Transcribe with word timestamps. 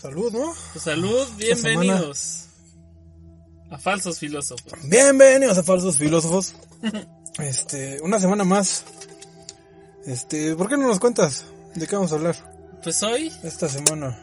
Salud, 0.00 0.32
¿no? 0.32 0.54
Pues 0.72 0.84
salud, 0.84 1.26
bienvenidos 1.36 2.46
a 3.68 3.78
Falsos 3.78 4.20
Filósofos. 4.20 4.72
Bienvenidos 4.84 5.58
a 5.58 5.64
Falsos 5.64 5.96
Filósofos. 5.96 6.54
este, 7.40 8.00
una 8.02 8.20
semana 8.20 8.44
más. 8.44 8.84
Este, 10.06 10.54
¿por 10.54 10.68
qué 10.68 10.76
no 10.76 10.86
nos 10.86 11.00
cuentas 11.00 11.46
de 11.74 11.84
qué 11.88 11.96
vamos 11.96 12.12
a 12.12 12.14
hablar 12.14 12.36
Pues 12.84 13.02
hoy, 13.02 13.32
esta 13.42 13.68
semana? 13.68 14.16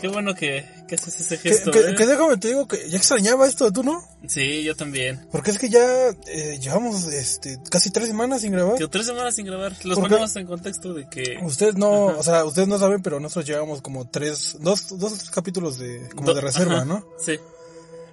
qué 0.00 0.08
bueno 0.08 0.34
que, 0.34 0.66
que 0.90 0.96
haces 0.96 1.20
ese 1.20 1.38
gesto. 1.38 1.70
que- 1.70 1.78
¿eh? 1.78 1.94
que 1.96 2.04
déjame 2.04 2.36
te 2.36 2.48
digo 2.48 2.66
que 2.66 2.90
ya 2.90 2.96
extrañaba 2.98 3.46
esto, 3.46 3.70
¿tú 3.72 3.84
no? 3.84 4.02
Sí, 4.26 4.64
yo 4.64 4.74
también. 4.74 5.24
Porque 5.30 5.52
es 5.52 5.58
que 5.58 5.68
ya 5.70 6.08
eh, 6.26 6.58
llevamos 6.60 7.04
este, 7.06 7.60
casi 7.70 7.90
tres 7.90 8.08
semanas 8.08 8.40
sin 8.40 8.50
grabar. 8.52 8.76
Que 8.76 8.88
tres 8.88 9.06
semanas 9.06 9.34
sin 9.36 9.46
grabar. 9.46 9.72
Los 9.84 9.98
ponemos 10.00 10.34
en 10.34 10.46
contexto 10.46 10.92
de 10.92 11.08
que... 11.08 11.38
Ustedes 11.44 11.76
no, 11.76 12.06
o 12.06 12.22
sea, 12.24 12.44
ustedes 12.44 12.66
no 12.66 12.76
saben, 12.78 13.02
pero 13.02 13.20
nosotros 13.20 13.46
llevamos 13.46 13.80
como 13.82 14.08
tres, 14.08 14.56
dos, 14.60 14.98
dos 14.98 15.12
o 15.12 15.16
tres 15.16 15.30
capítulos 15.30 15.78
de, 15.78 16.08
como 16.16 16.26
Do- 16.26 16.34
de 16.34 16.40
reserva, 16.40 16.74
ajá, 16.78 16.84
¿no? 16.84 17.06
Sí. 17.24 17.38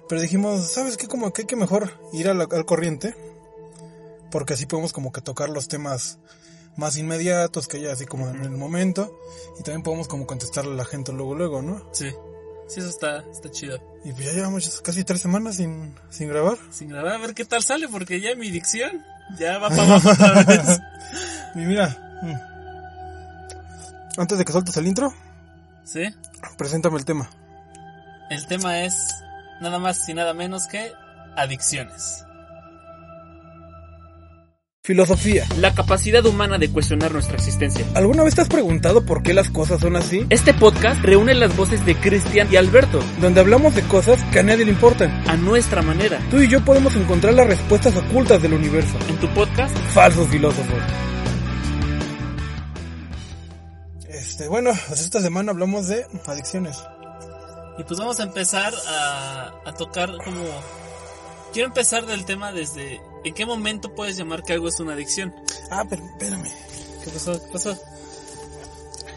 Pero 0.08 0.20
dijimos, 0.22 0.70
¿sabes 0.70 0.96
qué? 0.96 1.08
Como 1.08 1.32
que 1.32 1.42
hay 1.42 1.46
que 1.46 1.56
mejor 1.56 1.92
ir 2.12 2.26
la- 2.34 2.48
al 2.50 2.64
corriente. 2.64 3.14
Porque 4.30 4.54
así 4.54 4.66
podemos 4.66 4.92
como 4.92 5.10
que 5.12 5.20
tocar 5.20 5.48
los 5.48 5.68
temas 5.68 6.18
más 6.76 6.96
inmediatos 6.96 7.66
que 7.66 7.78
haya 7.78 7.92
así 7.92 8.06
como 8.06 8.28
en 8.28 8.42
el 8.44 8.50
momento. 8.50 9.18
Y 9.58 9.62
también 9.62 9.82
podemos 9.82 10.06
como 10.06 10.26
contestarle 10.26 10.72
a 10.72 10.76
la 10.76 10.84
gente 10.84 11.12
luego, 11.12 11.34
luego, 11.34 11.60
¿no? 11.62 11.82
Sí. 11.92 12.06
Sí, 12.68 12.80
eso 12.80 12.88
está, 12.90 13.24
está 13.32 13.50
chido. 13.50 13.78
Y 14.04 14.12
pues 14.12 14.26
ya 14.26 14.32
llevamos 14.32 14.80
casi 14.82 15.02
tres 15.04 15.20
semanas 15.22 15.56
sin, 15.56 15.94
sin 16.10 16.28
grabar. 16.28 16.58
Sin 16.70 16.88
grabar, 16.88 17.14
a 17.14 17.18
ver 17.18 17.34
qué 17.34 17.44
tal 17.44 17.62
sale, 17.62 17.88
porque 17.88 18.20
ya 18.20 18.34
mi 18.36 18.50
dicción 18.50 19.04
ya 19.38 19.58
va 19.58 19.68
para 19.70 19.82
abajo 19.84 20.10
otra 20.10 20.42
vez. 20.46 20.80
Y 21.54 21.58
mira, 21.60 22.20
mm. 22.22 24.20
antes 24.20 24.38
de 24.38 24.44
que 24.44 24.52
sueltes 24.52 24.76
el 24.76 24.86
intro, 24.86 25.12
Sí. 25.84 26.04
preséntame 26.58 26.98
el 26.98 27.04
tema. 27.06 27.30
El 28.30 28.46
tema 28.46 28.82
es 28.84 28.94
nada 29.62 29.78
más 29.78 30.06
y 30.08 30.14
nada 30.14 30.34
menos 30.34 30.66
que 30.66 30.92
adicciones. 31.36 32.24
Filosofía. 34.88 35.46
La 35.58 35.74
capacidad 35.74 36.24
humana 36.24 36.56
de 36.56 36.70
cuestionar 36.70 37.12
nuestra 37.12 37.36
existencia. 37.36 37.84
¿Alguna 37.94 38.22
vez 38.22 38.34
te 38.34 38.40
has 38.40 38.48
preguntado 38.48 39.04
por 39.04 39.22
qué 39.22 39.34
las 39.34 39.50
cosas 39.50 39.82
son 39.82 39.96
así? 39.96 40.24
Este 40.30 40.54
podcast 40.54 41.02
reúne 41.02 41.34
las 41.34 41.54
voces 41.54 41.84
de 41.84 41.94
Cristian 41.94 42.48
y 42.50 42.56
Alberto 42.56 43.00
Donde 43.20 43.40
hablamos 43.40 43.74
de 43.74 43.82
cosas 43.82 44.24
que 44.32 44.38
a 44.38 44.42
nadie 44.42 44.64
le 44.64 44.70
importan. 44.70 45.10
a 45.28 45.36
nuestra 45.36 45.82
manera. 45.82 46.18
Tú 46.30 46.38
y 46.38 46.48
yo 46.48 46.64
podemos 46.64 46.96
encontrar 46.96 47.34
las 47.34 47.46
respuestas 47.46 47.94
ocultas 47.98 48.40
del 48.40 48.54
universo. 48.54 48.96
En 49.10 49.16
tu 49.18 49.28
podcast, 49.34 49.76
Falsos 49.92 50.26
filósofos. 50.28 50.78
Este, 54.08 54.48
bueno, 54.48 54.70
pues 54.88 55.02
esta 55.02 55.20
semana 55.20 55.52
hablamos 55.52 55.88
de 55.88 56.06
adicciones. 56.24 56.82
Y 57.76 57.84
pues 57.84 58.00
vamos 58.00 58.18
a 58.20 58.22
empezar 58.22 58.72
a, 58.88 59.52
a 59.66 59.74
tocar 59.74 60.08
como... 60.24 60.44
Quiero 61.52 61.68
empezar 61.68 62.06
del 62.06 62.24
tema 62.24 62.52
desde... 62.52 62.98
¿En 63.24 63.34
qué 63.34 63.46
momento 63.46 63.94
puedes 63.94 64.16
llamar 64.16 64.42
que 64.42 64.52
algo 64.52 64.68
es 64.68 64.78
una 64.80 64.92
adicción? 64.92 65.34
Ah, 65.70 65.84
pero 65.88 66.04
espérame. 66.04 66.50
¿Qué 67.04 67.10
pasó? 67.10 67.32
¿Qué 67.32 67.52
pasó? 67.52 67.78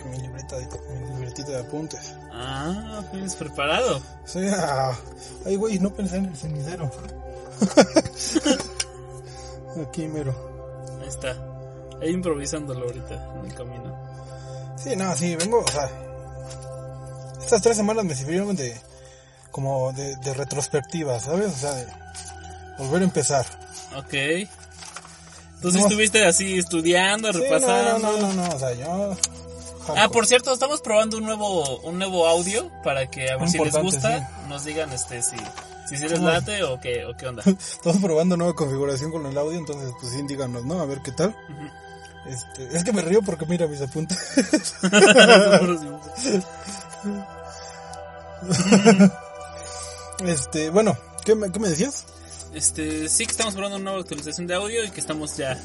Mi 0.09 0.17
libreta 0.17 0.57
de, 0.57 0.67
mi 0.99 1.13
libretita 1.13 1.51
de 1.51 1.59
apuntes. 1.59 2.13
Ah, 2.31 3.03
vienes 3.11 3.35
preparado. 3.35 4.01
Sí, 4.25 4.39
ah, 4.51 4.97
ay, 5.45 5.55
güey, 5.55 5.79
no 5.79 5.93
pensé 5.93 6.17
en 6.17 6.25
el 6.25 6.35
cenicero. 6.35 6.91
Aquí 9.87 10.07
mero. 10.07 10.35
Ahí 11.01 11.07
está. 11.07 11.35
Ahí 12.01 12.09
improvisándolo 12.09 12.85
ahorita 12.85 13.39
en 13.39 13.45
el 13.45 13.53
camino. 13.53 13.95
Sí, 14.77 14.95
no, 14.95 15.15
sí, 15.15 15.35
vengo, 15.35 15.59
o 15.59 15.67
sea. 15.67 15.89
Estas 17.39 17.61
tres 17.61 17.77
semanas 17.77 18.03
me 18.03 18.15
sirvieron 18.15 18.55
de. 18.55 18.75
como 19.51 19.93
de, 19.93 20.15
de 20.17 20.33
retrospectiva, 20.33 21.19
¿sabes? 21.19 21.53
O 21.53 21.57
sea, 21.57 21.73
de 21.73 22.00
volver 22.77 23.01
a 23.01 23.05
empezar. 23.05 23.45
Ok. 23.95 24.13
Entonces 24.13 25.81
No. 25.81 25.87
estuviste 25.87 26.25
así 26.25 26.57
estudiando, 26.57 27.31
Sí, 27.31 27.39
repasando. 27.39 27.99
no, 27.99 28.17
no, 28.17 28.33
no, 28.33 28.47
no, 28.47 28.55
o 28.55 28.59
sea, 28.59 28.73
yo. 28.73 29.15
Ah, 29.95 30.09
por 30.09 30.25
cierto, 30.27 30.53
estamos 30.53 30.81
probando 30.81 31.17
un 31.17 31.25
nuevo 31.25 31.79
un 31.81 31.97
nuevo 31.97 32.27
audio 32.27 32.71
para 32.83 33.07
que 33.09 33.29
a 33.29 33.33
ver 33.33 33.39
Muy 33.41 33.49
si 33.49 33.57
les 33.59 33.75
gusta, 33.75 34.29
nos 34.47 34.63
digan 34.63 34.91
este 34.93 35.21
si 35.21 35.35
si 35.89 35.97
sí 35.97 36.07
les 36.07 36.19
late 36.19 36.63
o 36.63 36.79
qué 36.79 37.05
o 37.05 37.15
qué 37.17 37.27
onda. 37.27 37.43
Estamos 37.45 37.99
probando 38.01 38.37
nueva 38.37 38.55
configuración 38.55 39.11
con 39.11 39.25
el 39.25 39.37
audio, 39.37 39.57
entonces 39.57 39.91
pues 39.99 40.13
sí, 40.13 40.21
díganos, 40.27 40.63
¿no? 40.65 40.79
A 40.81 40.85
ver 40.85 41.01
qué 41.01 41.11
tal. 41.11 41.35
Este, 42.27 42.77
es 42.77 42.83
que 42.83 42.93
me 42.93 43.01
río 43.01 43.21
porque 43.23 43.45
mira 43.47 43.65
mis 43.67 43.81
apuntes. 43.81 44.17
Este, 50.25 50.69
bueno, 50.69 50.97
¿qué 51.25 51.35
me, 51.35 51.51
qué 51.51 51.59
me 51.59 51.69
decías? 51.69 52.05
Este, 52.53 53.07
sí 53.09 53.25
que 53.25 53.31
estamos 53.31 53.53
probando 53.53 53.77
una 53.77 53.85
nueva 53.85 54.01
actualización 54.01 54.45
de 54.47 54.55
audio 54.55 54.83
y 54.83 54.89
que 54.91 54.99
estamos 54.99 55.37
ya 55.37 55.57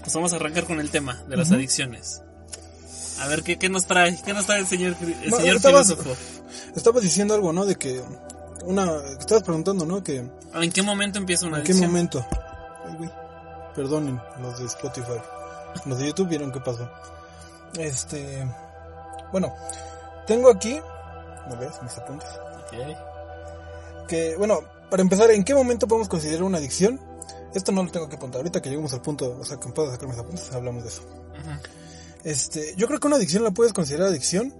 pues 0.00 0.14
vamos 0.14 0.32
a 0.32 0.36
arrancar 0.36 0.64
con 0.64 0.80
el 0.80 0.90
tema 0.90 1.22
de 1.28 1.36
las 1.36 1.50
adicciones. 1.52 2.22
A 3.20 3.26
ver 3.28 3.42
qué, 3.42 3.58
qué 3.58 3.68
nos 3.68 3.86
trae, 3.86 4.18
qué 4.24 4.32
nos 4.32 4.46
trae 4.46 4.60
el 4.60 4.66
señor 4.66 4.94
el 5.00 5.30
No, 5.30 5.36
señor 5.38 5.56
estabas- 5.56 5.86
filósofo. 5.88 6.16
Estabas 6.76 7.02
diciendo 7.02 7.34
algo, 7.34 7.52
¿no? 7.52 7.64
De 7.66 7.74
que 7.76 8.02
una, 8.64 8.90
estabas 9.18 9.42
preguntando, 9.42 9.84
¿no? 9.84 10.02
Que 10.04 10.24
¿En 10.54 10.72
qué 10.72 10.82
momento 10.82 11.18
empieza 11.18 11.46
una 11.46 11.58
en 11.58 11.64
qué 11.64 11.72
adicción? 11.72 11.90
momento. 11.90 12.26
Ay, 12.86 12.94
güey. 12.98 13.10
Perdonen 13.74 14.20
los 14.40 14.58
de 14.58 14.66
Spotify. 14.66 15.20
Los 15.86 15.98
de 15.98 16.06
YouTube 16.06 16.28
vieron 16.28 16.52
qué 16.52 16.60
pasó. 16.60 16.88
Este, 17.78 18.46
bueno, 19.32 19.52
tengo 20.26 20.50
aquí, 20.50 20.78
¿no 21.48 21.56
ves? 21.56 21.72
Mis 21.82 21.96
apuntes. 21.98 22.28
Ok. 22.60 24.06
que, 24.08 24.36
bueno, 24.36 24.60
para 24.90 25.02
empezar, 25.02 25.30
¿en 25.30 25.44
qué 25.44 25.54
momento 25.54 25.86
podemos 25.88 26.08
considerar 26.08 26.42
una 26.42 26.58
adicción? 26.58 27.00
Esto 27.54 27.72
no 27.72 27.82
lo 27.82 27.90
tengo 27.90 28.08
que 28.08 28.16
apuntar. 28.16 28.40
Ahorita 28.40 28.60
que 28.60 28.68
lleguemos 28.68 28.92
al 28.92 29.02
punto, 29.02 29.38
o 29.40 29.44
sea, 29.44 29.58
que 29.58 29.68
puedo 29.70 29.90
sacar 29.90 30.08
mis 30.08 30.18
apuntes, 30.18 30.52
hablamos 30.52 30.82
de 30.82 30.88
eso. 30.88 31.02
Este, 32.24 32.74
yo 32.76 32.86
creo 32.86 33.00
que 33.00 33.06
una 33.06 33.16
adicción 33.16 33.44
la 33.44 33.50
puedes 33.50 33.72
considerar 33.72 34.08
adicción 34.08 34.54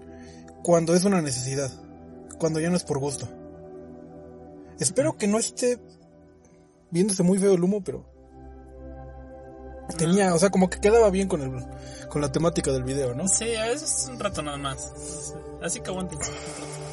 cuando 0.63 0.95
es 0.95 1.05
una 1.05 1.21
necesidad, 1.21 1.71
cuando 2.39 2.61
ya 2.61 2.71
no 2.71 2.77
es 2.77 2.85
por 2.85 2.99
gusto. 2.99 3.29
Espero 4.79 5.17
que 5.17 5.27
no 5.27 5.39
esté 5.39 5.79
viéndose 6.91 7.23
muy 7.23 7.39
feo 7.39 7.55
el 7.55 7.63
humo, 7.63 7.83
pero 7.83 8.05
tenía, 9.97 10.35
o 10.35 10.39
sea, 10.39 10.51
como 10.51 10.69
que 10.69 10.81
quedaba 10.81 11.11
bien 11.11 11.29
con 11.29 11.43
el 11.43 12.09
con 12.09 12.21
la 12.21 12.33
temática 12.33 12.71
del 12.73 12.85
video, 12.85 13.15
¿no? 13.15 13.29
Sí, 13.29 13.55
a 13.55 13.67
veces 13.67 14.03
es 14.03 14.09
un 14.09 14.19
rato 14.19 14.43
nada 14.43 14.57
más. 14.57 14.93
Así 15.63 15.81
que 15.81 15.91
aguanten. 15.91 16.19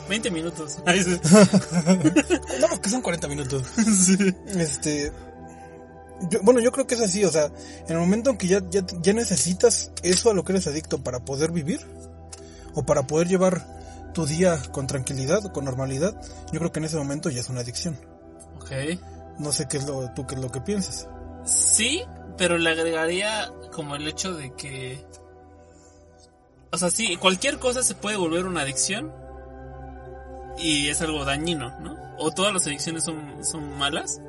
20 0.09 0.31
minutos. 0.31 0.77
Ay, 0.85 1.03
sí. 1.03 1.19
No, 2.61 2.81
que 2.81 2.89
son 2.89 3.01
40 3.01 3.27
minutos. 3.27 3.63
Sí. 3.75 4.17
Este. 4.47 5.11
yo- 6.29 6.39
bueno, 6.43 6.59
yo 6.59 6.71
creo 6.71 6.87
que 6.87 6.95
es 6.95 7.01
así, 7.01 7.23
o 7.25 7.31
sea, 7.31 7.45
en 7.45 7.91
el 7.91 7.97
momento 7.97 8.29
en 8.29 8.37
que 8.37 8.47
ya, 8.47 8.61
ya, 8.69 8.83
ya 9.01 9.13
necesitas 9.13 9.91
eso 10.03 10.29
a 10.29 10.33
lo 10.33 10.43
que 10.43 10.53
eres 10.53 10.67
adicto 10.67 11.03
para 11.03 11.23
poder 11.25 11.51
vivir, 11.51 11.79
o 12.75 12.83
para 12.85 13.05
poder 13.07 13.27
llevar 13.27 14.11
tu 14.13 14.25
día 14.25 14.61
con 14.71 14.87
tranquilidad, 14.87 15.51
con 15.51 15.65
normalidad, 15.65 16.19
yo 16.51 16.59
creo 16.59 16.71
que 16.71 16.79
en 16.79 16.85
ese 16.85 16.97
momento 16.97 17.29
ya 17.29 17.41
es 17.41 17.49
una 17.49 17.61
adicción. 17.61 17.97
Ok. 18.57 18.71
No 19.39 19.51
sé 19.51 19.67
qué 19.67 19.77
es 19.77 19.85
lo, 19.87 20.11
tú 20.13 20.27
qué 20.27 20.35
es 20.35 20.41
lo 20.41 20.51
que 20.51 20.61
piensas. 20.61 21.07
Sí, 21.45 22.03
pero 22.37 22.57
le 22.57 22.69
agregaría 22.69 23.51
como 23.71 23.95
el 23.95 24.07
hecho 24.07 24.33
de 24.33 24.53
que... 24.53 25.03
O 26.71 26.77
sea, 26.77 26.89
sí, 26.91 27.17
cualquier 27.17 27.59
cosa 27.59 27.83
se 27.83 27.95
puede 27.95 28.17
volver 28.17 28.45
una 28.45 28.61
adicción 28.61 29.11
y 30.57 30.89
es 30.89 31.01
algo 31.01 31.25
dañino, 31.25 31.77
¿no? 31.79 31.95
O 32.17 32.31
todas 32.31 32.53
las 32.53 32.65
adicciones 32.67 33.03
son, 33.03 33.43
son 33.43 33.77
malas. 33.77 34.21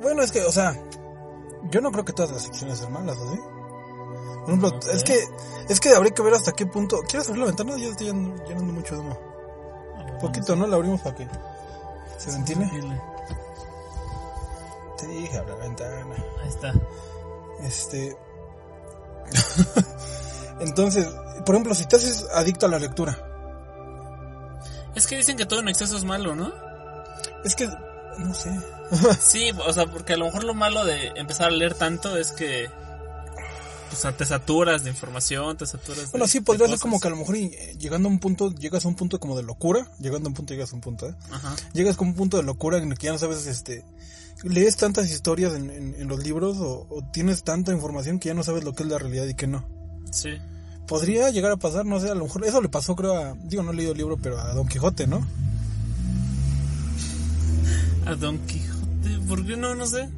Bueno, 0.00 0.22
es 0.22 0.32
que, 0.32 0.42
o 0.42 0.52
sea, 0.52 0.78
yo 1.70 1.80
no 1.80 1.90
creo 1.92 2.04
que 2.04 2.12
todas 2.12 2.30
las 2.30 2.44
adicciones 2.44 2.78
sean 2.78 2.92
malas, 2.92 3.16
¿o 3.18 3.32
sí? 3.32 3.40
Por 4.46 4.54
ejemplo, 4.54 4.80
es 4.92 5.02
que, 5.02 5.18
es 5.68 5.80
que 5.80 5.88
habría 5.90 6.14
que 6.14 6.22
ver 6.22 6.34
hasta 6.34 6.52
qué 6.52 6.66
punto. 6.66 7.00
¿Quieres 7.08 7.28
abrir 7.28 7.40
la 7.40 7.46
ventana? 7.46 7.76
Ya 7.76 7.88
estoy 7.88 8.06
llenando, 8.06 8.44
llenando 8.44 8.72
mucho 8.72 9.00
humo. 9.00 9.18
Poquito, 10.20 10.54
¿no? 10.54 10.66
La 10.66 10.76
abrimos 10.76 11.00
para 11.00 11.16
que 11.16 11.28
se 12.18 12.30
ventile. 12.30 12.70
Te 14.98 15.06
dije, 15.08 15.36
abre 15.36 15.52
la 15.52 15.64
ventana. 15.64 16.16
Ahí 16.42 16.48
está. 16.48 16.72
Este. 17.62 18.16
Entonces, 20.60 21.06
por 21.44 21.54
ejemplo, 21.54 21.74
si 21.74 21.86
te 21.86 21.96
haces 21.96 22.26
adicto 22.32 22.66
a 22.66 22.68
la 22.68 22.78
lectura, 22.78 23.35
Es 24.96 25.06
que 25.06 25.16
dicen 25.16 25.36
que 25.36 25.46
todo 25.46 25.60
en 25.60 25.68
exceso 25.68 25.96
es 25.96 26.04
malo, 26.04 26.34
¿no? 26.34 26.52
es 27.44 27.54
que, 27.54 27.68
no 28.18 28.34
sé. 28.34 28.50
Sí, 29.20 29.50
o 29.66 29.72
sea, 29.72 29.86
porque 29.86 30.14
a 30.14 30.16
lo 30.16 30.24
mejor 30.26 30.42
lo 30.44 30.54
malo 30.54 30.84
de 30.84 31.08
empezar 31.16 31.46
a 31.48 31.50
leer 31.50 31.74
tanto 31.74 32.16
es 32.16 32.32
que... 32.32 32.68
O 33.92 33.94
sea, 33.94 34.16
te 34.16 34.26
saturas 34.26 34.82
de 34.82 34.90
información, 34.90 35.56
te 35.56 35.64
saturas 35.64 36.00
de... 36.06 36.06
Bueno, 36.10 36.26
sí, 36.26 36.40
podría 36.40 36.66
ser 36.66 36.78
como 36.80 36.98
que 37.00 37.06
a 37.06 37.10
lo 37.10 37.16
mejor 37.16 37.36
eh, 37.36 37.76
llegando 37.78 38.08
a 38.08 38.12
un 38.12 38.18
punto, 38.18 38.52
llegas 38.52 38.84
a 38.84 38.88
un 38.88 38.96
punto 38.96 39.20
como 39.20 39.36
de 39.36 39.42
locura, 39.44 39.88
llegando 40.00 40.26
a 40.26 40.30
un 40.30 40.34
punto 40.34 40.52
llegas 40.54 40.72
a 40.72 40.74
un 40.74 40.80
punto, 40.80 41.08
¿eh? 41.08 41.14
Ajá. 41.30 41.54
Llegas 41.72 41.96
como 41.96 42.10
a 42.10 42.12
un 42.12 42.16
punto 42.16 42.36
de 42.36 42.42
locura 42.42 42.78
en 42.78 42.90
el 42.90 42.98
que 42.98 43.06
ya 43.06 43.12
no 43.12 43.18
sabes, 43.18 43.46
este, 43.46 43.84
lees 44.42 44.76
tantas 44.76 45.08
historias 45.08 45.54
en, 45.54 45.70
en- 45.70 45.94
en 45.98 46.08
los 46.08 46.18
libros 46.22 46.56
o, 46.58 46.86
o 46.90 47.04
tienes 47.12 47.44
tanta 47.44 47.72
información 47.72 48.18
que 48.18 48.28
ya 48.28 48.34
no 48.34 48.42
sabes 48.42 48.64
lo 48.64 48.74
que 48.74 48.82
es 48.82 48.88
la 48.88 48.98
realidad 48.98 49.26
y 49.26 49.34
que 49.34 49.46
no. 49.46 49.64
Sí. 50.10 50.36
Podría 50.86 51.30
llegar 51.30 51.52
a 51.52 51.56
pasar, 51.56 51.84
no 51.86 52.00
sé, 52.00 52.10
a 52.10 52.14
lo 52.14 52.24
mejor 52.24 52.44
eso 52.44 52.60
le 52.60 52.68
pasó 52.68 52.94
creo 52.96 53.16
a, 53.16 53.34
digo, 53.44 53.62
no 53.62 53.72
he 53.72 53.74
leído 53.74 53.92
el 53.92 53.98
libro, 53.98 54.16
pero 54.16 54.38
a 54.38 54.52
Don 54.54 54.66
Quijote, 54.68 55.06
¿no? 55.06 55.26
A 58.06 58.14
Don 58.14 58.38
Quijote, 58.46 59.18
¿por 59.28 59.44
qué 59.44 59.56
no? 59.56 59.74
No 59.74 59.86
sé. 59.86 60.08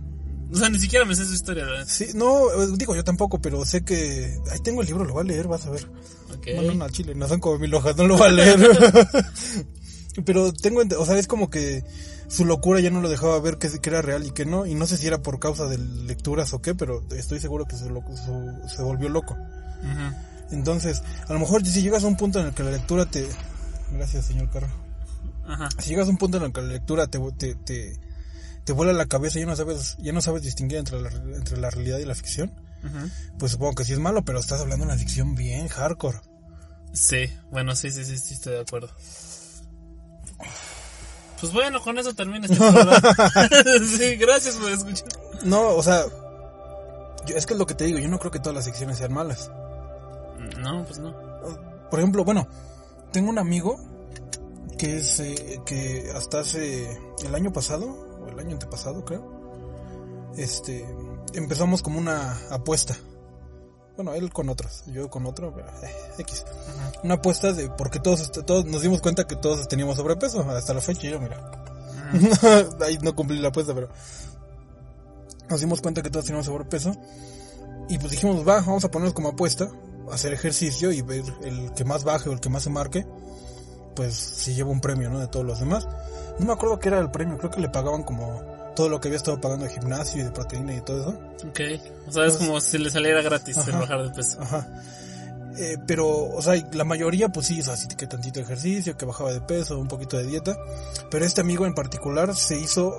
O 0.52 0.56
sea, 0.56 0.68
ni 0.70 0.78
siquiera 0.78 1.04
me 1.04 1.14
sé 1.14 1.26
su 1.26 1.34
historia, 1.34 1.64
¿verdad? 1.64 1.84
Sí, 1.86 2.06
no, 2.14 2.50
eh, 2.52 2.68
digo 2.76 2.94
yo 2.94 3.04
tampoco, 3.04 3.38
pero 3.40 3.64
sé 3.66 3.84
que, 3.84 4.38
ahí 4.50 4.60
tengo 4.60 4.80
el 4.80 4.86
libro, 4.86 5.04
lo 5.04 5.12
voy 5.12 5.22
a 5.22 5.26
leer, 5.26 5.46
vas 5.46 5.66
a 5.66 5.70
ver. 5.70 5.86
Ok. 6.34 6.46
Bueno, 6.56 6.74
no, 6.74 6.88
chile, 6.90 7.14
no 7.14 7.28
son 7.28 7.40
como 7.40 7.58
mil 7.58 7.74
hojas, 7.74 7.96
no 7.96 8.06
lo 8.06 8.16
voy 8.16 8.28
a 8.28 8.32
leer. 8.32 8.58
Pero 10.24 10.52
tengo, 10.52 10.80
o 10.98 11.06
sea, 11.06 11.16
es 11.18 11.28
como 11.28 11.48
que 11.48 11.84
su 12.28 12.44
locura 12.44 12.80
ya 12.80 12.90
no 12.90 13.00
lo 13.00 13.08
dejaba 13.08 13.38
ver 13.40 13.56
que, 13.58 13.68
que 13.78 13.88
era 13.90 14.02
real 14.02 14.26
y 14.26 14.32
que 14.32 14.44
no, 14.46 14.66
y 14.66 14.74
no 14.74 14.84
sé 14.86 14.96
si 14.96 15.06
era 15.06 15.22
por 15.22 15.38
causa 15.38 15.66
de 15.66 15.78
lecturas 15.78 16.52
o 16.54 16.60
qué, 16.60 16.74
pero 16.74 17.04
estoy 17.16 17.38
seguro 17.38 17.66
que 17.66 17.76
su, 17.76 17.84
su- 17.86 18.68
se 18.76 18.82
volvió 18.82 19.08
loco. 19.10 19.34
Ujú. 19.34 20.14
Entonces, 20.50 21.02
a 21.28 21.32
lo 21.32 21.38
mejor 21.40 21.64
si 21.66 21.82
llegas 21.82 22.04
a 22.04 22.06
un 22.06 22.16
punto 22.16 22.40
en 22.40 22.46
el 22.46 22.54
que 22.54 22.62
la 22.62 22.70
lectura 22.70 23.06
te... 23.06 23.28
Gracias, 23.92 24.26
señor 24.26 24.50
Carro. 24.50 24.68
Ajá. 25.46 25.68
Si 25.78 25.90
llegas 25.90 26.06
a 26.08 26.10
un 26.10 26.18
punto 26.18 26.36
en 26.38 26.44
el 26.44 26.52
que 26.52 26.60
la 26.62 26.68
lectura 26.68 27.06
te, 27.06 27.18
te, 27.38 27.54
te, 27.54 27.98
te 28.64 28.72
vuela 28.72 28.92
la 28.92 29.06
cabeza 29.06 29.38
y 29.38 29.42
ya 29.42 29.46
no 29.46 29.56
sabes, 29.56 29.96
ya 29.98 30.12
no 30.12 30.20
sabes 30.20 30.42
distinguir 30.42 30.78
entre 30.78 31.00
la, 31.00 31.10
entre 31.10 31.56
la 31.58 31.70
realidad 31.70 31.98
y 31.98 32.04
la 32.04 32.14
ficción, 32.14 32.50
Ujú. 32.84 33.10
pues 33.38 33.52
supongo 33.52 33.74
que 33.76 33.84
sí 33.84 33.92
es 33.94 33.98
malo, 33.98 34.24
pero 34.24 34.38
estás 34.40 34.60
hablando 34.60 34.84
de 34.86 34.92
una 34.92 34.98
ficción 35.00 35.34
bien 35.34 35.68
hardcore. 35.68 36.20
Sí, 36.92 37.30
bueno, 37.50 37.74
sí, 37.76 37.90
sí, 37.90 38.04
sí, 38.04 38.18
sí, 38.18 38.34
estoy 38.34 38.54
de 38.54 38.60
acuerdo. 38.60 38.90
Pues 41.40 41.52
bueno, 41.52 41.80
con 41.80 41.98
eso 41.98 42.14
termina 42.14 42.46
este 42.46 42.56
programa. 42.56 43.00
sí, 43.96 44.16
gracias 44.16 44.56
por 44.56 44.70
escuchar. 44.70 45.08
No, 45.44 45.68
o 45.76 45.82
sea, 45.82 46.04
yo- 47.26 47.36
es 47.36 47.46
que 47.46 47.52
es 47.54 47.58
lo 47.58 47.66
que 47.66 47.74
te 47.74 47.84
digo, 47.84 47.98
yo 47.98 48.08
no 48.08 48.18
creo 48.18 48.30
que 48.32 48.40
todas 48.40 48.56
las 48.56 48.64
ficciones 48.64 48.98
sean 48.98 49.12
malas. 49.12 49.50
No, 50.56 50.84
pues 50.84 50.98
no. 50.98 51.14
Por 51.90 51.98
ejemplo, 51.98 52.24
bueno, 52.24 52.46
tengo 53.12 53.30
un 53.30 53.38
amigo 53.38 53.78
que 54.78 54.98
es 54.98 55.20
eh, 55.20 55.60
que 55.66 56.10
hasta 56.14 56.40
hace 56.40 56.98
el 57.24 57.34
año 57.34 57.52
pasado 57.52 57.86
o 58.22 58.28
el 58.28 58.38
año 58.38 58.52
antepasado, 58.52 59.04
creo. 59.04 59.38
Este, 60.36 60.86
empezamos 61.34 61.82
como 61.82 61.98
una 61.98 62.38
apuesta. 62.50 62.96
Bueno, 63.96 64.14
él 64.14 64.32
con 64.32 64.48
otros, 64.48 64.84
yo 64.86 65.10
con 65.10 65.26
otro, 65.26 65.52
pero, 65.52 65.68
eh, 65.82 65.94
X. 66.18 66.44
Una 67.02 67.14
apuesta 67.14 67.52
de 67.52 67.68
porque 67.70 67.98
todos 67.98 68.30
todos 68.30 68.64
nos 68.64 68.82
dimos 68.82 69.00
cuenta 69.00 69.26
que 69.26 69.34
todos 69.34 69.66
teníamos 69.66 69.96
sobrepeso 69.96 70.48
hasta 70.50 70.72
la 70.72 70.80
fecha, 70.80 71.08
y 71.08 71.10
yo 71.10 71.20
mira. 71.20 71.50
Ahí 72.86 72.96
no 73.02 73.14
cumplí 73.16 73.38
la 73.38 73.48
apuesta, 73.48 73.74
pero 73.74 73.88
nos 75.50 75.60
dimos 75.60 75.80
cuenta 75.80 76.02
que 76.02 76.10
todos 76.10 76.26
teníamos 76.26 76.46
sobrepeso 76.46 76.94
y 77.88 77.98
pues 77.98 78.12
dijimos, 78.12 78.46
va, 78.46 78.60
vamos 78.60 78.84
a 78.84 78.90
ponernos 78.90 79.14
como 79.14 79.30
apuesta, 79.30 79.70
hacer 80.12 80.32
ejercicio 80.32 80.92
y 80.92 81.02
ver 81.02 81.24
el 81.42 81.72
que 81.72 81.84
más 81.84 82.04
baje 82.04 82.28
o 82.28 82.32
el 82.32 82.40
que 82.40 82.48
más 82.48 82.62
se 82.62 82.70
marque, 82.70 83.06
pues 83.94 84.14
si 84.14 84.54
lleva 84.54 84.70
un 84.70 84.80
premio, 84.80 85.10
¿no? 85.10 85.18
De 85.18 85.28
todos 85.28 85.44
los 85.44 85.60
demás. 85.60 85.86
No 86.38 86.46
me 86.46 86.52
acuerdo 86.52 86.78
qué 86.78 86.88
era 86.88 86.98
el 86.98 87.10
premio, 87.10 87.36
creo 87.38 87.50
que 87.50 87.60
le 87.60 87.68
pagaban 87.68 88.04
como 88.04 88.42
todo 88.76 88.88
lo 88.88 89.00
que 89.00 89.08
había 89.08 89.16
estado 89.16 89.40
pagando 89.40 89.64
de 89.64 89.72
gimnasio 89.72 90.20
y 90.20 90.24
de 90.24 90.30
proteína 90.30 90.76
y 90.76 90.80
todo 90.82 91.00
eso. 91.00 91.48
Ok. 91.48 91.60
O 92.06 92.12
sea, 92.12 92.26
es 92.26 92.36
como 92.36 92.60
si 92.60 92.78
le 92.78 92.90
saliera 92.90 93.22
gratis 93.22 93.56
el 93.66 93.72
bajar 93.72 94.04
de 94.04 94.10
peso. 94.10 94.40
Ajá. 94.40 94.68
Eh, 95.58 95.76
pero, 95.84 96.08
o 96.08 96.40
sea, 96.40 96.54
la 96.72 96.84
mayoría, 96.84 97.28
pues 97.30 97.46
sí, 97.46 97.60
o 97.60 97.64
sea, 97.64 97.76
sí 97.76 97.88
que 97.88 98.06
tantito 98.06 98.38
ejercicio, 98.38 98.96
que 98.96 99.04
bajaba 99.04 99.32
de 99.32 99.40
peso, 99.40 99.76
un 99.76 99.88
poquito 99.88 100.16
de 100.16 100.26
dieta. 100.26 100.56
Pero 101.10 101.24
este 101.24 101.40
amigo 101.40 101.66
en 101.66 101.74
particular 101.74 102.36
se 102.36 102.56
hizo 102.60 102.96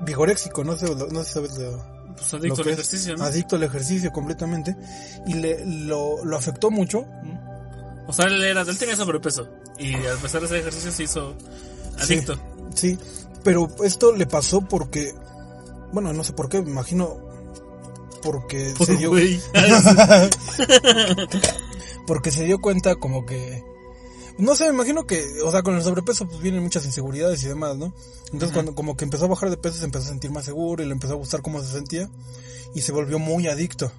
vigoréxico, 0.00 0.64
no 0.64 0.76
sé, 0.76 0.92
no 0.92 1.20
sé 1.20 1.24
si 1.24 1.32
sabes 1.34 1.54
de, 1.54 1.70
Pues 2.16 2.34
adicto 2.34 2.62
al 2.62 2.68
ejercicio, 2.68 3.16
¿no? 3.16 3.24
Adicto 3.24 3.56
al 3.56 3.62
ejercicio 3.62 4.12
completamente. 4.12 4.76
Y 5.26 5.34
le, 5.34 5.64
lo, 5.64 6.24
lo 6.24 6.36
afectó 6.36 6.70
mucho. 6.70 7.06
O 8.06 8.12
sea, 8.12 8.26
él, 8.26 8.42
era, 8.42 8.62
él 8.62 8.78
tenía 8.78 8.96
sobrepeso. 8.96 9.48
Y 9.78 9.94
al 9.94 10.16
empezar 10.16 10.42
a 10.42 10.46
hacer 10.46 10.58
ejercicio 10.58 10.92
se 10.92 11.02
hizo 11.04 11.36
adicto. 11.98 12.38
Sí, 12.74 12.98
pero 13.44 13.68
esto 13.84 14.12
le 14.12 14.26
pasó 14.26 14.62
porque, 14.62 15.14
bueno, 15.92 16.12
no 16.12 16.24
sé 16.24 16.32
por 16.32 16.48
qué, 16.48 16.62
me 16.62 16.70
imagino 16.70 17.32
porque 18.22 18.74
se 18.84 18.96
dio, 18.96 19.12
porque 22.06 22.30
se 22.30 22.44
dio 22.44 22.60
cuenta 22.60 22.94
como 22.96 23.26
que, 23.26 23.62
no 24.38 24.54
sé, 24.54 24.64
me 24.64 24.74
imagino 24.74 25.06
que, 25.06 25.24
o 25.44 25.50
sea, 25.50 25.62
con 25.62 25.74
el 25.76 25.82
sobrepeso 25.82 26.26
pues 26.26 26.40
vienen 26.40 26.62
muchas 26.62 26.84
inseguridades 26.84 27.42
y 27.44 27.48
demás, 27.48 27.76
¿no? 27.76 27.94
Entonces 28.32 28.52
cuando 28.52 28.74
como 28.74 28.96
que 28.96 29.04
empezó 29.04 29.26
a 29.26 29.28
bajar 29.28 29.50
de 29.50 29.56
peso 29.56 29.78
se 29.78 29.84
empezó 29.84 30.04
a 30.06 30.08
sentir 30.08 30.30
más 30.30 30.44
seguro 30.44 30.82
y 30.82 30.86
le 30.86 30.92
empezó 30.92 31.12
a 31.14 31.16
gustar 31.16 31.42
cómo 31.42 31.62
se 31.62 31.70
sentía 31.72 32.08
y 32.74 32.80
se 32.82 32.92
volvió 32.92 33.18
muy 33.18 33.46
adicto. 33.48 33.92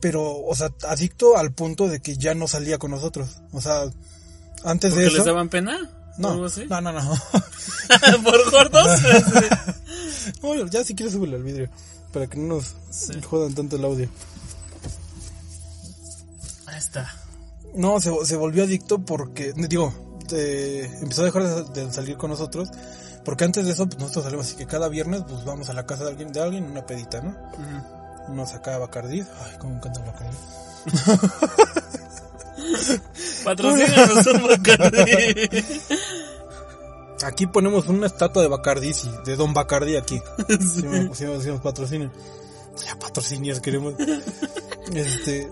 Pero, 0.00 0.38
o 0.38 0.54
sea, 0.54 0.72
adicto 0.88 1.36
al 1.36 1.52
punto 1.52 1.86
de 1.88 2.00
que 2.00 2.16
ya 2.16 2.34
no 2.34 2.48
salía 2.48 2.78
con 2.78 2.90
nosotros. 2.90 3.38
O 3.52 3.60
sea, 3.60 3.82
antes 4.64 4.90
¿Porque 4.92 5.02
de 5.02 5.06
eso... 5.08 5.16
les 5.18 5.26
daban 5.26 5.48
pena? 5.50 5.78
¿O 6.18 6.22
No, 6.22 6.36
no, 6.36 6.80
no, 6.80 6.92
no. 6.92 8.22
¿Por 8.24 8.50
gordos? 8.50 9.00
Ya 10.70 10.84
si 10.84 10.94
quieres 10.94 11.14
súbele 11.14 11.36
al 11.36 11.42
vidrio. 11.42 11.68
Para 12.12 12.26
que 12.26 12.38
no 12.38 12.56
nos 12.56 12.74
Sí. 12.90 13.12
jodan 13.22 13.54
tanto 13.54 13.76
el 13.76 13.84
audio. 13.84 14.08
Ahí 16.66 16.78
está. 16.78 17.12
No, 17.74 18.00
se, 18.00 18.10
se 18.24 18.36
volvió 18.36 18.64
adicto 18.64 19.04
porque, 19.04 19.52
digo, 19.54 19.92
eh, 20.32 20.90
empezó 21.00 21.22
a 21.22 21.26
dejar 21.26 21.64
de, 21.66 21.84
de 21.84 21.92
salir 21.92 22.16
con 22.16 22.30
nosotros. 22.30 22.70
Porque 23.24 23.44
antes 23.44 23.66
de 23.66 23.72
eso, 23.72 23.86
pues 23.86 23.98
nosotros 23.98 24.24
salimos 24.24 24.46
así 24.46 24.56
que 24.56 24.66
cada 24.66 24.88
viernes, 24.88 25.22
pues 25.28 25.44
vamos 25.44 25.68
a 25.68 25.74
la 25.74 25.86
casa 25.86 26.04
de 26.04 26.10
alguien, 26.10 26.32
de 26.32 26.40
alguien, 26.40 26.64
una 26.64 26.86
pedita, 26.86 27.20
¿no? 27.20 27.30
Ujú. 27.30 28.34
Nos 28.34 28.50
sacaba 28.50 28.78
Bacardí. 28.78 29.20
Ay, 29.20 29.56
cómo 29.58 29.72
me 29.72 29.78
encanta 29.78 30.00
Bacardí. 30.00 30.36
Patrocínanos 33.44 34.26
un 34.26 34.42
Bacardi. 34.42 35.50
Aquí 37.22 37.46
ponemos 37.46 37.86
una 37.88 38.06
estatua 38.06 38.42
de 38.42 38.48
Bacardí, 38.48 38.94
sí, 38.94 39.10
de 39.26 39.36
Don 39.36 39.52
Bacardí 39.52 39.96
aquí. 39.96 40.20
Si 40.48 40.80
si 41.14 41.24
nos 41.24 41.60
patrocinan. 41.60 42.10
Ya 42.86 42.98
patrocinios 42.98 43.60
queremos. 43.60 43.94
este. 44.94 45.50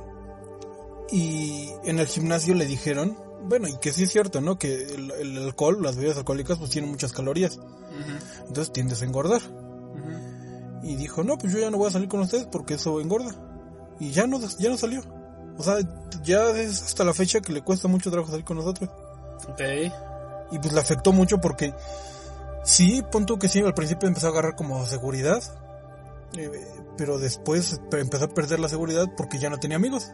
Y 1.10 1.70
en 1.84 1.98
el 1.98 2.06
gimnasio 2.06 2.54
le 2.54 2.66
dijeron, 2.66 3.16
bueno, 3.44 3.66
y 3.68 3.76
que 3.78 3.92
sí 3.92 4.04
es 4.04 4.10
cierto, 4.12 4.40
¿no? 4.40 4.58
Que 4.58 4.74
el, 4.84 5.10
el 5.12 5.38
alcohol, 5.38 5.82
las 5.82 5.96
bebidas 5.96 6.18
alcohólicas, 6.18 6.58
pues 6.58 6.70
tienen 6.70 6.90
muchas 6.90 7.12
calorías. 7.12 7.58
Entonces 8.46 8.72
tiendes 8.72 9.00
a 9.02 9.04
engordar. 9.06 9.40
Y 10.82 10.96
dijo, 10.96 11.24
no, 11.24 11.36
pues 11.38 11.52
yo 11.52 11.58
ya 11.58 11.70
no 11.70 11.78
voy 11.78 11.88
a 11.88 11.92
salir 11.92 12.08
con 12.08 12.20
ustedes 12.20 12.46
porque 12.46 12.74
eso 12.74 13.00
engorda. 13.00 13.34
Y 14.00 14.10
ya 14.10 14.26
no, 14.26 14.38
ya 14.58 14.70
no 14.70 14.76
salió. 14.76 15.02
O 15.56 15.62
sea, 15.62 15.76
ya 16.22 16.50
es 16.50 16.82
hasta 16.82 17.04
la 17.04 17.12
fecha 17.14 17.40
que 17.40 17.52
le 17.52 17.62
cuesta 17.62 17.88
mucho 17.88 18.10
trabajo 18.10 18.30
salir 18.30 18.44
con 18.44 18.58
nosotros. 18.58 18.88
Ok. 19.48 19.60
Y 20.52 20.58
pues 20.58 20.72
le 20.72 20.80
afectó 20.80 21.12
mucho 21.12 21.40
porque 21.40 21.74
sí, 22.64 23.02
pon 23.10 23.26
tú 23.26 23.38
que 23.38 23.48
sí, 23.48 23.60
al 23.60 23.74
principio 23.74 24.08
empezó 24.08 24.28
a 24.28 24.30
agarrar 24.30 24.54
como 24.56 24.86
seguridad, 24.86 25.42
eh, 26.36 26.50
pero 26.96 27.18
después 27.18 27.80
pe- 27.90 28.00
empezó 28.00 28.26
a 28.26 28.28
perder 28.28 28.60
la 28.60 28.68
seguridad 28.68 29.06
porque 29.16 29.38
ya 29.38 29.50
no 29.50 29.58
tenía 29.58 29.76
amigos. 29.76 30.10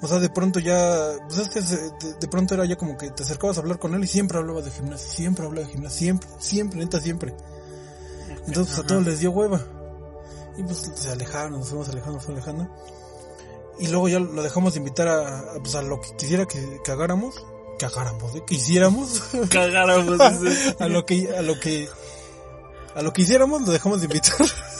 O 0.00 0.06
sea, 0.06 0.18
de 0.20 0.30
pronto 0.30 0.60
ya, 0.60 1.12
pues 1.26 1.38
es 1.40 1.48
que 1.48 1.60
se- 1.62 1.76
de, 1.90 2.14
de 2.20 2.28
pronto 2.28 2.54
era 2.54 2.64
ya 2.64 2.76
como 2.76 2.96
que 2.96 3.10
te 3.10 3.22
acercabas 3.24 3.56
a 3.56 3.60
hablar 3.60 3.78
con 3.78 3.94
él 3.94 4.04
y 4.04 4.06
siempre 4.06 4.38
hablaba 4.38 4.62
de 4.62 4.70
gimnasio, 4.70 5.10
siempre 5.10 5.44
hablaba 5.46 5.66
de 5.66 5.72
gimnasio, 5.72 5.98
siempre, 5.98 6.28
siempre, 6.38 6.78
neta, 6.78 7.00
siempre. 7.00 7.34
Entonces 8.46 8.74
pues, 8.74 8.78
a 8.78 8.86
todos 8.86 9.04
les 9.04 9.18
dio 9.20 9.30
hueva. 9.32 9.60
Y 10.56 10.62
pues 10.62 10.90
se 10.94 11.10
alejaron, 11.10 11.52
nos 11.52 11.68
fuimos 11.68 11.88
alejando, 11.88 12.14
nos 12.16 12.24
fuimos 12.24 12.46
alejando. 12.46 12.72
Y 13.80 13.88
luego 13.88 14.08
ya 14.08 14.18
lo 14.18 14.42
dejamos 14.42 14.74
de 14.74 14.78
invitar 14.80 15.06
a, 15.08 15.38
a, 15.38 15.54
pues, 15.60 15.74
a 15.74 15.82
lo 15.82 16.00
que 16.00 16.14
quisiera 16.16 16.46
que, 16.46 16.80
que 16.84 16.90
hagáramos, 16.92 17.34
que 17.78 17.86
hagáramos, 17.86 18.34
¿eh? 18.34 18.42
que 18.46 18.54
hiciéramos. 18.56 19.22
Cagáramos. 19.50 20.20
a 20.80 20.88
lo 20.88 21.04
que 21.06 21.34
a 21.36 21.42
lo 21.42 21.58
que 21.60 21.88
a 22.94 23.02
lo 23.02 23.12
que 23.12 23.22
hiciéramos 23.22 23.62
lo 23.62 23.72
dejamos 23.72 24.00
de 24.00 24.06
invitar 24.06 24.34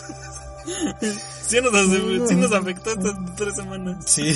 Sí 1.48 1.60
nos, 1.62 1.74
hace- 1.74 2.26
sí 2.28 2.34
nos 2.36 2.52
afectó 2.52 2.90
estas 2.90 3.14
tres 3.36 3.54
semanas. 3.56 4.04
sí. 4.06 4.32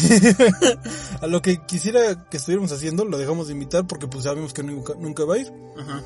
A 1.21 1.27
lo 1.27 1.43
que 1.43 1.59
quisiera 1.67 2.25
que 2.29 2.37
estuviéramos 2.39 2.73
haciendo 2.73 3.05
lo 3.05 3.19
dejamos 3.19 3.49
de 3.49 3.53
invitar 3.53 3.87
porque 3.87 4.07
pues 4.09 4.25
sabíamos 4.25 4.53
que 4.53 4.63
nunca, 4.63 4.95
nunca 4.99 5.25
va 5.25 5.35
a 5.35 5.39
ir. 5.39 5.53
Ajá. 5.79 6.03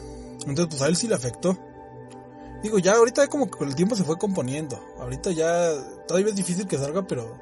entonces 0.47 0.67
pues 0.69 0.83
a 0.83 0.87
él 0.89 0.97
sí 0.97 1.07
le 1.09 1.15
afectó. 1.15 1.57
Digo 2.63 2.79
ya 2.79 2.95
ahorita 2.97 3.29
como 3.29 3.51
que 3.51 3.59
con 3.59 3.69
el 3.69 3.75
tiempo 3.77 3.95
se 3.97 4.05
fue 4.05 4.19
componiendo. 4.19 4.81
Ahorita 4.99 5.31
ya 5.31 5.71
todavía 6.09 6.31
es 6.31 6.37
difícil 6.37 6.67
que 6.67 6.79
salga 6.79 7.07
pero 7.07 7.39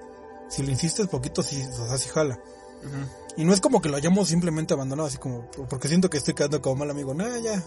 si 0.49 0.63
le 0.63 0.73
insistes 0.73 1.07
poquito 1.09 1.43
sí 1.43 1.63
o 1.81 1.87
sea 1.89 1.97
sí 1.99 2.09
jala. 2.13 2.39
Ajá. 2.87 3.09
y 3.39 3.45
no 3.45 3.55
es 3.55 3.63
como 3.63 3.81
que 3.81 3.89
lo 3.89 3.97
hayamos 3.97 4.29
simplemente 4.29 4.75
abandonado 4.75 5.09
así 5.09 5.17
como 5.17 5.51
porque 5.71 5.89
siento 5.89 6.11
que 6.11 6.19
estoy 6.19 6.35
quedando 6.35 6.61
como 6.61 6.77
mal 6.77 6.91
amigo. 6.91 7.15
Nah 7.15 7.39
ya 7.39 7.63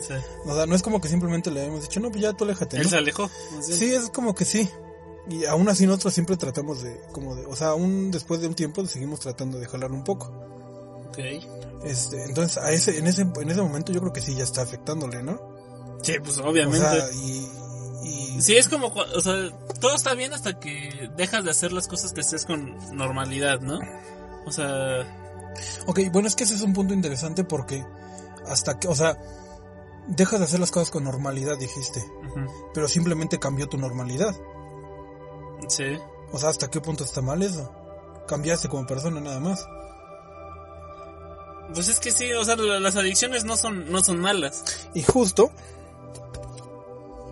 Sí. 0.00 0.14
o 0.44 0.54
sea 0.54 0.66
no 0.66 0.74
es 0.74 0.82
como 0.82 1.00
que 1.00 1.08
simplemente 1.08 1.50
le 1.50 1.60
hayamos 1.62 1.82
dicho 1.82 2.00
no 2.00 2.10
pues 2.10 2.20
ya 2.22 2.32
tú 2.32 2.44
aléjate 2.44 2.76
Él 2.76 2.84
¿no? 2.84 2.88
se 2.88 2.96
alejó. 2.96 3.30
Sí, 3.60 3.92
es 3.94 4.10
como 4.10 4.34
que 4.34 4.44
sí. 4.44 4.68
Y 5.28 5.44
aún 5.44 5.68
así 5.68 5.86
nosotros 5.86 6.14
siempre 6.14 6.36
tratamos 6.36 6.82
de, 6.82 7.00
como 7.12 7.34
de, 7.34 7.46
o 7.46 7.56
sea, 7.56 7.68
aún 7.68 8.12
después 8.12 8.40
de 8.40 8.46
un 8.46 8.54
tiempo 8.54 8.86
seguimos 8.86 9.18
tratando 9.20 9.58
de 9.58 9.66
jalar 9.66 9.90
un 9.90 10.04
poco. 10.04 10.26
Ok. 11.08 11.18
Este, 11.84 12.22
entonces 12.24 12.58
a 12.58 12.70
ese, 12.70 12.98
en 12.98 13.06
ese, 13.08 13.22
en 13.22 13.50
ese 13.50 13.60
momento 13.60 13.92
yo 13.92 14.00
creo 14.00 14.12
que 14.12 14.20
sí 14.20 14.34
ya 14.36 14.44
está 14.44 14.62
afectándole, 14.62 15.22
¿no? 15.24 15.40
Sí, 16.02 16.14
pues 16.22 16.38
O 16.38 16.44
obviamente. 16.44 16.78
sea, 16.78 17.08
y, 17.12 17.48
y 18.04 18.40
Sí, 18.40 18.56
es 18.56 18.68
como, 18.68 18.86
o 18.88 19.20
sea, 19.20 19.34
todo 19.80 19.96
está 19.96 20.14
bien 20.14 20.32
hasta 20.32 20.60
que 20.60 21.10
dejas 21.16 21.44
de 21.44 21.50
hacer 21.50 21.72
las 21.72 21.88
cosas 21.88 22.12
que 22.12 22.20
haces 22.20 22.44
con 22.44 22.76
normalidad, 22.96 23.60
¿no? 23.60 23.80
O 24.46 24.52
sea, 24.52 25.04
Ok, 25.86 26.00
bueno, 26.12 26.28
es 26.28 26.36
que 26.36 26.44
ese 26.44 26.54
es 26.54 26.62
un 26.62 26.72
punto 26.72 26.94
interesante 26.94 27.42
porque 27.42 27.84
hasta 28.46 28.78
que, 28.78 28.88
o 28.88 28.94
sea, 28.94 29.18
dejas 30.08 30.38
de 30.40 30.46
hacer 30.46 30.60
las 30.60 30.70
cosas 30.70 30.90
con 30.90 31.04
normalidad, 31.04 31.58
dijiste, 31.58 32.04
pero 32.74 32.88
simplemente 32.88 33.38
cambió 33.38 33.68
tu 33.68 33.78
normalidad. 33.78 34.34
sí. 35.68 35.98
O 36.32 36.38
sea, 36.38 36.48
¿hasta 36.48 36.68
qué 36.68 36.80
punto 36.80 37.04
está 37.04 37.22
mal 37.22 37.40
eso? 37.42 37.70
Cambiaste 38.26 38.68
como 38.68 38.84
persona 38.86 39.20
nada 39.20 39.38
más. 39.38 39.64
Pues 41.72 41.88
es 41.88 42.00
que 42.00 42.10
sí, 42.10 42.32
o 42.32 42.44
sea, 42.44 42.56
la- 42.56 42.80
las 42.80 42.96
adicciones 42.96 43.44
no 43.44 43.56
son, 43.56 43.90
no 43.92 44.02
son 44.02 44.18
malas. 44.20 44.88
Y 44.94 45.02
justo, 45.02 45.50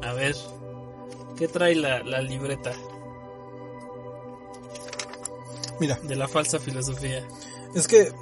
A 0.02 0.12
ver, 0.12 0.36
¿qué 1.36 1.48
trae 1.48 1.74
la, 1.74 2.02
la 2.04 2.20
libreta 2.20 2.72
mira, 5.80 5.98
de 6.02 6.14
la 6.16 6.28
falsa 6.28 6.58
filosofía? 6.58 7.26
es 7.74 7.88
que 7.88 8.12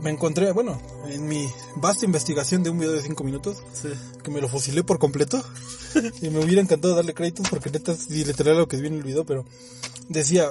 me 0.00 0.10
encontré, 0.10 0.52
bueno, 0.52 0.78
en 1.06 1.26
mi 1.26 1.48
vasta 1.76 2.04
investigación 2.04 2.62
de 2.62 2.70
un 2.70 2.78
video 2.78 2.92
de 2.92 3.02
5 3.02 3.24
minutos, 3.24 3.62
Sí. 3.72 3.88
que 4.22 4.30
me 4.30 4.40
lo 4.40 4.48
fusilé 4.48 4.84
por 4.84 4.98
completo, 4.98 5.42
y 6.22 6.30
me 6.30 6.44
hubiera 6.44 6.60
encantado 6.60 6.94
darle 6.94 7.14
créditos 7.14 7.48
porque 7.48 7.70
neta 7.70 7.94
sí 7.94 8.24
literal 8.24 8.58
lo 8.58 8.68
que 8.68 8.76
vi 8.76 8.88
en 8.88 8.94
el 8.94 9.02
video, 9.02 9.24
pero 9.24 9.44
decía, 10.08 10.48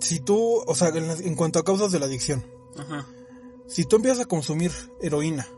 si 0.00 0.20
tú, 0.20 0.62
o 0.66 0.74
sea, 0.74 0.88
en, 0.88 1.08
la- 1.08 1.14
en 1.14 1.34
cuanto 1.34 1.58
a 1.58 1.64
causas 1.64 1.90
de 1.92 1.98
la 2.00 2.06
adicción, 2.06 2.44
Ajá. 2.76 3.06
Si 3.66 3.84
tú 3.86 3.96
empiezas 3.96 4.20
a 4.20 4.24
consumir 4.26 4.70
heroína 5.00 5.48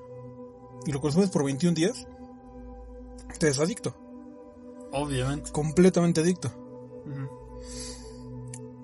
y 0.86 0.92
lo 0.92 1.00
consumes 1.00 1.28
por 1.30 1.42
21 1.44 1.74
días, 1.74 2.06
te 3.40 3.48
es 3.48 3.58
adicto, 3.58 3.94
Obviamente. 4.92 5.50
completamente 5.50 6.20
adicto. 6.20 6.50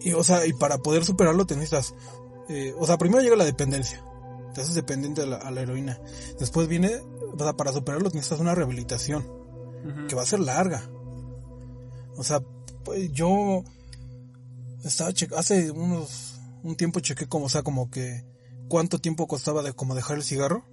Y 0.01 0.13
o 0.15 0.25
sea, 0.25 0.45
y 0.47 0.53
para 0.53 0.79
poder 0.79 1.05
superarlo 1.05 1.47
te 1.47 1.55
necesitas, 1.55 1.95
eh, 2.49 2.75
o 2.79 2.87
sea, 2.87 2.99
primero 2.99 3.23
llega 3.23 3.37
la 3.37 3.45
dependencia, 3.45 4.05
te 4.55 4.61
haces 4.61 4.75
dependiente 4.75 5.23
a 5.23 5.27
la, 5.27 5.37
a 5.37 5.51
la 5.51 5.61
heroína. 5.63 5.99
Después 6.39 6.69
viene, 6.69 6.91
o 7.33 7.39
sea, 7.39 7.53
para 7.55 7.73
superarlo 7.73 8.09
necesitas 8.11 8.41
una 8.41 8.55
rehabilitación 8.55 9.27
que 10.09 10.15
va 10.15 10.23
a 10.23 10.27
ser 10.27 10.41
larga. 10.41 10.89
O 12.17 12.23
sea, 12.25 12.41
pues, 12.85 13.11
yo 13.13 13.65
estaba 14.85 15.13
che- 15.13 15.29
hace 15.37 15.71
unos 15.71 16.35
un 16.63 16.77
tiempo 16.77 17.01
chequé 17.01 17.27
como, 17.27 17.47
o 17.47 17.49
sea, 17.49 17.63
como 17.63 17.91
que 17.91 18.25
cuánto 18.69 18.99
tiempo 19.01 19.27
costaba 19.27 19.63
de 19.63 19.73
como 19.73 19.95
dejar 19.95 20.17
el 20.19 20.23
cigarro. 20.25 20.65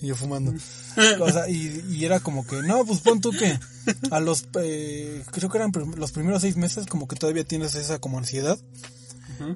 Y 0.00 0.06
yo 0.08 0.16
fumando. 0.16 0.52
O 1.20 1.30
sea, 1.30 1.48
y, 1.48 1.84
y 1.90 2.04
era 2.04 2.18
como 2.18 2.44
que, 2.44 2.60
no, 2.62 2.84
pues 2.84 3.00
pon 3.00 3.20
tú 3.20 3.30
que 3.30 3.56
a 4.10 4.18
los, 4.18 4.48
eh, 4.60 5.22
creo 5.30 5.48
que 5.48 5.58
eran 5.58 5.70
los 5.96 6.10
primeros 6.10 6.42
seis 6.42 6.56
meses 6.56 6.86
como 6.86 7.06
que 7.06 7.14
todavía 7.14 7.44
tienes 7.44 7.76
esa 7.76 8.00
como 8.00 8.18
ansiedad. 8.18 8.58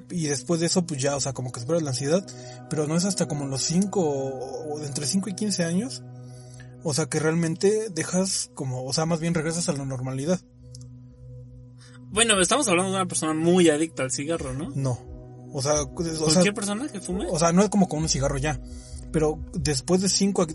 Y 0.09 0.27
después 0.27 0.59
de 0.59 0.67
eso, 0.67 0.85
pues 0.85 1.01
ya, 1.01 1.15
o 1.15 1.19
sea, 1.19 1.33
como 1.33 1.51
que 1.51 1.59
superas 1.59 1.83
la 1.83 1.89
ansiedad. 1.89 2.25
Pero 2.69 2.87
no 2.87 2.95
es 2.95 3.05
hasta 3.05 3.27
como 3.27 3.45
los 3.45 3.63
5 3.63 4.01
o 4.01 4.83
entre 4.83 5.05
5 5.05 5.29
y 5.29 5.35
15 5.35 5.63
años. 5.63 6.03
O 6.83 6.93
sea, 6.93 7.05
que 7.05 7.19
realmente 7.19 7.89
dejas 7.89 8.51
como, 8.53 8.85
o 8.85 8.93
sea, 8.93 9.05
más 9.05 9.19
bien 9.19 9.33
regresas 9.33 9.69
a 9.69 9.73
la 9.73 9.85
normalidad. 9.85 10.39
Bueno, 12.09 12.39
estamos 12.39 12.67
hablando 12.67 12.91
de 12.91 12.97
una 12.97 13.07
persona 13.07 13.33
muy 13.33 13.69
adicta 13.69 14.03
al 14.03 14.11
cigarro, 14.11 14.53
¿no? 14.53 14.69
No. 14.75 14.99
O 15.53 15.61
sea, 15.61 15.83
o 15.83 16.03
sea, 16.03 16.17
Cualquier 16.17 16.53
persona 16.53 16.87
que 16.87 16.99
fume. 16.99 17.27
o 17.29 17.39
sea, 17.39 17.51
no 17.51 17.63
es 17.63 17.69
como 17.69 17.87
con 17.87 17.99
un 17.99 18.09
cigarro 18.09 18.37
ya. 18.37 18.59
Pero 19.11 19.39
después 19.53 20.01
de 20.01 20.09
5, 20.09 20.47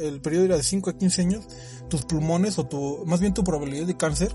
el 0.00 0.20
periodo 0.22 0.46
era 0.46 0.56
de 0.56 0.62
5 0.62 0.90
a 0.90 0.96
15 0.96 1.20
años, 1.22 1.44
tus 1.88 2.06
pulmones 2.06 2.58
o 2.58 2.66
tu, 2.66 3.04
más 3.06 3.20
bien 3.20 3.34
tu 3.34 3.44
probabilidad 3.44 3.86
de 3.86 3.96
cáncer, 3.96 4.34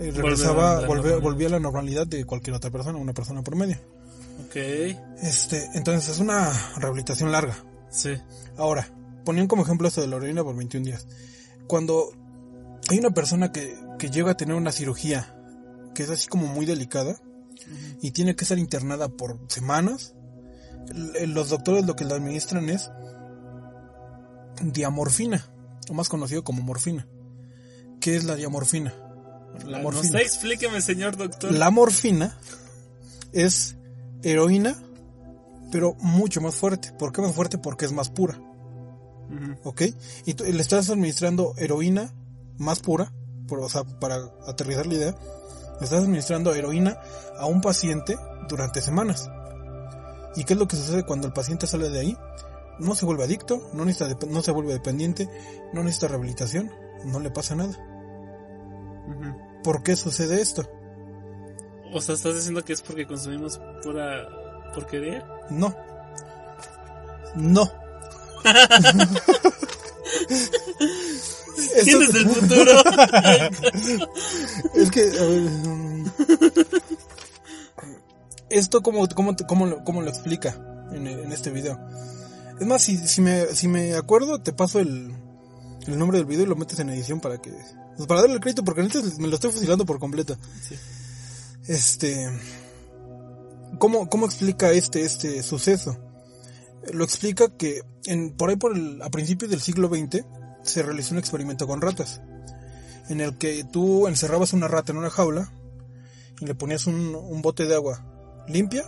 eh, 0.00 0.10
regresaba, 0.12 0.78
a 0.78 0.80
la 0.82 0.86
volvía, 1.18 1.46
a 1.48 1.50
la 1.50 1.60
normalidad 1.60 2.06
de 2.06 2.24
cualquier 2.24 2.56
otra 2.56 2.70
persona, 2.70 2.98
una 2.98 3.12
persona 3.12 3.42
promedio. 3.42 3.76
Ok. 4.46 4.56
Este, 5.22 5.68
entonces 5.74 6.08
es 6.10 6.18
una 6.18 6.50
rehabilitación 6.76 7.30
larga. 7.30 7.56
Sí. 7.90 8.10
Ahora, 8.56 8.88
ponían 9.24 9.46
como 9.46 9.62
ejemplo 9.62 9.88
esto 9.88 10.00
de 10.00 10.06
la 10.08 10.16
orina 10.16 10.42
por 10.42 10.56
21 10.56 10.84
días. 10.86 11.06
Cuando 11.66 12.10
hay 12.88 12.98
una 12.98 13.10
persona 13.10 13.52
que, 13.52 13.78
que 13.98 14.10
llega 14.10 14.32
a 14.32 14.36
tener 14.36 14.54
una 14.56 14.72
cirugía 14.72 15.36
que 15.94 16.02
es 16.04 16.10
así 16.10 16.28
como 16.28 16.46
muy 16.46 16.66
delicada 16.66 17.16
y 18.00 18.12
tiene 18.12 18.34
que 18.36 18.44
ser 18.44 18.58
internada 18.58 19.08
por 19.08 19.38
semanas, 19.48 20.14
l- 20.88 21.26
los 21.26 21.50
doctores 21.50 21.84
lo 21.84 21.94
que 21.96 22.04
le 22.04 22.14
administran 22.14 22.68
es 22.70 22.90
diamorfina, 24.62 25.44
o 25.88 25.94
más 25.94 26.08
conocido 26.08 26.44
como 26.44 26.62
morfina. 26.62 27.06
¿Qué 28.00 28.16
es 28.16 28.24
la 28.24 28.34
diamorfina? 28.36 28.94
La 29.66 29.78
no 29.78 29.84
morfina. 29.84 30.18
sé, 30.18 30.22
explíqueme, 30.24 30.80
señor 30.80 31.16
doctor. 31.16 31.52
La 31.52 31.70
morfina 31.70 32.36
es 33.32 33.76
heroína, 34.22 34.76
pero 35.70 35.94
mucho 36.00 36.40
más 36.40 36.54
fuerte. 36.54 36.92
¿Por 36.98 37.12
qué 37.12 37.22
más 37.22 37.34
fuerte? 37.34 37.58
Porque 37.58 37.84
es 37.84 37.92
más 37.92 38.10
pura. 38.10 38.38
Ujú. 38.38 39.68
¿ok? 39.68 39.82
Y 40.26 40.34
tú- 40.34 40.44
le 40.44 40.60
estás 40.60 40.90
administrando 40.90 41.54
heroína 41.56 42.12
más 42.58 42.80
pura, 42.80 43.12
por, 43.46 43.60
o 43.60 43.68
sea, 43.68 43.84
para 43.84 44.16
aterrizar 44.46 44.86
la 44.86 44.94
idea, 44.94 45.10
le 45.78 45.84
estás 45.84 46.00
administrando 46.00 46.54
heroína 46.54 46.98
a 47.38 47.46
un 47.46 47.60
paciente 47.60 48.16
durante 48.48 48.82
semanas. 48.82 49.30
¿Y 50.36 50.44
qué 50.44 50.54
es 50.54 50.58
lo 50.58 50.66
que 50.68 50.76
sucede 50.76 51.04
cuando 51.04 51.26
el 51.26 51.32
paciente 51.32 51.66
sale 51.66 51.90
de 51.90 52.00
ahí? 52.00 52.16
No 52.80 52.94
se 52.94 53.04
vuelve 53.04 53.24
adicto, 53.24 53.70
no, 53.74 53.84
necesita 53.84 54.26
no 54.26 54.42
se 54.42 54.50
vuelve 54.52 54.72
dependiente, 54.72 55.28
no 55.72 55.82
necesita 55.84 56.08
rehabilitación, 56.08 56.70
no 57.04 57.20
le 57.20 57.30
pasa 57.30 57.54
nada. 57.54 57.76
¿Por 59.62 59.82
qué 59.82 59.96
sucede 59.96 60.40
esto? 60.40 60.68
O 61.92 62.00
sea, 62.00 62.14
¿estás 62.14 62.34
diciendo 62.36 62.64
que 62.64 62.72
es 62.72 62.82
porque 62.82 63.06
consumimos 63.06 63.60
pura 63.82 64.28
porquería? 64.74 65.26
No. 65.50 65.74
No. 67.34 67.70
¿Quién 71.84 72.02
es 72.02 72.12
del 72.12 72.28
futuro? 72.28 72.72
Es 74.74 74.90
que, 74.90 75.04
mm, 75.06 76.06
esto 78.50 78.82
cómo, 78.82 79.06
cómo, 79.14 79.36
te- 79.36 79.46
cómo, 79.46 79.66
lo- 79.66 80.08
explica 80.08 80.56
en, 80.92 81.06
el- 81.06 81.20
en 81.20 81.32
este 81.32 81.50
video. 81.50 81.78
Es 82.60 82.66
más, 82.66 82.82
si, 82.82 82.96
si, 82.98 83.20
me, 83.20 83.46
si 83.46 83.68
me 83.68 83.94
acuerdo, 83.94 84.40
te 84.40 84.52
paso 84.52 84.80
el, 84.80 85.12
el 85.86 85.98
nombre 85.98 86.18
del 86.18 86.26
video 86.26 86.44
y 86.44 86.48
lo 86.48 86.56
metes 86.56 86.78
en 86.78 86.90
edición 86.90 87.20
para 87.20 87.38
que... 87.38 87.52
Pues 87.96 88.06
para 88.06 88.22
darle 88.22 88.36
el 88.36 88.40
crédito, 88.40 88.64
porque 88.64 88.82
me 88.82 89.28
lo 89.28 89.34
estoy 89.34 89.52
fusilando 89.52 89.84
por 89.84 89.98
completo. 89.98 90.36
Sí. 90.66 90.76
Este... 91.66 92.28
¿Cómo, 93.78 94.08
cómo 94.10 94.26
explica 94.26 94.72
este, 94.72 95.02
este 95.02 95.42
suceso? 95.42 95.96
Lo 96.92 97.04
explica 97.04 97.48
que 97.56 97.82
en, 98.04 98.32
por 98.32 98.50
ahí 98.50 98.56
por 98.56 98.76
el, 98.76 99.00
a 99.02 99.10
principios 99.10 99.50
del 99.50 99.60
siglo 99.60 99.88
XX 99.88 100.24
se 100.62 100.82
realizó 100.82 101.14
un 101.14 101.18
experimento 101.18 101.66
con 101.66 101.80
ratas 101.80 102.20
en 103.08 103.20
el 103.20 103.36
que 103.38 103.64
tú 103.64 104.06
encerrabas 104.06 104.52
una 104.52 104.68
rata 104.68 104.92
en 104.92 104.98
una 104.98 105.10
jaula 105.10 105.52
y 106.40 106.46
le 106.46 106.54
ponías 106.54 106.86
un, 106.86 107.14
un 107.14 107.42
bote 107.42 107.66
de 107.66 107.74
agua 107.74 108.04
limpia 108.48 108.84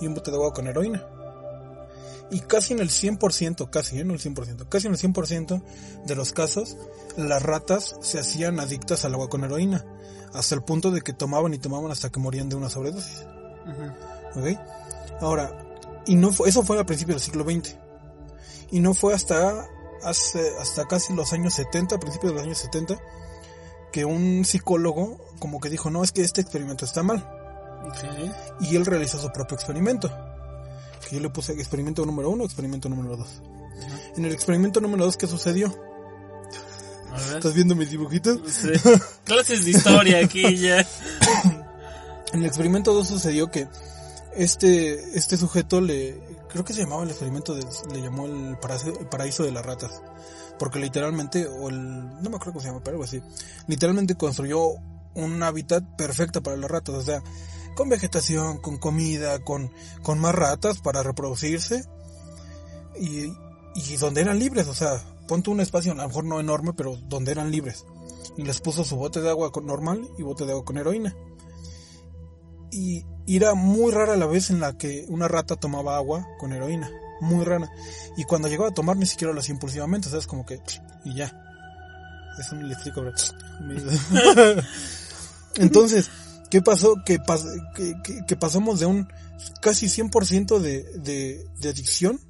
y 0.00 0.06
un 0.06 0.14
bote 0.14 0.30
de 0.30 0.36
agua 0.36 0.52
con 0.52 0.66
heroína. 0.66 1.06
Y 2.30 2.40
casi 2.40 2.74
en 2.74 2.80
el 2.80 2.90
100%, 2.90 3.70
casi, 3.70 3.98
¿eh? 3.98 4.04
no 4.04 4.12
el 4.12 4.20
100%, 4.20 4.68
casi 4.68 4.86
en 4.86 4.92
el 4.92 4.98
100% 4.98 5.62
de 6.04 6.14
los 6.14 6.32
casos, 6.32 6.76
las 7.16 7.42
ratas 7.42 7.96
se 8.02 8.18
hacían 8.18 8.60
adictas 8.60 9.04
al 9.04 9.14
agua 9.14 9.28
con 9.28 9.44
heroína, 9.44 9.84
hasta 10.34 10.54
el 10.54 10.62
punto 10.62 10.90
de 10.90 11.00
que 11.00 11.12
tomaban 11.12 11.54
y 11.54 11.58
tomaban 11.58 11.90
hasta 11.90 12.10
que 12.10 12.20
morían 12.20 12.48
de 12.48 12.56
una 12.56 12.68
sobredosis. 12.68 13.24
¿Ok? 14.34 14.58
Ahora, 15.20 15.64
y 16.06 16.16
no 16.16 16.32
fue, 16.32 16.48
eso 16.48 16.62
fue 16.62 16.78
a 16.78 16.84
principios 16.84 17.16
del 17.16 17.32
siglo 17.32 17.44
XX. 17.44 17.76
Y 18.70 18.80
no 18.80 18.92
fue 18.92 19.14
hasta, 19.14 19.66
hace, 20.02 20.52
hasta 20.60 20.86
casi 20.86 21.14
los 21.14 21.32
años 21.32 21.54
70, 21.54 21.96
a 21.96 21.98
principios 22.00 22.32
de 22.32 22.36
los 22.36 22.44
años 22.44 22.58
70, 22.58 22.98
que 23.90 24.04
un 24.04 24.44
psicólogo 24.44 25.18
como 25.38 25.60
que 25.60 25.70
dijo, 25.70 25.90
no, 25.90 26.04
es 26.04 26.12
que 26.12 26.22
este 26.22 26.40
experimento 26.40 26.84
está 26.84 27.02
mal. 27.02 27.26
Y 28.60 28.76
él 28.76 28.84
realizó 28.84 29.18
su 29.18 29.30
propio 29.30 29.56
experimento. 29.56 30.10
Que 31.08 31.16
yo 31.16 31.20
le 31.22 31.30
puse 31.30 31.52
experimento 31.52 32.04
número 32.04 32.30
uno, 32.30 32.44
experimento 32.44 32.88
número 32.88 33.16
dos. 33.16 33.42
En 34.16 34.24
el 34.24 34.32
experimento 34.32 34.80
número 34.80 35.04
dos, 35.04 35.16
¿qué 35.16 35.26
sucedió? 35.26 35.74
¿Estás 37.34 37.54
viendo 37.54 37.74
mis 37.74 37.90
dibujitos? 37.90 38.40
Sí. 38.50 38.68
Clases 39.24 39.64
de 39.64 39.70
historia 39.72 40.18
aquí 40.24 40.56
ya. 40.58 40.86
En 42.32 42.40
el 42.40 42.46
experimento 42.46 42.92
2 42.92 43.08
sucedió 43.08 43.50
que 43.50 43.68
este, 44.36 45.16
este 45.16 45.38
sujeto 45.38 45.80
le, 45.80 46.20
creo 46.50 46.62
que 46.62 46.74
se 46.74 46.82
llamaba 46.82 47.02
el 47.02 47.08
experimento, 47.08 47.54
de- 47.54 47.64
le 47.94 48.02
llamó 48.02 48.26
el 48.26 48.58
paraíso, 48.58 48.88
el 49.00 49.06
paraíso 49.06 49.44
de 49.44 49.50
las 49.50 49.64
ratas. 49.64 50.02
Porque 50.58 50.78
literalmente, 50.78 51.46
o 51.46 51.70
el, 51.70 51.78
no 52.22 52.28
me 52.28 52.36
acuerdo 52.36 52.52
cómo 52.52 52.60
se 52.60 52.66
llama, 52.68 52.80
pero 52.84 52.96
algo 52.96 53.04
así. 53.04 53.22
Literalmente 53.66 54.14
construyó 54.14 54.60
un 55.14 55.42
hábitat 55.42 55.82
perfecto 55.96 56.42
para 56.42 56.58
las 56.58 56.70
ratas. 56.70 56.96
O 56.96 57.02
sea, 57.02 57.22
con 57.78 57.88
vegetación, 57.88 58.58
con 58.58 58.76
comida, 58.76 59.38
con, 59.38 59.70
con 60.02 60.18
más 60.18 60.34
ratas 60.34 60.80
para 60.80 61.04
reproducirse. 61.04 61.84
Y, 63.00 63.32
y 63.76 63.96
donde 63.98 64.20
eran 64.20 64.40
libres, 64.40 64.66
o 64.66 64.74
sea, 64.74 65.00
ponte 65.28 65.48
un 65.50 65.60
espacio, 65.60 65.92
a 65.92 65.94
lo 65.94 66.08
mejor 66.08 66.24
no 66.24 66.40
enorme, 66.40 66.72
pero 66.72 66.96
donde 66.96 67.30
eran 67.30 67.52
libres. 67.52 67.84
Y 68.36 68.42
les 68.42 68.60
puso 68.60 68.82
su 68.82 68.96
bote 68.96 69.20
de 69.20 69.30
agua 69.30 69.52
con- 69.52 69.64
normal 69.64 70.08
y 70.18 70.24
bote 70.24 70.44
de 70.44 70.50
agua 70.50 70.64
con 70.64 70.76
heroína. 70.76 71.14
Y, 72.72 73.04
y 73.26 73.36
era 73.36 73.54
muy 73.54 73.92
rara 73.92 74.16
la 74.16 74.26
vez 74.26 74.50
en 74.50 74.58
la 74.58 74.76
que 74.76 75.06
una 75.08 75.28
rata 75.28 75.54
tomaba 75.54 75.96
agua 75.96 76.26
con 76.40 76.52
heroína. 76.52 76.90
Muy 77.20 77.44
rara. 77.44 77.70
Y 78.16 78.24
cuando 78.24 78.48
llegaba 78.48 78.70
a 78.70 78.74
tomar 78.74 78.96
ni 78.96 79.06
siquiera 79.06 79.32
lo 79.32 79.38
hacía 79.38 79.54
impulsivamente, 79.54 80.08
¿sabes? 80.08 80.26
Como 80.26 80.44
que... 80.44 80.60
Y 81.04 81.14
ya. 81.14 81.32
Eso 82.40 82.56
no 82.56 82.66
le 82.66 82.74
explico, 82.74 83.02
bro. 83.02 83.12
Entonces, 85.56 86.10
¿qué 86.50 86.62
pasó? 86.62 86.96
Que, 87.04 87.18
pas- 87.20 87.72
que, 87.74 87.94
que- 88.02 88.24
que 88.26 88.36
pasamos 88.36 88.80
de 88.80 88.86
un 88.86 89.08
casi 89.60 89.86
100% 89.86 90.58
de, 90.58 90.82
de, 90.98 91.46
de 91.60 91.68
adicción 91.68 92.20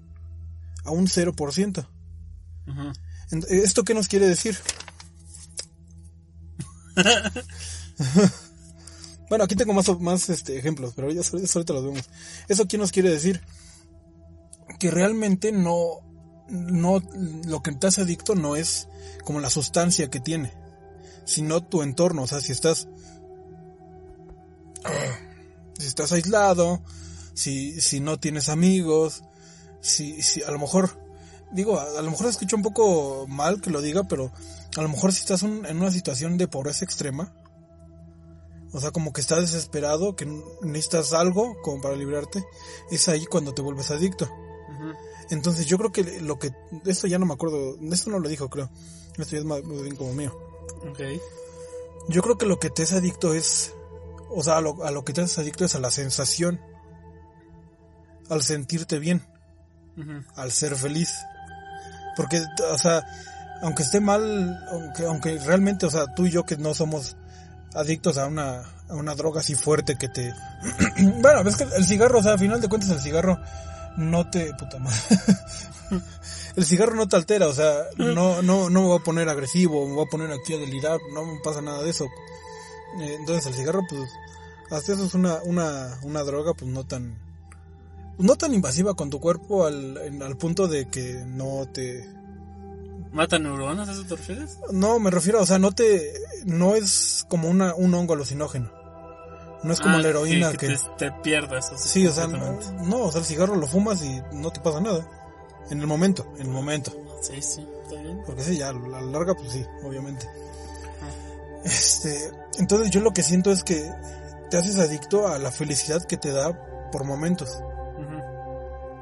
a 0.84 0.90
un 0.90 1.06
0%. 1.06 1.88
Ujú. 2.66 2.92
En- 3.30 3.44
¿Esto 3.48 3.84
qué 3.84 3.94
nos 3.94 4.08
quiere 4.08 4.26
decir? 4.26 4.56
bueno, 9.28 9.44
aquí 9.44 9.54
tengo 9.56 9.72
más, 9.74 9.88
más 10.00 10.28
este, 10.30 10.58
ejemplos, 10.58 10.92
pero 10.96 11.10
ya 11.12 11.20
ahorita 11.20 11.72
los 11.74 11.84
vemos. 11.84 12.08
¿Eso 12.48 12.66
qué 12.66 12.78
nos 12.78 12.92
quiere 12.92 13.10
decir? 13.10 13.40
Que 14.78 14.90
realmente 14.90 15.52
no, 15.52 16.00
no, 16.48 17.02
lo 17.46 17.62
que 17.62 17.72
te 17.72 17.86
hace 17.86 18.02
adicto 18.02 18.34
no 18.34 18.56
es 18.56 18.88
como 19.24 19.40
la 19.40 19.50
sustancia 19.50 20.08
que 20.10 20.20
tiene, 20.20 20.52
sino 21.24 21.62
tu 21.64 21.82
entorno. 21.82 22.22
O 22.22 22.26
sea, 22.26 22.40
si 22.40 22.52
estás, 22.52 22.88
si 25.78 25.86
estás 25.86 26.12
aislado, 26.12 26.82
si, 27.34 27.80
si 27.80 28.00
no 28.00 28.18
tienes 28.18 28.48
amigos, 28.48 29.22
si, 29.80 30.22
si 30.22 30.42
a 30.42 30.50
lo 30.50 30.58
mejor, 30.58 30.90
digo, 31.52 31.78
a, 31.78 31.98
a 31.98 32.02
lo 32.02 32.10
mejor 32.10 32.26
escucho 32.28 32.56
un 32.56 32.62
poco 32.62 33.26
mal 33.28 33.60
que 33.60 33.70
lo 33.70 33.80
diga, 33.80 34.04
pero 34.04 34.32
a 34.76 34.82
lo 34.82 34.88
mejor 34.88 35.12
si 35.12 35.20
estás 35.20 35.42
un- 35.42 35.64
en 35.66 35.76
una 35.78 35.90
situación 35.90 36.36
de 36.36 36.48
pobreza 36.48 36.84
extrema, 36.84 37.32
o 38.72 38.80
sea, 38.80 38.90
como 38.90 39.12
que 39.12 39.20
estás 39.22 39.40
desesperado, 39.40 40.14
que 40.14 40.26
necesitas 40.62 41.12
algo 41.14 41.56
como 41.62 41.80
para 41.80 41.96
librarte, 41.96 42.44
es 42.90 43.08
ahí 43.08 43.24
cuando 43.24 43.54
te 43.54 43.62
vuelves 43.62 43.90
adicto. 43.90 44.28
Entonces 45.30 45.66
yo 45.66 45.78
creo 45.78 45.92
que 45.92 46.20
lo 46.20 46.38
que, 46.38 46.52
esto 46.86 47.06
ya 47.06 47.18
no 47.18 47.26
me 47.26 47.34
acuerdo, 47.34 47.76
esto 47.90 48.10
no 48.10 48.18
lo 48.18 48.28
dijo 48.28 48.48
creo, 48.48 48.70
esto 49.18 49.32
ya 49.32 49.38
es 49.38 49.44
más 49.44 49.62
más 49.62 49.82
bien 49.82 49.96
como 49.96 50.12
mío. 50.12 50.36
Ok. 50.88 51.00
Yo 52.08 52.22
creo 52.22 52.38
que 52.38 52.46
lo 52.46 52.58
que 52.58 52.70
te 52.70 52.82
es 52.82 52.92
adicto 52.92 53.34
es, 53.34 53.72
o 54.30 54.42
sea, 54.42 54.58
a 54.58 54.60
lo, 54.60 54.84
a 54.84 54.90
lo 54.90 55.04
que 55.04 55.12
te 55.12 55.22
es 55.22 55.38
adicto 55.38 55.64
es 55.64 55.74
a 55.74 55.80
la 55.80 55.90
sensación, 55.90 56.60
al 58.28 58.42
sentirte 58.42 58.98
bien, 58.98 59.26
al 60.36 60.52
ser 60.52 60.76
feliz. 60.76 61.12
Porque, 62.16 62.42
o 62.70 62.78
sea, 62.78 63.04
aunque 63.62 63.82
esté 63.82 64.00
mal, 64.00 64.58
aunque, 64.70 65.04
aunque 65.04 65.38
realmente, 65.38 65.86
o 65.86 65.90
sea, 65.90 66.14
tú 66.14 66.26
y 66.26 66.30
yo 66.30 66.44
que 66.44 66.56
no 66.56 66.74
somos 66.74 67.16
adictos 67.74 68.18
a 68.18 68.26
una, 68.26 68.62
a 68.88 68.94
una 68.94 69.14
droga 69.14 69.40
así 69.40 69.54
fuerte 69.54 69.96
que 69.96 70.08
te... 70.08 70.32
bueno, 71.20 71.44
ves 71.44 71.56
que 71.56 71.64
el 71.64 71.84
cigarro, 71.84 72.18
o 72.18 72.22
sea, 72.22 72.32
al 72.32 72.38
final 72.38 72.60
de 72.60 72.68
cuentas 72.68 72.90
el 72.90 73.00
cigarro 73.00 73.38
no 73.96 74.28
te... 74.30 74.52
Puta 74.54 74.78
madre. 74.78 74.98
el 76.56 76.64
cigarro 76.64 76.94
no 76.94 77.08
te 77.08 77.16
altera, 77.16 77.46
o 77.46 77.52
sea, 77.52 77.74
no, 77.96 78.42
no, 78.42 78.70
no 78.70 78.80
me 78.80 78.86
voy 78.86 78.98
a 78.98 79.04
poner 79.04 79.28
agresivo, 79.28 79.86
me 79.86 79.94
voy 79.94 80.06
a 80.06 80.10
poner 80.10 80.32
aquí 80.32 80.54
a 80.54 80.58
delirar, 80.58 80.98
no 81.12 81.24
me 81.24 81.40
pasa 81.40 81.60
nada 81.60 81.82
de 81.82 81.90
eso. 81.90 82.06
Eh, 83.00 83.16
entonces 83.18 83.46
el 83.46 83.54
cigarro, 83.54 83.82
pues, 83.88 84.10
hasta 84.70 84.92
eso 84.92 85.04
es 85.04 85.14
una, 85.14 85.36
una, 85.44 85.98
una 86.02 86.22
droga, 86.22 86.54
pues 86.54 86.70
no 86.70 86.84
tan, 86.84 87.16
no 88.18 88.36
tan 88.36 88.54
invasiva 88.54 88.94
con 88.94 89.10
tu 89.10 89.20
cuerpo 89.20 89.66
al, 89.66 89.96
en- 89.98 90.22
al 90.22 90.36
punto 90.36 90.68
de 90.68 90.88
que 90.88 91.22
no 91.26 91.66
te, 91.72 92.08
¿Mata 93.12 93.38
neuronas? 93.38 93.88
¿A 93.88 93.92
eso 93.92 94.04
te 94.04 94.16
refieres? 94.16 94.58
no, 94.70 94.98
me 94.98 95.10
refiero, 95.10 95.40
o 95.40 95.46
sea, 95.46 95.58
no 95.58 95.72
te, 95.72 96.12
no 96.44 96.74
es 96.74 97.24
como 97.28 97.48
una, 97.48 97.74
un 97.74 97.94
hongo 97.94 98.14
alucinógeno. 98.14 98.70
No 99.62 99.72
es 99.72 99.80
como 99.80 99.98
Ah, 99.98 100.02
la 100.02 100.08
heroína 100.08 100.50
que, 100.52 100.56
que, 100.58 100.66
que 100.68 100.76
te, 100.98 101.06
te 101.10 101.12
pierdas. 101.22 101.72
sí, 101.76 102.06
o 102.06 102.12
sea, 102.12 102.26
no, 102.28 102.58
no, 102.84 102.98
o 103.04 103.10
sea, 103.10 103.20
el 103.20 103.26
cigarro 103.26 103.56
lo 103.56 103.66
fumas 103.66 104.02
y 104.04 104.22
no 104.32 104.50
te 104.52 104.60
pasa 104.60 104.80
nada. 104.80 105.08
En 105.70 105.80
el 105.80 105.86
momento, 105.86 106.26
en 106.36 106.42
el 106.42 106.48
momento. 106.52 106.92
Sí, 107.22 107.42
sí, 107.42 107.66
está 107.82 108.00
bien. 108.00 108.22
Porque 108.24 108.42
sí, 108.44 108.56
ya 108.58 108.68
a 108.68 108.72
la 108.72 109.00
larga, 109.00 109.34
pues 109.34 109.50
sí, 109.52 109.64
obviamente. 109.82 110.26
Este, 111.64 112.30
entonces 112.58 112.90
yo 112.90 113.00
lo 113.00 113.12
que 113.12 113.22
siento 113.22 113.50
es 113.50 113.62
que 113.64 113.90
te 114.50 114.56
haces 114.56 114.78
adicto 114.78 115.28
a 115.28 115.38
la 115.38 115.50
felicidad 115.50 116.02
que 116.04 116.16
te 116.16 116.32
da 116.32 116.52
por 116.90 117.04
momentos. 117.04 117.50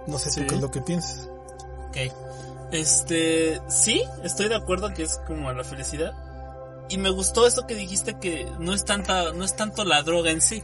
No 0.07 0.19
sé 0.19 0.31
Sí. 0.31 0.41
tú 0.41 0.47
qué 0.47 0.55
es 0.57 0.61
lo 0.61 0.71
que 0.71 0.81
piensas. 0.83 1.29
Ok. 1.89 1.97
Este, 2.73 3.61
sí, 3.69 4.03
estoy 4.23 4.49
de 4.49 4.57
acuerdo 4.57 4.93
que 4.95 5.03
es 5.03 5.19
como 5.27 5.53
la 5.53 5.65
felicidad. 5.65 6.13
Y 6.89 6.99
me 6.99 7.11
gustó 7.11 7.47
esto 7.47 7.67
que 7.67 7.75
dijiste 7.75 8.19
que 8.19 8.47
no 8.61 8.73
es 8.73 8.85
tanta, 8.85 9.33
no 9.33 9.45
es 9.45 9.57
tanto 9.57 9.85
la 9.85 10.03
droga 10.03 10.31
en 10.31 10.41
sí. 10.41 10.63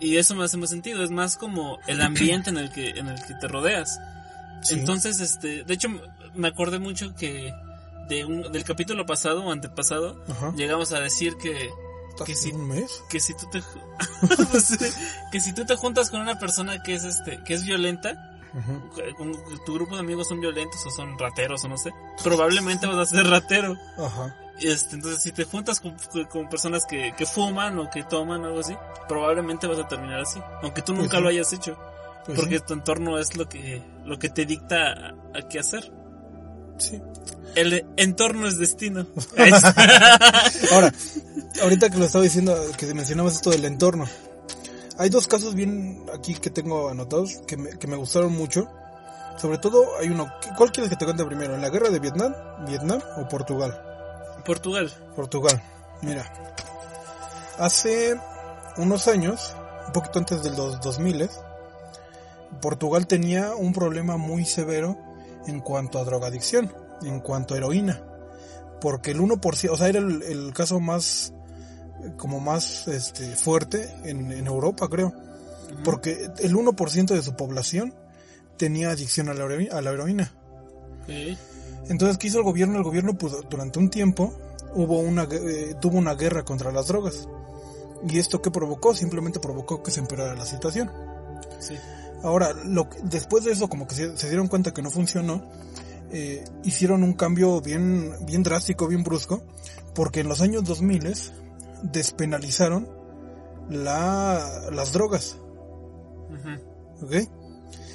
Y 0.00 0.16
eso 0.16 0.34
me 0.34 0.44
hace 0.44 0.56
más 0.56 0.70
sentido, 0.70 1.02
es 1.02 1.10
más 1.10 1.36
como 1.36 1.78
el 1.86 2.00
ambiente 2.02 2.50
en 2.50 2.58
el 2.58 2.70
que, 2.70 2.90
en 2.90 3.08
el 3.08 3.22
que 3.24 3.34
te 3.34 3.48
rodeas. 3.48 3.98
Sí. 4.62 4.74
Entonces, 4.78 5.20
este, 5.20 5.64
de 5.64 5.74
hecho, 5.74 5.88
me 6.34 6.48
acordé 6.48 6.78
mucho 6.78 7.14
que 7.14 7.52
de 8.08 8.24
un, 8.24 8.52
del 8.52 8.64
capítulo 8.64 9.04
pasado 9.06 9.44
o 9.44 9.50
antepasado, 9.52 10.22
Ajá. 10.28 10.52
llegamos 10.56 10.92
a 10.92 11.00
decir 11.00 11.36
que, 11.36 11.70
que 12.24 12.32
¿Hace 12.32 12.34
sí, 12.34 12.52
un 12.52 12.68
mes? 12.68 13.02
que 13.08 13.20
si 13.20 13.34
tú 13.34 13.46
te, 13.50 13.60
Sí, 14.60 14.76
que 15.32 15.40
si 15.40 15.52
tú 15.54 15.64
te 15.66 15.76
juntas 15.76 16.10
con 16.10 16.20
una 16.20 16.38
persona 16.38 16.82
que 16.82 16.94
es 16.94 17.04
este, 17.04 17.42
que 17.44 17.54
es 17.54 17.64
violenta, 17.64 18.32
tu 19.64 19.74
grupo 19.74 19.94
de 19.94 20.00
amigos 20.00 20.28
son 20.28 20.40
violentos 20.40 20.84
o 20.86 20.90
son 20.90 21.18
rateros 21.18 21.64
o 21.64 21.68
no 21.68 21.76
sé, 21.76 21.92
probablemente 22.22 22.86
vas 22.86 22.96
a 22.96 23.06
ser 23.06 23.26
ratero. 23.26 23.76
Este, 24.58 24.94
entonces 24.94 25.22
si 25.22 25.32
te 25.32 25.44
juntas 25.44 25.80
con, 25.80 25.94
con 26.30 26.48
personas 26.48 26.86
que, 26.86 27.12
que 27.16 27.26
fuman 27.26 27.78
o 27.78 27.90
que 27.90 28.02
toman 28.04 28.42
o 28.42 28.46
algo 28.46 28.60
así, 28.60 28.74
probablemente 29.08 29.66
vas 29.66 29.78
a 29.78 29.86
terminar 29.88 30.20
así, 30.20 30.40
aunque 30.62 30.80
tú 30.80 30.92
Pues 30.94 31.02
nunca 31.04 31.20
lo 31.20 31.28
hayas 31.28 31.52
hecho, 31.52 31.76
Pues 32.24 32.38
porque 32.40 32.58
sí. 32.58 32.64
tu 32.66 32.72
entorno 32.72 33.18
es 33.18 33.36
lo 33.36 33.46
que 33.48 33.82
lo 34.04 34.18
que 34.18 34.30
te 34.30 34.46
dicta 34.46 34.92
a, 34.92 35.38
a 35.38 35.48
qué 35.50 35.58
hacer. 35.58 35.92
Sí. 36.78 37.00
El 37.54 37.86
entorno 37.96 38.46
es 38.46 38.58
destino. 38.58 39.06
Ahora, 40.72 40.92
ahorita 41.62 41.90
que 41.90 41.98
lo 41.98 42.04
estaba 42.04 42.24
diciendo, 42.24 42.54
que 42.76 42.92
mencionabas 42.94 43.34
esto 43.34 43.50
del 43.50 43.64
entorno. 43.64 44.06
Hay 44.98 45.08
dos 45.10 45.26
casos 45.26 45.54
bien 45.54 46.04
aquí 46.14 46.34
que 46.34 46.50
tengo 46.50 46.88
anotados 46.88 47.38
que 47.46 47.56
me, 47.56 47.70
que 47.70 47.86
me 47.86 47.96
gustaron 47.96 48.32
mucho. 48.32 48.68
Sobre 49.38 49.58
todo 49.58 49.84
hay 50.00 50.08
uno, 50.08 50.26
¿cuál 50.56 50.72
quieres 50.72 50.88
que 50.90 50.96
te 50.96 51.04
cuente 51.04 51.24
primero? 51.24 51.54
¿En 51.54 51.60
la 51.60 51.68
guerra 51.68 51.90
de 51.90 51.98
Vietnam? 51.98 52.34
¿Vietnam 52.66 53.00
o 53.18 53.28
Portugal? 53.28 53.78
Portugal. 54.44 54.90
Portugal. 55.14 55.62
Mira, 56.02 56.24
hace 57.58 58.18
unos 58.78 59.08
años, 59.08 59.54
un 59.86 59.92
poquito 59.92 60.18
antes 60.18 60.42
del 60.42 60.56
dos- 60.56 60.80
2000, 60.80 61.28
Portugal 62.60 63.06
tenía 63.06 63.54
un 63.54 63.72
problema 63.72 64.16
muy 64.16 64.44
severo 64.46 64.96
en 65.46 65.60
cuanto 65.60 65.98
a 65.98 66.04
drogadicción, 66.04 66.72
en 67.02 67.20
cuanto 67.20 67.54
a 67.54 67.58
heroína. 67.58 68.02
Porque 68.80 69.12
el 69.12 69.20
1%, 69.20 69.70
o 69.70 69.76
sea, 69.76 69.88
era 69.88 69.98
el, 69.98 70.22
el 70.22 70.52
caso 70.52 70.80
más, 70.80 71.32
como 72.16 72.40
más 72.40 72.88
este, 72.88 73.34
fuerte 73.36 73.90
en, 74.04 74.32
en 74.32 74.46
Europa, 74.46 74.88
creo. 74.88 75.12
Porque 75.84 76.30
el 76.38 76.54
1% 76.54 77.06
de 77.06 77.22
su 77.22 77.34
población 77.36 77.94
tenía 78.56 78.90
adicción 78.90 79.28
a 79.28 79.34
la 79.34 79.44
a 79.44 79.80
la 79.82 79.90
heroína. 79.90 80.32
Entonces, 81.88 82.18
¿qué 82.18 82.28
hizo 82.28 82.38
el 82.38 82.44
gobierno? 82.44 82.78
El 82.78 82.84
gobierno, 82.84 83.14
pues, 83.16 83.34
durante 83.48 83.78
un 83.78 83.90
tiempo, 83.90 84.32
hubo 84.74 84.98
una, 84.98 85.24
eh, 85.24 85.74
tuvo 85.80 85.98
una 85.98 86.14
guerra 86.14 86.44
contra 86.44 86.72
las 86.72 86.88
drogas. 86.88 87.28
¿Y 88.08 88.18
esto 88.18 88.42
qué 88.42 88.50
provocó? 88.50 88.94
Simplemente 88.94 89.40
provocó 89.40 89.82
que 89.82 89.90
se 89.90 90.00
empeorara 90.00 90.34
la 90.34 90.46
situación. 90.46 90.90
Sí. 91.60 91.76
Ahora, 92.22 92.52
lo 92.64 92.88
después 93.04 93.44
de 93.44 93.52
eso, 93.52 93.68
como 93.68 93.86
que 93.86 93.94
se, 93.94 94.16
se 94.16 94.28
dieron 94.28 94.48
cuenta 94.48 94.72
que 94.72 94.82
no 94.82 94.90
funcionó, 94.90 95.42
eh, 96.10 96.44
hicieron 96.62 97.02
un 97.02 97.14
cambio 97.14 97.60
bien, 97.60 98.12
bien 98.24 98.42
drástico, 98.42 98.86
bien 98.86 99.02
brusco, 99.02 99.42
porque 99.94 100.20
en 100.20 100.28
los 100.28 100.40
años 100.40 100.64
2000 100.64 101.14
despenalizaron 101.82 102.88
la, 103.68 104.68
las 104.72 104.92
drogas. 104.92 105.38
¿ok? 107.02 107.12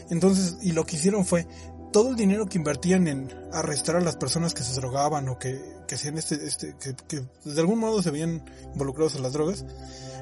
Entonces, 0.10 0.58
y 0.62 0.74
lo 0.74 0.86
que 0.86 0.98
hicieron 0.98 1.26
fue 1.26 1.48
todo 1.94 2.10
el 2.10 2.16
dinero 2.16 2.48
que 2.48 2.58
invertían 2.58 3.08
en 3.08 3.34
arrestar 3.54 3.96
a 3.96 4.02
las 4.02 4.18
personas 4.18 4.54
que 4.54 4.64
se 4.64 4.80
drogaban 4.80 5.30
o 5.30 5.38
que, 5.38 5.62
que 5.88 5.96
hacían 5.96 6.18
este, 6.18 6.36
este, 6.46 6.76
que, 6.80 6.96
que 7.08 7.24
de 7.50 7.60
algún 7.60 7.80
modo 7.80 8.02
se 8.02 8.12
veían 8.12 8.44
involucrados 8.74 9.16
en 9.16 9.24
las 9.24 9.34
drogas, 9.34 9.66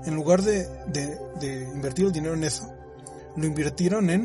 en 0.06 0.16
lugar 0.16 0.42
de, 0.44 0.68
de, 0.88 1.18
de 1.40 1.64
invertir 1.74 2.06
el 2.06 2.12
dinero 2.12 2.36
en 2.36 2.44
eso, 2.44 2.72
lo 3.36 3.46
invirtieron 3.46 4.10
en 4.10 4.24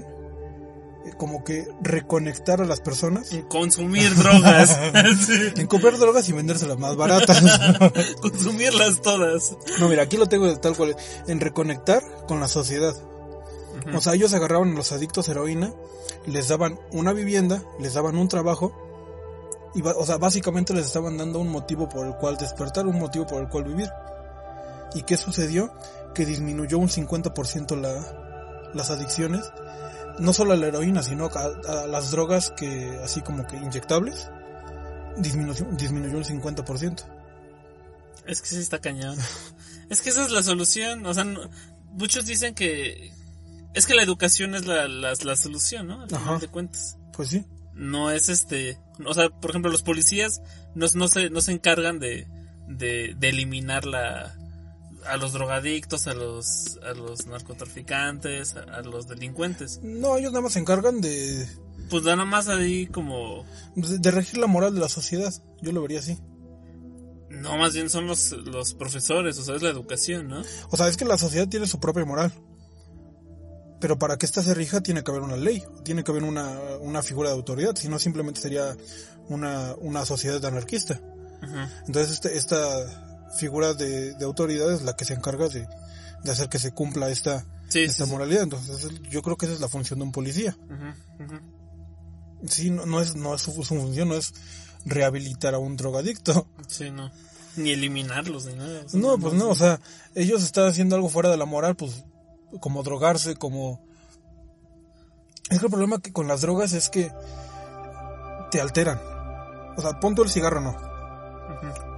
eh, 1.05 1.12
como 1.17 1.45
que 1.45 1.67
reconectar 1.83 2.61
a 2.61 2.64
las 2.64 2.81
personas, 2.81 3.31
Consumir 3.49 4.14
drogas. 4.14 4.79
Sí. 5.27 5.53
en 5.57 5.67
comprar 5.67 5.99
drogas 5.99 6.29
y 6.29 6.33
vendérselas 6.33 6.79
más 6.79 6.97
baratas. 6.97 7.43
Consumirlas 8.21 9.03
todas. 9.03 9.57
no, 9.79 9.88
mira, 9.88 10.03
aquí 10.03 10.17
lo 10.17 10.27
tengo 10.27 10.47
de 10.47 10.57
tal 10.57 10.77
cual, 10.77 10.97
en 11.27 11.40
reconectar 11.40 12.03
con 12.27 12.40
la 12.40 12.49
sociedad. 12.49 12.95
O 13.93 14.01
sea, 14.01 14.14
ellos 14.14 14.33
agarraban 14.33 14.73
a 14.73 14.75
los 14.75 14.93
adictos 14.93 15.29
a 15.29 15.33
heroína, 15.33 15.73
les 16.27 16.49
daban 16.49 16.79
una 16.93 17.12
vivienda, 17.12 17.62
les 17.81 17.95
daban 17.95 18.17
un 18.17 18.29
trabajo, 18.29 18.73
y 19.75 19.83
o 19.83 20.07
sea, 20.07 20.17
básicamente 20.17 20.73
les 20.73 20.87
estaban 20.87 21.19
dando 21.19 21.40
un 21.40 21.49
motivo 21.49 21.88
por 21.88 22.07
el 22.07 22.14
cual 22.14 22.37
despertar, 22.37 22.87
un 22.87 22.99
motivo 22.99 23.27
por 23.27 23.43
el 23.43 23.49
cual 23.49 23.64
vivir. 23.64 23.90
¿Y 24.95 25.03
qué 25.03 25.17
sucedió? 25.17 25.73
que 26.14 26.25
disminuyó 26.25 26.79
un 26.79 26.88
50% 26.88 27.77
la, 27.79 28.24
las 28.75 28.91
adicciones, 28.91 29.45
no 30.19 30.33
solo 30.33 30.53
a 30.53 30.57
la 30.57 30.67
heroína, 30.67 31.03
sino 31.03 31.27
a, 31.27 31.83
a 31.83 31.87
las 31.87 32.11
drogas 32.11 32.51
que, 32.51 32.99
así 33.03 33.21
como 33.23 33.47
que 33.47 33.57
inyectables, 33.57 34.29
disminuyó, 35.17 35.65
disminuyó 35.73 36.17
un 36.19 36.25
50%. 36.25 37.05
Es 38.27 38.41
que 38.43 38.49
sí 38.49 38.59
está 38.59 38.79
cañón. 38.81 39.17
es 39.91 40.01
que 40.01 40.11
esa 40.11 40.25
es 40.25 40.31
la 40.31 40.43
solución. 40.43 41.05
O 41.07 41.15
sea, 41.15 41.25
no- 41.25 41.49
muchos 41.93 42.27
dicen 42.27 42.55
que 42.55 43.13
es 43.75 43.87
que 43.87 43.95
la 43.95 44.03
educación 44.03 44.55
es 44.55 44.67
la, 44.67 44.89
la, 44.89 45.13
la 45.23 45.37
solución, 45.37 45.89
¿no? 45.89 46.03
Al 46.03 46.09
final 46.09 46.23
Ajá. 46.23 46.39
de 46.39 46.49
cuentas. 46.49 46.97
Pues 47.13 47.29
sí. 47.29 47.45
No 47.75 48.11
es 48.11 48.29
este. 48.29 48.79
O 49.05 49.13
sea, 49.15 49.29
por 49.29 49.51
ejemplo, 49.51 49.71
los 49.71 49.83
policías 49.83 50.41
no, 50.75 50.87
no, 50.95 51.09
se, 51.09 51.29
no 51.31 51.41
se 51.41 51.53
encargan 51.53 51.99
de, 51.99 52.27
de, 52.69 53.15
de 53.19 53.29
eliminar 53.29 53.85
la, 53.85 54.35
a 55.07 55.17
los 55.17 55.33
drogadictos, 55.33 56.07
a 56.07 56.14
los, 56.14 56.79
a 56.83 56.93
los 56.95 57.27
narcotraficantes, 57.27 58.57
a, 58.57 58.61
a 58.62 58.83
los 58.83 59.07
delincuentes. 59.07 59.81
No, 59.83 60.17
ellos 60.17 60.33
nada 60.33 60.43
más 60.43 60.53
se 60.55 60.59
encargan 60.61 61.01
de, 61.01 61.47
Pues 61.90 62.03
nada 62.05 62.25
más 62.25 62.49
ahí 62.49 62.87
como. 62.87 63.45
de, 63.77 63.99
de 63.99 64.11
regir 64.11 64.38
la 64.38 64.47
moral 64.47 64.75
de 64.75 64.81
la 64.81 64.88
sociedad. 64.88 65.33
Yo 65.62 65.73
lo 65.73 65.83
vería 65.83 66.01
así. 66.01 66.19
No, 67.31 67.59
más 67.59 67.75
bien 67.75 67.90
son 67.90 68.07
los, 68.07 68.31
los 68.33 68.75
profesores, 68.75 69.38
o 69.38 69.45
sea, 69.45 69.57
es 69.57 69.62
la 69.62 69.71
educación, 69.71 70.29
¿no? 70.29 70.43
O 70.71 70.77
sea, 70.77 70.88
es 70.88 70.97
que 70.97 71.05
la 71.05 71.19
sociedad 71.19 71.49
tiene 71.49 71.67
su 71.67 71.81
propia 71.81 72.05
moral. 72.05 72.33
Pero 73.81 73.99
para 73.99 74.17
que 74.17 74.25
ésta 74.25 74.43
se 74.43 74.55
rija 74.55 74.81
tiene 74.83 75.03
que 75.05 75.11
haber 75.11 75.23
una 75.25 75.37
ley, 75.37 75.62
tiene 75.85 76.05
que 76.05 76.11
haber 76.11 76.23
una, 76.23 76.59
una 76.81 77.03
figura 77.03 77.29
de 77.31 77.35
autoridad, 77.35 77.75
si 77.77 77.88
no 77.88 77.99
simplemente 77.99 78.40
sería 78.40 78.77
una, 79.29 79.75
una 79.79 80.07
sociedad 80.07 80.43
anarquista. 80.45 81.01
Entonces 81.87 82.12
este- 82.12 82.37
esta 82.38 83.04
figura 83.37 83.75
de, 83.75 84.14
de 84.14 84.25
autoridad 84.25 84.73
es 84.73 84.83
la 84.83 84.97
que 84.97 85.05
se 85.05 85.14
encarga 85.14 85.49
de, 85.49 85.66
de 86.23 86.31
hacer 86.31 86.49
que 86.49 86.59
se 86.59 86.73
cumpla 86.73 87.11
esta, 87.11 87.44
Sí, 87.68 87.81
esta 87.81 88.05
sí, 88.05 88.11
moralidad. 88.11 88.44
Entonces 88.44 88.90
yo 89.11 89.23
creo 89.23 89.37
que 89.37 89.47
esa 89.47 89.55
es 89.55 89.61
la 89.61 89.68
función 89.68 89.99
de 89.99 90.05
un 90.05 90.12
policía. 90.12 90.57
Ajá. 90.70 90.94
Sí, 92.47 92.70
no, 92.70 92.87
no 92.87 93.01
es, 93.01 93.16
no 93.16 93.35
es 93.35 93.42
su, 93.42 93.53
su 93.53 93.64
función, 93.64 94.09
no 94.09 94.16
es 94.16 94.33
rehabilitar 94.85 95.55
a 95.55 95.59
un 95.59 95.77
drogadicto. 95.77 96.47
Sí, 96.68 96.90
no. 96.90 97.11
Ni 97.57 97.70
eliminarlos 97.70 98.47
ni 98.47 98.55
nada. 98.55 98.85
No, 98.92 99.18
pues 99.18 99.35
no, 99.35 99.49
o 99.49 99.55
sea, 99.55 99.81
ellos 100.14 100.42
están 100.42 100.66
haciendo 100.66 100.97
algo 100.97 101.09
fuera 101.09 101.31
de 101.31 101.37
la 101.37 101.44
moral, 101.44 101.77
pues 101.77 102.05
como 102.61 102.83
drogarse, 102.83 103.37
como... 103.37 103.85
Es 105.51 105.59
que 105.59 105.66
el 105.66 105.70
problema 105.70 106.01
que 106.01 106.12
con 106.12 106.27
las 106.27 106.40
drogas 106.40 106.73
es 106.73 106.88
que 106.88 107.12
te 108.51 108.61
alteran. 108.61 109.01
O 109.77 109.81
sea, 109.81 110.01
pon 110.01 110.14
tú 110.14 110.23
el 110.23 110.31
cigarro, 110.31 110.61
no. 110.61 110.94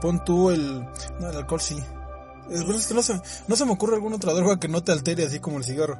Pon 0.00 0.24
tú 0.24 0.50
el... 0.50 0.80
No, 1.20 1.30
el 1.30 1.36
alcohol 1.36 1.60
sí. 1.60 1.76
Es, 2.50 2.60
es 2.60 2.86
que 2.86 2.94
no 2.94 3.02
se, 3.02 3.20
no 3.48 3.56
se 3.56 3.64
me 3.64 3.72
ocurre 3.72 3.94
alguna 3.96 4.16
otra 4.16 4.32
droga 4.34 4.58
que 4.60 4.68
no 4.68 4.82
te 4.82 4.92
altere 4.92 5.24
así 5.24 5.40
como 5.40 5.58
el 5.58 5.64
cigarro. 5.64 5.98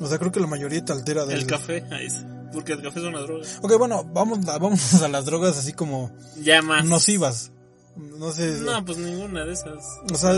O 0.00 0.06
sea, 0.06 0.18
creo 0.18 0.32
que 0.32 0.40
la 0.40 0.46
mayoría 0.46 0.84
te 0.84 0.92
altera. 0.92 1.22
El 1.22 1.28
del- 1.28 1.46
café, 1.46 1.84
ahí 1.90 2.08
sí. 2.10 2.24
Porque 2.52 2.72
el 2.72 2.82
café 2.82 2.98
es 2.98 3.04
una 3.06 3.20
droga. 3.20 3.44
Ok, 3.62 3.78
bueno, 3.78 4.02
vamos, 4.04 4.46
a- 4.48 4.58
vamos 4.58 5.02
a 5.02 5.08
las 5.08 5.24
drogas 5.24 5.56
así 5.58 5.72
como 5.72 6.10
Ya 6.42 6.62
más. 6.62 6.84
nocivas. 6.84 7.52
No 7.96 8.32
sé. 8.32 8.58
No, 8.60 8.84
pues 8.84 8.98
ninguna 8.98 9.44
de 9.44 9.52
esas. 9.52 9.84
O 10.12 10.16
sea, 10.16 10.32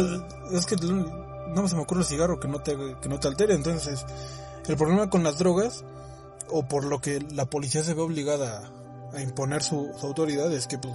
es 0.52 0.66
que 0.66 0.76
no 0.76 1.68
se 1.68 1.76
me 1.76 1.82
ocurre 1.82 2.00
el 2.00 2.06
cigarro 2.06 2.40
que 2.40 2.48
no 2.48 2.60
te, 2.60 2.76
que 3.00 3.08
no 3.08 3.18
te 3.20 3.28
altere. 3.28 3.54
Entonces, 3.54 4.04
el 4.66 4.76
problema 4.76 5.08
con 5.08 5.22
las 5.22 5.38
drogas, 5.38 5.84
o 6.50 6.66
por 6.66 6.84
lo 6.84 7.00
que 7.00 7.20
la 7.32 7.46
policía 7.46 7.82
se 7.84 7.94
ve 7.94 8.02
obligada 8.02 8.70
a, 9.12 9.16
a 9.16 9.22
imponer 9.22 9.62
su, 9.62 9.90
su 9.98 10.06
autoridad, 10.06 10.52
es 10.52 10.66
que 10.66 10.78
pues, 10.78 10.92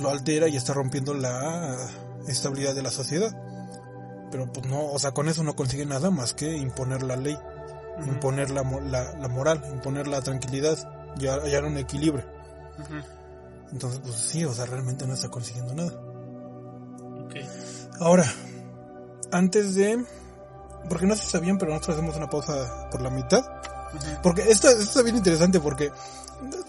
lo 0.00 0.10
altera 0.10 0.48
y 0.48 0.56
está 0.56 0.74
rompiendo 0.74 1.14
la 1.14 1.76
estabilidad 2.26 2.74
de 2.74 2.82
la 2.82 2.90
sociedad. 2.90 3.36
Pero 4.30 4.52
pues 4.52 4.66
no, 4.66 4.86
o 4.86 4.98
sea, 4.98 5.12
con 5.12 5.28
eso 5.28 5.42
no 5.42 5.56
consigue 5.56 5.86
nada 5.86 6.10
más 6.10 6.34
que 6.34 6.56
imponer 6.56 7.02
la 7.02 7.16
ley, 7.16 7.38
Ujú, 7.98 8.08
imponer 8.10 8.50
la, 8.50 8.62
la, 8.62 9.14
la 9.14 9.28
moral, 9.28 9.62
imponer 9.72 10.06
la 10.06 10.20
tranquilidad, 10.20 10.76
y 11.18 11.26
hallar 11.26 11.64
un 11.64 11.78
equilibrio. 11.78 12.24
ujú. 12.78 12.94
Entonces, 13.72 14.00
pues 14.02 14.14
sí, 14.16 14.44
o 14.44 14.52
sea, 14.54 14.66
realmente 14.66 15.06
no 15.06 15.14
está 15.14 15.28
consiguiendo 15.28 15.74
nada. 15.74 15.92
Ok. 17.24 17.34
Ahora, 18.00 18.24
antes 19.30 19.74
de... 19.74 20.04
Porque 20.88 21.06
no 21.06 21.14
si 21.16 21.26
sabían, 21.26 21.58
pero 21.58 21.72
nosotros 21.72 21.96
hacemos 21.96 22.16
una 22.16 22.30
pausa 22.30 22.88
por 22.90 23.02
la 23.02 23.10
mitad. 23.10 23.40
Ujú. 23.40 24.22
Porque 24.22 24.42
esto, 24.50 24.68
esto 24.68 24.82
está 24.82 25.02
bien 25.02 25.16
interesante 25.16 25.60
porque 25.60 25.90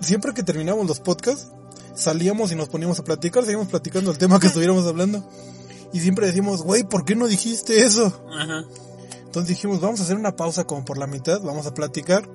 siempre 0.02 0.34
que 0.34 0.44
terminamos 0.44 0.86
los 0.88 1.00
podcasts, 1.00 1.52
salíamos 2.00 2.52
y 2.52 2.56
nos 2.56 2.70
poníamos 2.70 3.00
a 3.00 3.04
platicar, 3.04 3.44
seguíamos 3.44 3.68
platicando 3.68 4.12
el 4.12 4.18
tema 4.18 4.40
que 4.40 4.48
estuviéramos 4.48 4.86
hablando. 4.88 5.28
Y 5.94 6.00
siempre 6.00 6.28
decimos, 6.28 6.62
güey, 6.64 6.84
¿por 6.84 7.04
qué 7.06 7.16
no 7.16 7.28
dijiste 7.28 7.82
eso? 7.86 8.06
Ajá. 8.32 8.64
Entonces 9.26 9.50
dijimos, 9.50 9.80
vamos 9.80 10.00
a 10.00 10.04
hacer 10.04 10.16
una 10.18 10.36
pausa 10.36 10.66
como 10.66 10.86
por 10.86 10.98
la 10.98 11.08
mitad, 11.08 11.42
vamos 11.42 11.66
a 11.68 11.74
platicar. 11.74 12.28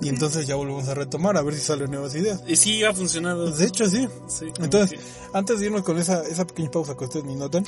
Y 0.00 0.08
entonces 0.08 0.46
ya 0.46 0.54
volvemos 0.54 0.88
a 0.88 0.94
retomar 0.94 1.36
a 1.36 1.42
ver 1.42 1.54
si 1.54 1.60
salen 1.60 1.90
nuevas 1.90 2.14
ideas. 2.14 2.40
Y 2.46 2.56
sí, 2.56 2.84
ha 2.84 2.94
funcionado. 2.94 3.50
De 3.50 3.64
hecho, 3.66 3.88
sí. 3.90 4.08
Sí, 4.28 4.46
Entonces, 4.60 4.98
que- 4.98 5.04
antes 5.32 5.58
de 5.58 5.66
irnos 5.66 5.82
con 5.82 5.98
esa, 5.98 6.22
esa 6.22 6.46
pequeña 6.46 6.70
pausa 6.70 6.96
que 6.96 7.04
ustedes 7.04 7.24
me 7.26 7.34
notan, 7.34 7.64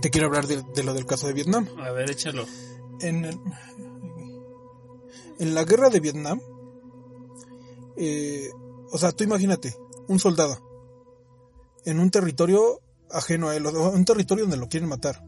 te 0.00 0.10
quiero 0.10 0.28
hablar 0.28 0.46
de, 0.46 0.62
de 0.74 0.82
lo 0.82 0.94
del 0.94 1.04
caso 1.06 1.26
de 1.26 1.34
Vietnam. 1.34 1.68
A 1.78 1.90
ver, 1.90 2.10
échalo. 2.10 2.46
En, 3.00 3.24
el- 3.26 3.40
en 5.38 5.54
la 5.54 5.64
guerra 5.64 5.90
de 5.90 6.00
Vietnam, 6.00 6.40
eh, 7.96 8.50
o 8.90 8.98
sea, 8.98 9.12
tú 9.12 9.24
imagínate, 9.24 9.76
un 10.08 10.18
soldado 10.18 10.58
en 11.84 12.00
un 12.00 12.10
territorio 12.10 12.80
ajeno 13.10 13.48
a 13.48 13.56
él, 13.56 13.66
un 13.66 14.04
territorio 14.04 14.44
donde 14.44 14.58
lo 14.58 14.68
quieren 14.68 14.88
matar, 14.88 15.22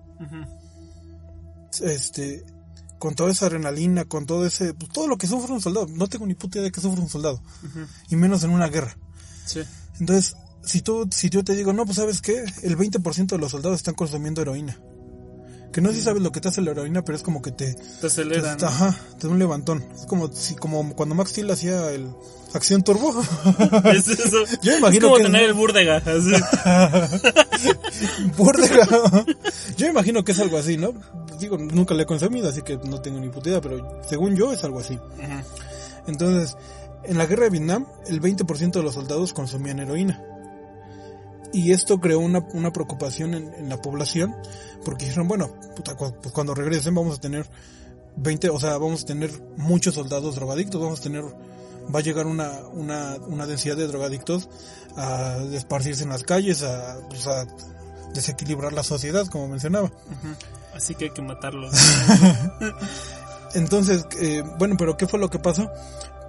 este, 1.80 2.44
con 2.98 3.14
toda 3.14 3.30
esa 3.30 3.46
adrenalina, 3.46 4.04
con 4.04 4.26
todo 4.26 4.44
ese, 4.44 4.74
pues, 4.74 4.92
todo 4.92 5.08
lo 5.08 5.16
que 5.16 5.26
sufre 5.26 5.52
un 5.52 5.60
soldado, 5.60 5.86
no 5.88 6.08
tengo 6.08 6.26
ni 6.26 6.34
puta 6.34 6.58
idea 6.58 6.64
de 6.64 6.72
que 6.72 6.80
sufre 6.80 7.00
un 7.00 7.08
soldado, 7.08 7.42
y 8.08 8.16
menos 8.16 8.42
en 8.44 8.50
una 8.50 8.68
guerra. 8.68 8.96
Sí. 9.46 9.60
Entonces, 9.98 10.36
si 10.62 10.82
tú, 10.82 11.08
si 11.10 11.30
yo 11.30 11.42
te 11.42 11.54
digo, 11.54 11.72
no, 11.72 11.84
pues 11.84 11.96
sabes 11.96 12.20
qué, 12.20 12.44
el 12.62 12.76
20% 12.76 13.26
de 13.26 13.38
los 13.38 13.52
soldados 13.52 13.78
están 13.78 13.94
consumiendo 13.94 14.42
heroína. 14.42 14.78
Que 15.72 15.80
no 15.80 15.90
sé 15.90 15.96
si 15.96 16.02
sabes 16.02 16.20
lo 16.22 16.32
que 16.32 16.40
te 16.40 16.48
hace 16.48 16.60
la 16.62 16.72
heroína, 16.72 17.02
pero 17.04 17.16
es 17.16 17.22
como 17.22 17.40
que 17.42 17.52
te, 17.52 17.74
Te 17.74 17.82
te, 18.00 18.06
aceleran. 18.08 18.56
te- 18.58 18.66
ajá, 18.66 18.96
te 19.18 19.26
da 19.28 19.32
un 19.32 19.38
levantón. 19.38 19.84
Es 19.94 20.04
como 20.06 20.28
si, 20.32 20.56
como 20.56 20.94
cuando 20.96 21.14
Max 21.14 21.30
Steel 21.30 21.48
hacía 21.50 21.90
el 21.92 22.10
acción 22.52 22.82
turbo. 22.82 23.14
Es 23.94 24.08
eso. 24.08 24.38
Yo 24.62 24.76
imagino 24.76 24.98
es 24.98 25.04
como 25.04 25.16
que- 25.16 25.22
tener 25.22 25.44
el 25.44 25.54
Burdega. 25.54 25.96
así. 25.98 26.32
Burdega. 28.36 28.86
Yo 29.76 29.86
me 29.86 29.92
imagino 29.92 30.24
que 30.24 30.32
es 30.32 30.38
algo 30.40 30.58
así, 30.58 30.76
¿no? 30.76 30.92
Digo, 31.38 31.56
nunca 31.58 31.94
le 31.94 32.02
he 32.02 32.06
consumido, 32.06 32.48
así 32.48 32.62
que 32.62 32.76
no 32.76 33.00
tengo 33.00 33.20
ni 33.20 33.28
puta 33.28 33.48
idea, 33.50 33.60
pero 33.60 34.00
según 34.08 34.36
yo 34.36 34.52
es 34.52 34.62
algo 34.64 34.80
así. 34.80 34.98
Entonces, 36.06 36.56
en 37.04 37.18
la 37.18 37.26
guerra 37.26 37.44
de 37.44 37.50
Vietnam, 37.50 37.86
el 38.08 38.20
20% 38.20 38.72
de 38.72 38.82
los 38.82 38.94
soldados 38.94 39.32
consumían 39.32 39.78
heroína. 39.78 40.22
Y 41.52 41.72
esto 41.72 42.00
creó 42.00 42.20
una, 42.20 42.40
una 42.54 42.72
preocupación 42.72 43.34
en, 43.34 43.52
en 43.54 43.68
la 43.68 43.80
población, 43.82 44.34
porque 44.84 45.04
dijeron, 45.06 45.26
bueno, 45.28 45.52
puta, 45.76 45.96
cu- 45.96 46.14
pues 46.22 46.32
cuando 46.32 46.54
regresen 46.54 46.94
vamos 46.94 47.18
a 47.18 47.20
tener 47.20 47.48
20, 48.16 48.50
o 48.50 48.60
sea, 48.60 48.72
vamos 48.78 49.02
a 49.02 49.06
tener 49.06 49.30
muchos 49.56 49.94
soldados 49.94 50.34
drogadictos, 50.36 50.80
vamos 50.80 51.00
a 51.00 51.02
tener, 51.02 51.24
va 51.24 51.98
a 51.98 52.02
llegar 52.02 52.26
una, 52.26 52.50
una, 52.72 53.16
una 53.26 53.46
densidad 53.46 53.76
de 53.76 53.86
drogadictos 53.88 54.48
a 54.96 55.38
esparcirse 55.52 56.04
en 56.04 56.10
las 56.10 56.22
calles, 56.22 56.62
a, 56.62 56.98
pues, 57.08 57.26
a 57.26 57.46
desequilibrar 58.14 58.72
la 58.72 58.82
sociedad, 58.82 59.26
como 59.26 59.48
mencionaba. 59.48 59.90
Así 60.74 60.94
que 60.94 61.06
hay 61.06 61.10
que 61.10 61.22
matarlos. 61.22 61.74
Entonces, 63.54 64.06
eh, 64.20 64.42
bueno, 64.58 64.76
pero 64.78 64.96
¿qué 64.96 65.06
fue 65.08 65.18
lo 65.18 65.28
que 65.30 65.38
pasó? 65.38 65.68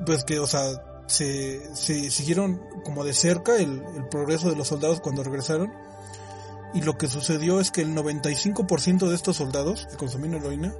Pues 0.06 0.24
que, 0.24 0.40
o 0.40 0.48
sea, 0.48 0.62
se, 1.08 1.76
se 1.76 2.10
siguieron 2.10 2.62
como 2.84 3.04
de 3.04 3.14
cerca 3.14 3.56
el, 3.58 3.84
el 3.96 4.08
progreso 4.10 4.50
de 4.50 4.56
los 4.56 4.68
soldados 4.68 5.02
cuando 5.02 5.24
regresaron. 5.24 5.74
Y 6.74 6.82
lo 6.82 6.98
que 6.98 7.08
sucedió 7.08 7.60
es 7.60 7.72
que 7.72 7.82
el 7.82 7.94
95% 7.94 9.10
de 9.10 9.16
estos 9.16 9.38
soldados 9.38 9.88
que 9.92 9.98
consumían 9.98 10.36
heroína 10.36 10.74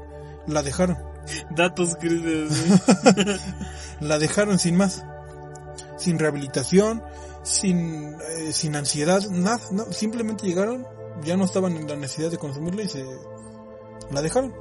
la 0.48 0.64
dejaron. 0.64 0.98
Datos 1.52 1.96
grises. 1.96 2.64
La 4.00 4.18
dejaron 4.18 4.58
sin 4.58 4.76
más. 4.76 5.04
Sin 5.98 6.18
rehabilitación, 6.18 7.04
sin, 7.44 8.16
eh, 8.16 8.54
sin 8.54 8.76
ansiedad, 8.76 9.22
nada. 9.30 9.60
No, 9.72 9.92
simplemente 9.92 10.48
llegaron, 10.48 10.88
ya 11.24 11.38
no 11.38 11.46
estaban 11.46 11.78
en 11.78 11.88
la 11.88 11.96
necesidad 11.96 12.32
de 12.32 12.40
consumirla 12.40 12.82
y 12.82 12.88
se 12.88 13.06
la 14.10 14.22
dejaron. 14.22 14.52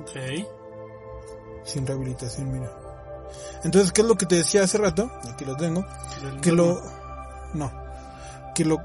ok. 0.00 0.46
Sin 1.64 1.86
rehabilitación, 1.86 2.50
mira. 2.50 2.85
Entonces, 3.64 3.92
¿qué 3.92 4.02
es 4.02 4.06
lo 4.06 4.16
que 4.16 4.26
te 4.26 4.36
decía 4.36 4.62
hace 4.64 4.78
rato? 4.78 5.10
Aquí 5.30 5.44
lo 5.44 5.56
tengo. 5.56 5.84
Que 6.42 6.52
lo... 6.52 6.80
No. 7.54 7.72
Que 8.54 8.64
lo... 8.64 8.78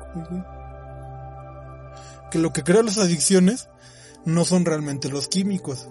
Que 2.32 2.39
lo 2.39 2.54
que 2.54 2.63
crea 2.63 2.82
las 2.84 2.97
adicciones 2.97 3.69
no 4.25 4.45
son 4.45 4.63
realmente 4.65 5.10
los 5.10 5.27
químicos, 5.27 5.88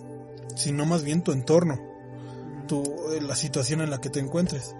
sino 0.56 0.86
más 0.86 1.02
bien 1.02 1.22
tu 1.22 1.32
entorno, 1.32 1.78
tu, 2.66 2.82
eh, 3.12 3.20
la 3.20 3.34
situación 3.36 3.80
en 3.82 3.90
la 3.90 4.00
que 4.00 4.08
te 4.08 4.20
encuentres. 4.20 4.74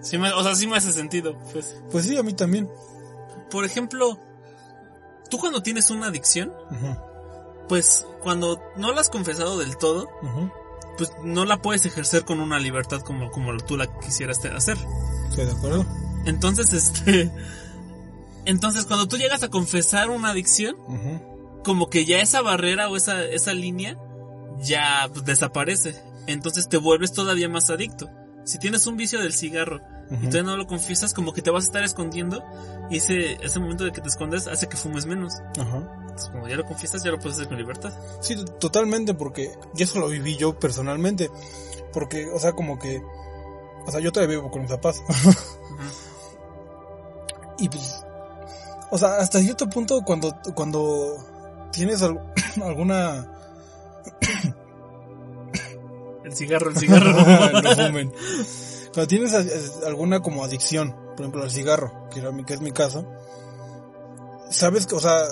Sí 0.00 0.18
me- 0.18 0.32
o 0.32 0.42
sea, 0.42 0.54
sí 0.54 0.66
me 0.66 0.76
hace 0.76 0.92
sentido. 0.92 1.36
Pues. 1.52 1.76
Pues 1.90 2.06
sí, 2.06 2.16
a 2.16 2.22
mí 2.22 2.32
también. 2.32 2.68
Por 3.50 3.64
ejemplo, 3.64 4.18
tú 5.30 5.38
cuando 5.38 5.62
tienes 5.62 5.90
una 5.90 6.06
adicción, 6.06 6.52
pues 7.70 8.04
cuando 8.20 8.60
no 8.74 8.92
la 8.92 9.00
has 9.00 9.10
confesado 9.10 9.56
del 9.56 9.76
todo, 9.76 10.10
pues 10.98 11.12
no 11.22 11.44
la 11.44 11.62
puedes 11.62 11.86
ejercer 11.86 12.24
con 12.24 12.40
una 12.40 12.58
libertad 12.58 13.00
como, 13.00 13.30
como 13.30 13.56
tú 13.58 13.76
la 13.76 13.86
quisieras 14.00 14.44
hacer. 14.44 14.76
Estoy 15.28 15.46
de 15.46 15.52
acuerdo. 15.52 15.86
Entonces, 16.26 16.72
este... 16.72 17.30
Entonces, 18.44 18.86
cuando 18.86 19.06
tú 19.06 19.18
llegas 19.18 19.44
a 19.44 19.50
confesar 19.50 20.10
una 20.10 20.30
adicción, 20.30 20.74
como 21.62 21.90
que 21.90 22.04
ya 22.04 22.20
esa 22.20 22.42
barrera 22.42 22.90
o 22.90 22.96
esa, 22.96 23.22
esa 23.22 23.54
línea 23.54 23.96
ya 24.60 25.08
pues, 25.12 25.24
desaparece. 25.24 25.94
Entonces 26.26 26.68
te 26.68 26.76
vuelves 26.76 27.12
todavía 27.12 27.48
más 27.48 27.70
adicto. 27.70 28.10
Si 28.44 28.58
tienes 28.58 28.84
un 28.88 28.96
vicio 28.96 29.20
del 29.20 29.32
cigarro 29.32 29.80
y 30.10 30.26
todavía 30.26 30.42
no 30.42 30.56
lo 30.56 30.66
confiesas, 30.66 31.14
como 31.14 31.32
que 31.32 31.40
te 31.40 31.52
vas 31.52 31.64
a 31.64 31.66
estar 31.68 31.84
escondiendo 31.84 32.42
y 32.90 32.96
ese, 32.96 33.34
ese 33.34 33.60
momento 33.60 33.84
de 33.84 33.92
que 33.92 34.00
te 34.00 34.08
escondes 34.08 34.48
hace 34.48 34.68
que 34.68 34.76
fumes 34.76 35.06
menos. 35.06 35.34
Ajá. 35.56 35.99
Entonces, 36.20 36.30
como 36.30 36.48
ya 36.48 36.56
lo 36.56 36.66
confiesas, 36.66 37.02
ya 37.02 37.10
lo 37.10 37.18
puedes 37.18 37.38
hacer 37.38 37.48
con 37.48 37.56
libertad. 37.56 37.92
Sí, 38.20 38.36
totalmente, 38.58 39.14
porque 39.14 39.52
eso 39.76 39.98
lo 39.98 40.08
viví 40.08 40.36
yo 40.36 40.58
personalmente. 40.58 41.30
Porque, 41.92 42.30
o 42.30 42.38
sea, 42.38 42.52
como 42.52 42.78
que. 42.78 43.02
O 43.86 43.90
sea, 43.90 44.00
yo 44.00 44.12
todavía 44.12 44.36
vivo 44.36 44.50
con 44.50 44.62
mis 44.62 44.70
papás. 44.70 45.02
y 47.58 47.68
pues. 47.68 48.04
O 48.90 48.98
sea, 48.98 49.16
hasta 49.16 49.40
cierto 49.40 49.68
punto, 49.68 50.02
cuando, 50.02 50.36
cuando 50.54 51.16
tienes 51.72 52.02
al- 52.02 52.32
alguna. 52.62 53.32
El 56.22 56.36
cigarro, 56.36 56.70
el 56.70 56.76
cigarro. 56.76 57.12
no 57.12 57.70
fumen. 57.86 58.12
Cuando 58.92 59.06
tienes 59.08 59.34
alguna 59.84 60.20
como 60.20 60.44
adicción, 60.44 60.94
por 61.16 61.20
ejemplo, 61.20 61.42
al 61.42 61.50
cigarro, 61.50 62.08
que, 62.10 62.20
era 62.20 62.30
mi, 62.30 62.44
que 62.44 62.54
es 62.54 62.60
mi 62.60 62.70
caso, 62.70 63.04
sabes 64.48 64.86
que, 64.86 64.94
o 64.94 65.00
sea, 65.00 65.24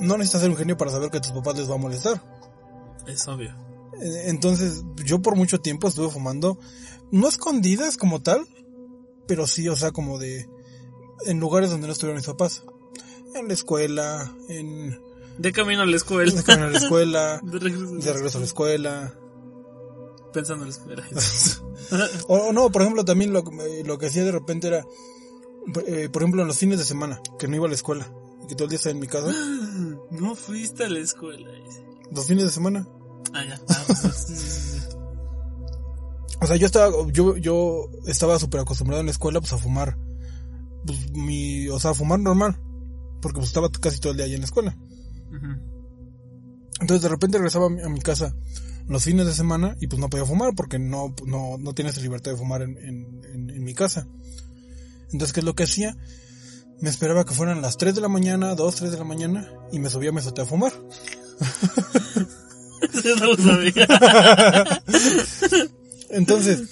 no 0.00 0.16
necesitas 0.16 0.42
ser 0.42 0.50
un 0.50 0.56
genio 0.56 0.76
para 0.76 0.90
saber 0.90 1.10
que 1.10 1.18
a 1.18 1.20
tus 1.20 1.32
papás 1.32 1.56
les 1.58 1.70
va 1.70 1.74
a 1.74 1.78
molestar. 1.78 2.22
es 3.06 3.26
obvio. 3.28 3.54
Eh, 4.00 4.24
Entonces, 4.26 4.84
yo 5.04 5.20
por 5.20 5.36
mucho 5.36 5.60
tiempo 5.60 5.88
estuve 5.88 6.10
fumando, 6.10 6.58
no 7.10 7.28
escondidas 7.28 7.96
como 7.96 8.20
tal, 8.20 8.46
pero 9.26 9.46
sí, 9.46 9.68
o 9.68 9.76
sea, 9.76 9.90
como 9.92 10.18
de, 10.18 10.48
en 11.26 11.40
lugares 11.40 11.70
donde 11.70 11.86
no 11.86 11.92
estuvieron 11.92 12.16
mis 12.16 12.26
papás. 12.26 12.64
En 13.34 13.48
la 13.48 13.54
escuela, 13.54 14.34
en, 14.48 14.98
De 15.38 15.52
camino 15.52 15.82
a 15.82 15.86
la 15.86 15.96
escuela. 15.96 16.32
de 16.32 16.42
camino 16.42 16.66
a 16.66 16.70
la 16.70 16.78
escuela, 16.78 17.40
De 17.42 17.58
regreso, 17.58 17.94
de 17.94 18.12
regreso 18.12 18.38
a 18.38 18.40
la 18.40 18.46
escuela. 18.46 19.14
Pensando 20.32 20.64
en 20.64 20.70
la 20.70 20.76
escuela. 20.76 21.04
O, 22.26 22.36
o 22.36 22.52
no, 22.52 22.70
por 22.70 22.82
ejemplo, 22.82 23.02
también 23.04 23.32
lo, 23.32 23.42
lo 23.84 23.98
que 23.98 24.06
hacía 24.06 24.22
de 24.22 24.32
repente 24.32 24.66
era, 24.66 24.84
eh, 25.86 26.10
por 26.12 26.20
ejemplo, 26.22 26.42
en 26.42 26.48
los 26.48 26.58
fines 26.58 26.78
de 26.78 26.84
semana, 26.84 27.22
que 27.38 27.48
no 27.48 27.56
iba 27.56 27.64
a 27.64 27.68
la 27.68 27.76
escuela, 27.76 28.12
que 28.48 28.54
todo 28.54 28.64
el 28.64 28.70
día 28.70 28.76
estaba 28.76 28.92
en 28.94 29.00
mi 29.00 29.06
casa, 29.06 29.30
No 30.10 30.34
fuiste 30.34 30.84
a 30.84 30.88
la 30.88 30.98
escuela. 31.00 31.48
los 32.10 32.26
fines 32.26 32.44
de 32.44 32.50
semana. 32.50 32.88
Ah, 33.32 33.44
ya. 33.44 33.60
Ah, 33.68 33.84
pues. 33.86 34.88
O 36.40 36.46
sea, 36.46 36.56
yo 36.56 36.66
estaba, 36.66 36.92
yo, 37.12 37.36
yo 37.36 37.90
estaba 38.06 38.38
súper 38.38 38.60
acostumbrado 38.60 39.00
en 39.00 39.06
la 39.06 39.12
escuela, 39.12 39.40
pues, 39.40 39.52
a 39.52 39.58
fumar, 39.58 39.98
pues, 40.86 41.10
mi, 41.12 41.68
o 41.68 41.78
sea, 41.80 41.90
a 41.90 41.94
fumar 41.94 42.20
normal, 42.20 42.56
porque 43.20 43.38
pues 43.38 43.48
estaba 43.48 43.68
casi 43.70 43.98
todo 43.98 44.12
el 44.12 44.18
día 44.18 44.26
ahí 44.26 44.34
en 44.34 44.40
la 44.40 44.46
escuela. 44.46 44.76
Entonces, 46.80 47.02
de 47.02 47.08
repente 47.08 47.38
regresaba 47.38 47.66
a 47.66 47.70
mi, 47.70 47.82
a 47.82 47.88
mi 47.88 48.00
casa 48.00 48.34
los 48.86 49.04
fines 49.04 49.26
de 49.26 49.34
semana 49.34 49.76
y 49.80 49.88
pues 49.88 50.00
no 50.00 50.08
podía 50.08 50.24
fumar 50.24 50.54
porque 50.54 50.78
no, 50.78 51.14
no, 51.26 51.58
no 51.58 51.74
tienes 51.74 52.00
libertad 52.00 52.30
de 52.30 52.36
fumar 52.38 52.62
en, 52.62 52.78
en, 52.78 53.20
en, 53.34 53.50
en 53.50 53.64
mi 53.64 53.74
casa. 53.74 54.06
Entonces, 55.12 55.32
¿qué 55.32 55.40
es 55.40 55.44
lo 55.44 55.54
que 55.54 55.64
hacía? 55.64 55.96
Me 56.80 56.90
esperaba 56.90 57.24
que 57.24 57.34
fueran 57.34 57.62
las 57.62 57.76
3 57.76 57.94
de 57.94 58.00
la 58.00 58.08
mañana, 58.08 58.54
2, 58.54 58.74
3 58.74 58.90
de 58.92 58.98
la 58.98 59.04
mañana 59.04 59.48
y 59.72 59.78
me 59.80 59.90
subía 59.90 60.10
a 60.10 60.12
mi 60.12 60.18
azotea 60.18 60.44
a 60.44 60.46
fumar. 60.46 60.72
Yo 63.04 63.16
no 63.16 63.26
lo 63.26 63.36
sabía. 63.36 63.80
Entonces, 66.10 66.62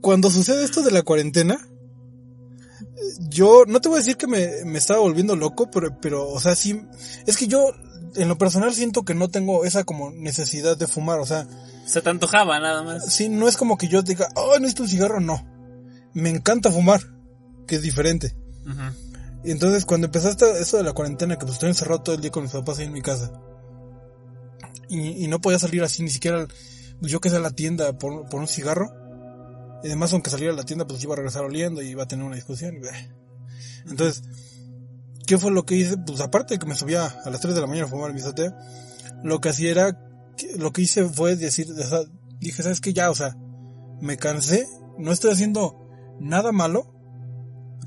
cuando 0.00 0.30
sucede 0.30 0.64
esto 0.64 0.82
de 0.82 0.90
la 0.90 1.02
cuarentena, 1.02 1.58
yo 3.28 3.64
no 3.66 3.80
te 3.80 3.88
voy 3.88 3.96
a 3.96 4.00
decir 4.00 4.16
que 4.16 4.26
me, 4.26 4.64
me 4.64 4.78
estaba 4.78 5.00
volviendo 5.00 5.36
loco, 5.36 5.70
pero, 5.70 5.98
pero, 6.00 6.28
o 6.28 6.40
sea, 6.40 6.54
sí, 6.54 6.82
es 7.26 7.36
que 7.36 7.46
yo, 7.46 7.72
en 8.16 8.28
lo 8.28 8.36
personal 8.36 8.74
siento 8.74 9.04
que 9.04 9.14
no 9.14 9.28
tengo 9.28 9.64
esa 9.64 9.84
como 9.84 10.10
necesidad 10.10 10.76
de 10.76 10.86
fumar, 10.86 11.20
o 11.20 11.26
sea, 11.26 11.46
Se 11.86 12.02
te 12.02 12.10
antojaba 12.10 12.58
nada 12.60 12.82
más. 12.82 13.12
sí, 13.12 13.28
no 13.28 13.48
es 13.48 13.56
como 13.56 13.78
que 13.78 13.88
yo 13.88 14.02
diga, 14.02 14.28
oh, 14.34 14.58
necesito 14.58 14.82
un 14.82 14.88
cigarro, 14.88 15.20
no. 15.20 15.46
Me 16.12 16.28
encanta 16.28 16.70
fumar, 16.70 17.00
que 17.66 17.76
es 17.76 17.82
diferente. 17.82 18.36
Ujú. 18.66 19.09
Y 19.42 19.52
entonces 19.52 19.84
cuando 19.84 20.06
empezaste 20.06 20.60
eso 20.60 20.76
de 20.76 20.82
la 20.82 20.92
cuarentena, 20.92 21.36
que 21.36 21.46
pues 21.46 21.54
estoy 21.54 21.70
encerrado 21.70 22.02
todo 22.02 22.14
el 22.14 22.20
día 22.20 22.30
con 22.30 22.42
mis 22.42 22.52
papás 22.52 22.78
ahí 22.78 22.86
en 22.86 22.92
mi 22.92 23.02
casa, 23.02 23.32
y, 24.88 25.24
y 25.24 25.28
no 25.28 25.40
podía 25.40 25.58
salir 25.58 25.82
así 25.82 26.02
ni 26.02 26.10
siquiera, 26.10 26.46
pues 27.00 27.10
yo 27.10 27.20
que 27.20 27.30
sé, 27.30 27.36
a 27.36 27.40
la 27.40 27.50
tienda 27.50 27.92
por, 27.98 28.28
por 28.28 28.40
un 28.40 28.48
cigarro, 28.48 28.90
y 29.82 29.86
además 29.86 30.12
aunque 30.12 30.30
saliera 30.30 30.52
a 30.52 30.56
la 30.56 30.64
tienda, 30.64 30.86
pues 30.86 31.02
iba 31.02 31.14
a 31.14 31.16
regresar 31.16 31.44
oliendo 31.44 31.80
y 31.82 31.88
iba 31.88 32.02
a 32.02 32.08
tener 32.08 32.24
una 32.24 32.36
discusión. 32.36 32.74
y, 32.74 32.78
bleh. 32.80 33.10
Entonces, 33.88 34.22
¿qué 35.26 35.38
fue 35.38 35.50
lo 35.50 35.64
que 35.64 35.76
hice? 35.76 35.96
Pues 35.96 36.20
aparte 36.20 36.54
de 36.54 36.58
que 36.58 36.66
me 36.66 36.74
subía 36.74 37.06
a 37.06 37.30
las 37.30 37.40
3 37.40 37.54
de 37.54 37.60
la 37.60 37.66
mañana 37.66 37.86
a 37.86 37.90
fumar 37.90 38.12
mi 38.12 38.20
azotea, 38.20 38.56
lo 39.22 39.40
que 39.40 39.48
hacía 39.48 39.70
era, 39.70 39.98
lo 40.58 40.72
que 40.72 40.82
hice 40.82 41.04
fue 41.04 41.36
decir, 41.36 41.68
o 41.72 41.82
sea, 41.82 42.00
dije, 42.38 42.62
¿sabes 42.62 42.80
qué? 42.80 42.92
Ya, 42.92 43.10
o 43.10 43.14
sea, 43.14 43.36
me 44.00 44.16
cansé, 44.16 44.66
no 44.98 45.12
estoy 45.12 45.32
haciendo 45.32 45.88
nada 46.20 46.52
malo, 46.52 46.94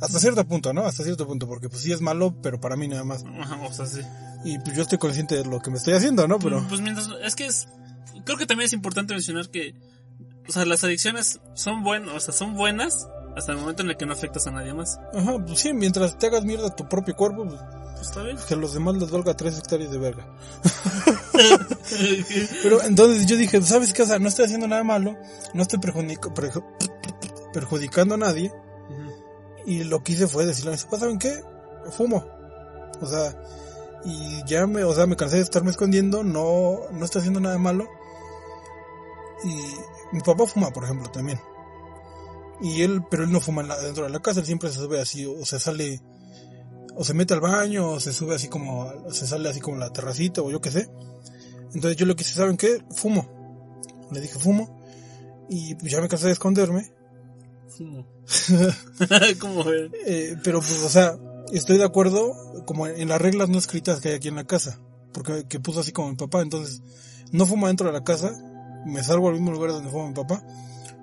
hasta 0.01 0.19
cierto 0.19 0.45
punto, 0.45 0.73
¿no? 0.73 0.85
Hasta 0.85 1.03
cierto 1.03 1.25
punto, 1.27 1.47
porque 1.47 1.69
pues 1.69 1.81
sí 1.81 1.91
es 1.91 2.01
malo, 2.01 2.35
pero 2.41 2.59
para 2.59 2.75
mí 2.75 2.87
nada 2.87 3.03
más. 3.03 3.23
Ajá, 3.39 3.59
o 3.61 3.71
sea, 3.73 3.85
sí. 3.85 4.01
Y 4.43 4.59
pues 4.59 4.75
yo 4.75 4.81
estoy 4.83 4.97
consciente 4.97 5.35
de 5.35 5.45
lo 5.45 5.59
que 5.61 5.69
me 5.71 5.77
estoy 5.77 5.93
haciendo, 5.93 6.27
¿no? 6.27 6.39
Pero, 6.39 6.65
Pues 6.67 6.81
mientras, 6.81 7.07
es 7.23 7.35
que 7.35 7.45
es, 7.45 7.67
creo 8.25 8.37
que 8.37 8.45
también 8.45 8.65
es 8.65 8.73
importante 8.73 9.13
mencionar 9.13 9.49
que, 9.49 9.73
o 10.47 10.51
sea, 10.51 10.65
las 10.65 10.83
adicciones 10.83 11.39
son 11.53 11.83
buenas, 11.83 12.13
o 12.13 12.19
sea, 12.19 12.33
son 12.33 12.53
buenas 12.55 13.07
hasta 13.37 13.53
el 13.53 13.57
momento 13.59 13.81
en 13.83 13.89
el 13.89 13.97
que 13.97 14.05
no 14.05 14.13
afectas 14.13 14.45
a 14.47 14.51
nadie 14.51 14.73
más. 14.73 14.97
ajá, 15.13 15.37
pues 15.45 15.59
sí, 15.59 15.73
mientras 15.73 16.17
te 16.17 16.27
hagas 16.27 16.43
mierda 16.43 16.75
tu 16.75 16.87
propio 16.89 17.15
cuerpo, 17.15 17.45
pues 17.45 17.59
Pues 17.95 18.01
está 18.09 18.21
bien. 18.23 18.37
que 18.47 18.53
a 18.53 18.57
los 18.57 18.73
demás 18.73 18.95
les 18.95 19.09
valga 19.09 19.35
tres 19.35 19.57
hectáreas 19.57 19.89
de 19.91 19.97
verga. 19.97 20.27
Pero 22.63 22.81
entonces 22.83 23.25
yo 23.25 23.37
dije, 23.37 23.61
¿sabes 23.61 23.93
qué? 23.93 24.03
O 24.03 24.05
sea, 24.05 24.19
no 24.19 24.27
estoy 24.27 24.45
haciendo 24.45 24.67
nada 24.67 24.83
malo, 24.83 25.15
no 25.53 25.61
estoy 25.61 25.79
perjudico- 25.79 26.33
perju- 26.33 26.63
perjudicando 27.53 28.15
a 28.15 28.17
nadie. 28.17 28.51
Y 29.65 29.83
lo 29.83 30.03
que 30.03 30.13
hice 30.13 30.27
fue 30.27 30.45
decirle 30.45 30.71
a 30.71 30.73
mis 30.73 30.83
papás, 30.83 31.01
¿saben 31.01 31.19
qué? 31.19 31.41
Fumo. 31.91 32.25
O 33.01 33.05
sea, 33.05 33.35
y 34.05 34.43
ya 34.45 34.67
me, 34.67 34.83
o 34.83 34.93
sea, 34.93 35.05
me 35.05 35.15
cansé 35.15 35.37
de 35.37 35.43
estarme 35.43 35.71
escondiendo, 35.71 36.23
no, 36.23 36.79
no 36.91 37.05
estoy 37.05 37.19
haciendo 37.19 37.39
nada 37.39 37.57
malo. 37.57 37.87
Y 39.43 40.15
mi 40.15 40.21
papá 40.21 40.45
fuma, 40.45 40.71
por 40.71 40.83
ejemplo, 40.83 41.09
también. 41.09 41.39
Y 42.61 42.81
él, 42.81 43.03
pero 43.09 43.23
él 43.23 43.31
no 43.31 43.39
fuma 43.39 43.63
dentro 43.77 44.03
de 44.03 44.09
la 44.09 44.21
casa, 44.21 44.41
él 44.41 44.45
siempre 44.45 44.69
se 44.69 44.79
sube 44.79 44.99
así, 44.99 45.25
o 45.25 45.45
se 45.45 45.59
sale, 45.59 46.01
o 46.95 47.03
se 47.03 47.13
mete 47.13 47.33
al 47.33 47.41
baño, 47.41 47.91
o 47.91 47.99
se 47.99 48.13
sube 48.13 48.35
así 48.35 48.47
como, 48.47 48.91
se 49.11 49.25
sale 49.25 49.49
así 49.49 49.59
como 49.59 49.77
la 49.77 49.91
terracita, 49.91 50.41
o 50.41 50.51
yo 50.51 50.61
qué 50.61 50.71
sé. 50.71 50.89
Entonces 51.73 51.97
yo 51.97 52.05
le 52.05 52.15
quise, 52.15 52.33
¿saben 52.33 52.57
qué? 52.57 52.83
Fumo. 52.95 53.27
Le 54.11 54.21
dije, 54.21 54.37
fumo. 54.37 54.79
Y 55.49 55.75
pues 55.75 55.91
ya 55.91 56.01
me 56.01 56.07
cansé 56.07 56.27
de 56.27 56.33
esconderme. 56.33 56.91
Ven. 59.65 59.91
Eh, 60.05 60.35
pero 60.43 60.59
pues, 60.59 60.83
o 60.83 60.89
sea, 60.89 61.17
estoy 61.51 61.77
de 61.77 61.85
acuerdo 61.85 62.63
como 62.65 62.87
en 62.87 63.07
las 63.09 63.21
reglas 63.21 63.49
no 63.49 63.57
escritas 63.57 63.99
que 63.99 64.09
hay 64.09 64.15
aquí 64.15 64.27
en 64.27 64.35
la 64.35 64.45
casa. 64.45 64.79
Porque 65.13 65.45
que 65.47 65.59
puso 65.59 65.81
así 65.81 65.91
como 65.91 66.09
mi 66.09 66.15
papá. 66.15 66.41
Entonces, 66.41 66.81
no 67.31 67.45
fumo 67.45 67.67
dentro 67.67 67.87
de 67.87 67.93
la 67.93 68.03
casa. 68.03 68.31
Me 68.85 69.03
salgo 69.03 69.27
al 69.27 69.35
mismo 69.35 69.51
lugar 69.51 69.71
donde 69.71 69.89
fuma 69.89 70.07
mi 70.07 70.13
papá. 70.13 70.43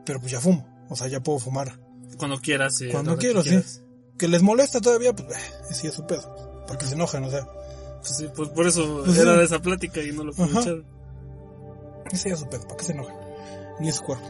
Pero 0.04 0.20
pues 0.20 0.32
ya 0.32 0.40
fumo. 0.40 0.66
O 0.88 0.96
sea, 0.96 1.06
ya 1.06 1.20
puedo 1.20 1.38
fumar. 1.38 1.78
Cuando 2.18 2.38
quieras, 2.40 2.76
sí. 2.76 2.88
Cuando 2.88 3.12
lo 3.12 3.18
que 3.18 3.26
quiero, 3.26 3.42
sí. 3.42 3.60
Que 4.18 4.28
les 4.28 4.42
molesta 4.42 4.80
todavía, 4.80 5.14
pues, 5.14 5.28
eh, 5.30 5.74
sí 5.74 5.86
es 5.86 5.94
su 5.94 6.06
pedo. 6.06 6.64
Porque 6.66 6.86
se 6.86 6.94
enojan, 6.94 7.24
o 7.24 7.30
sea. 7.30 7.46
Pues 8.00 8.16
sí, 8.16 8.28
pues 8.34 8.48
por 8.50 8.66
eso 8.66 9.02
Pues 9.04 9.18
era 9.18 9.32
sí. 9.32 9.38
de 9.38 9.44
esa 9.44 9.58
plática 9.60 10.02
y 10.02 10.12
no 10.12 10.24
lo 10.24 10.32
aprovecharon. 10.32 10.84
Ese 12.10 12.28
ya 12.30 12.34
es 12.34 12.40
su 12.40 12.48
pedo, 12.48 12.62
¿para 12.64 12.76
qué 12.76 12.84
se 12.84 12.92
enojan? 12.92 13.14
Ni 13.78 13.88
es 13.88 13.96
su 13.96 14.02
cuerpo. 14.02 14.26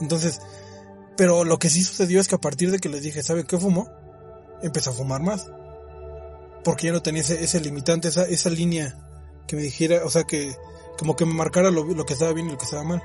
Entonces, 0.00 0.40
pero 1.16 1.44
lo 1.44 1.58
que 1.58 1.68
sí 1.70 1.82
sucedió 1.84 2.20
es 2.20 2.28
que 2.28 2.34
a 2.34 2.40
partir 2.40 2.70
de 2.70 2.78
que 2.78 2.88
les 2.88 3.02
dije, 3.02 3.22
¿saben 3.22 3.46
qué 3.46 3.58
fumo? 3.58 3.88
Empecé 4.62 4.90
a 4.90 4.92
fumar 4.92 5.22
más. 5.22 5.46
Porque 6.64 6.86
ya 6.86 6.92
no 6.92 7.02
tenía 7.02 7.20
ese, 7.22 7.42
ese 7.44 7.60
limitante, 7.60 8.08
esa, 8.08 8.24
esa 8.24 8.48
línea 8.50 8.98
que 9.46 9.56
me 9.56 9.62
dijera, 9.62 10.04
o 10.04 10.10
sea, 10.10 10.24
que 10.24 10.54
como 10.98 11.14
que 11.16 11.26
me 11.26 11.34
marcara 11.34 11.70
lo, 11.70 11.84
lo 11.84 12.06
que 12.06 12.14
estaba 12.14 12.32
bien 12.32 12.48
y 12.48 12.52
lo 12.52 12.58
que 12.58 12.64
estaba 12.64 12.84
mal. 12.84 13.02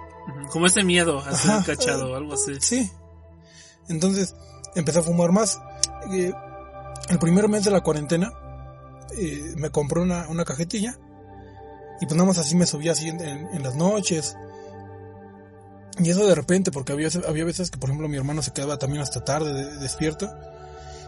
Como 0.51 0.65
ese 0.67 0.83
miedo 0.83 1.19
a 1.19 1.35
ser 1.35 1.51
Ajá. 1.51 1.63
cachado 1.65 2.11
o 2.11 2.15
algo 2.15 2.33
así. 2.33 2.53
Sí. 2.61 2.89
Entonces, 3.89 4.35
empecé 4.75 4.99
a 4.99 5.03
fumar 5.03 5.31
más. 5.31 5.59
Eh, 6.13 6.31
el 7.09 7.19
primer 7.19 7.49
mes 7.49 7.65
de 7.65 7.71
la 7.71 7.81
cuarentena, 7.81 8.31
eh, 9.17 9.53
me 9.57 9.69
compré 9.71 10.01
una, 10.01 10.27
una 10.29 10.45
cajetilla. 10.45 10.97
Y 11.99 12.05
pues 12.05 12.15
nada 12.15 12.27
más 12.27 12.37
así 12.37 12.55
me 12.55 12.65
subía 12.65 12.93
así 12.93 13.09
en, 13.09 13.19
en- 13.19 13.47
en 13.47 13.63
las 13.63 13.75
noches. 13.75 14.37
Y 15.99 16.09
eso 16.09 16.25
de 16.25 16.33
repente, 16.35 16.71
porque 16.71 16.93
había, 16.93 17.09
había 17.27 17.45
veces 17.45 17.69
que, 17.71 17.77
por 17.77 17.89
ejemplo, 17.89 18.07
mi 18.07 18.17
hermano 18.17 18.41
se 18.41 18.51
quedaba 18.51 18.77
también 18.77 19.01
hasta 19.01 19.23
tarde 19.23 19.53
de- 19.53 19.77
despierto. 19.79 20.29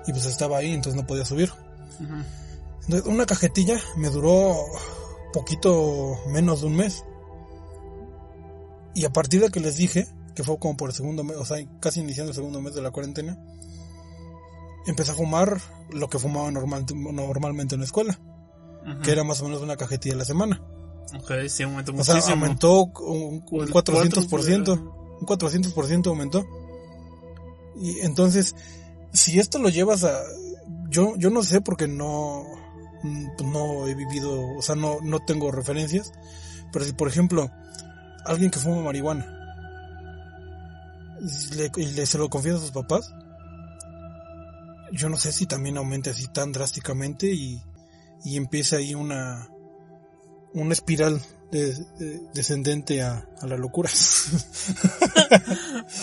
Y 0.08 0.12
pues 0.12 0.26
estaba 0.26 0.58
ahí, 0.58 0.74
entonces 0.74 1.00
no 1.00 1.08
podía 1.08 1.26
subir. 1.26 1.52
Entonces, 2.84 3.06
una 3.06 3.26
cajetilla 3.26 3.80
me 3.96 4.10
duró 4.10 4.56
poquito 5.34 6.18
menos 6.28 6.62
de 6.62 6.68
un 6.68 6.76
mes. 6.76 7.04
Y 8.94 9.06
a 9.06 9.14
partir 9.14 9.42
de 9.42 9.50
que 9.50 9.60
les 9.60 9.78
dije, 9.78 10.08
que 10.36 10.44
fue 10.44 10.58
como 10.60 10.76
por 10.76 10.90
el 10.90 10.96
segundo 10.96 11.24
mes, 11.24 11.38
o 11.38 11.46
sea, 11.46 11.58
casi 11.80 12.02
iniciando 12.02 12.32
el 12.32 12.36
segundo 12.36 12.60
mes 12.62 12.74
de 12.74 12.82
la 12.82 12.92
cuarentena, 12.92 13.38
empecé 14.88 15.12
a 15.12 15.16
fumar 15.16 15.62
lo 15.92 16.10
que 16.10 16.20
fumaba 16.20 16.50
normal, 16.52 16.86
normalmente 16.96 17.76
en 17.76 17.82
la 17.82 17.86
escuela, 17.86 18.20
que 19.04 19.12
era 19.12 19.24
más 19.24 19.40
o 19.42 19.46
menos 19.46 19.62
una 19.62 19.78
cajetilla 19.78 20.16
a 20.16 20.18
la 20.18 20.26
semana. 20.26 20.62
Ok, 21.18 21.32
sí, 21.48 21.64
aumentó 21.64 21.94
O 21.94 22.04
sea, 22.04 22.16
aumentó 22.32 22.84
un, 22.86 23.44
un 23.52 23.62
El 23.64 23.72
400%. 23.72 24.92
Un 25.20 25.28
400% 25.28 26.08
aumentó. 26.08 26.46
Y 27.76 28.00
entonces, 28.00 28.56
si 29.14 29.40
esto 29.40 29.60
lo 29.60 29.70
llevas 29.70 30.04
a... 30.04 30.20
Yo, 30.90 31.16
yo 31.18 31.30
no 31.30 31.44
sé 31.44 31.62
porque 31.62 31.88
no, 31.88 32.44
mm, 33.04 33.28
no 33.52 33.88
he 33.88 33.96
vivido, 33.96 34.42
o 34.58 34.62
sea, 34.62 34.76
no, 34.76 34.98
no 35.02 35.20
tengo 35.20 35.52
referencias. 35.52 36.12
Pero 36.72 36.86
si, 36.86 36.94
por 36.94 37.08
ejemplo, 37.08 37.50
alguien 38.26 38.52
que 38.52 38.60
fuma 38.60 38.82
marihuana 38.82 39.26
y 41.22 41.56
le, 41.56 41.72
y 41.78 41.86
le- 41.94 42.06
se 42.06 42.18
lo 42.18 42.30
confiesa 42.30 42.58
a 42.58 42.62
sus 42.62 42.72
papás, 42.72 43.14
yo 44.92 45.08
no 45.10 45.18
sé 45.18 45.32
si 45.32 45.46
también 45.46 45.78
aumente 45.78 46.10
así 46.10 46.28
tan 46.28 46.52
drásticamente 46.52 47.28
y, 47.32 47.62
y 48.24 48.38
empieza 48.38 48.78
ahí 48.78 48.94
una, 48.96 49.48
una 50.54 50.74
espiral 50.74 51.22
de- 51.52 51.74
de- 52.00 52.22
descendente 52.34 53.02
a, 53.02 53.26
a 53.42 53.48
la 53.48 53.58
locura. 53.58 53.90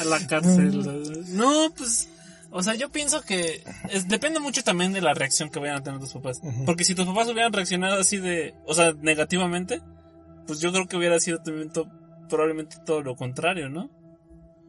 a 0.01 0.05
la 0.05 0.27
cárcel. 0.27 1.25
No, 1.35 1.73
pues, 1.77 2.09
o 2.51 2.63
sea, 2.63 2.75
yo 2.75 2.91
pienso 2.91 3.23
que 3.23 3.63
es- 3.91 4.09
depende 4.09 4.41
mucho 4.41 4.63
también 4.63 4.93
de 4.93 5.01
la 5.01 5.15
reacción 5.15 5.51
que 5.51 5.59
vayan 5.59 5.77
a 5.77 5.83
tener 5.83 6.01
tus 6.01 6.13
papás. 6.13 6.41
Porque 6.67 6.85
si 6.85 6.95
tus 6.95 7.07
papás 7.07 7.29
hubieran 7.29 7.53
reaccionado 7.53 8.01
así 8.01 8.19
de, 8.19 8.55
o 8.67 8.75
sea, 8.75 8.93
negativamente, 9.01 9.81
pues 10.47 10.61
yo 10.61 10.73
creo 10.73 10.87
que 10.87 10.97
hubiera 10.97 11.19
sido 11.21 11.41
también 11.43 11.71
to- 11.71 11.91
probablemente 12.29 12.77
todo 12.85 13.03
lo 13.03 13.17
contrario, 13.17 13.69
¿no? 13.69 13.91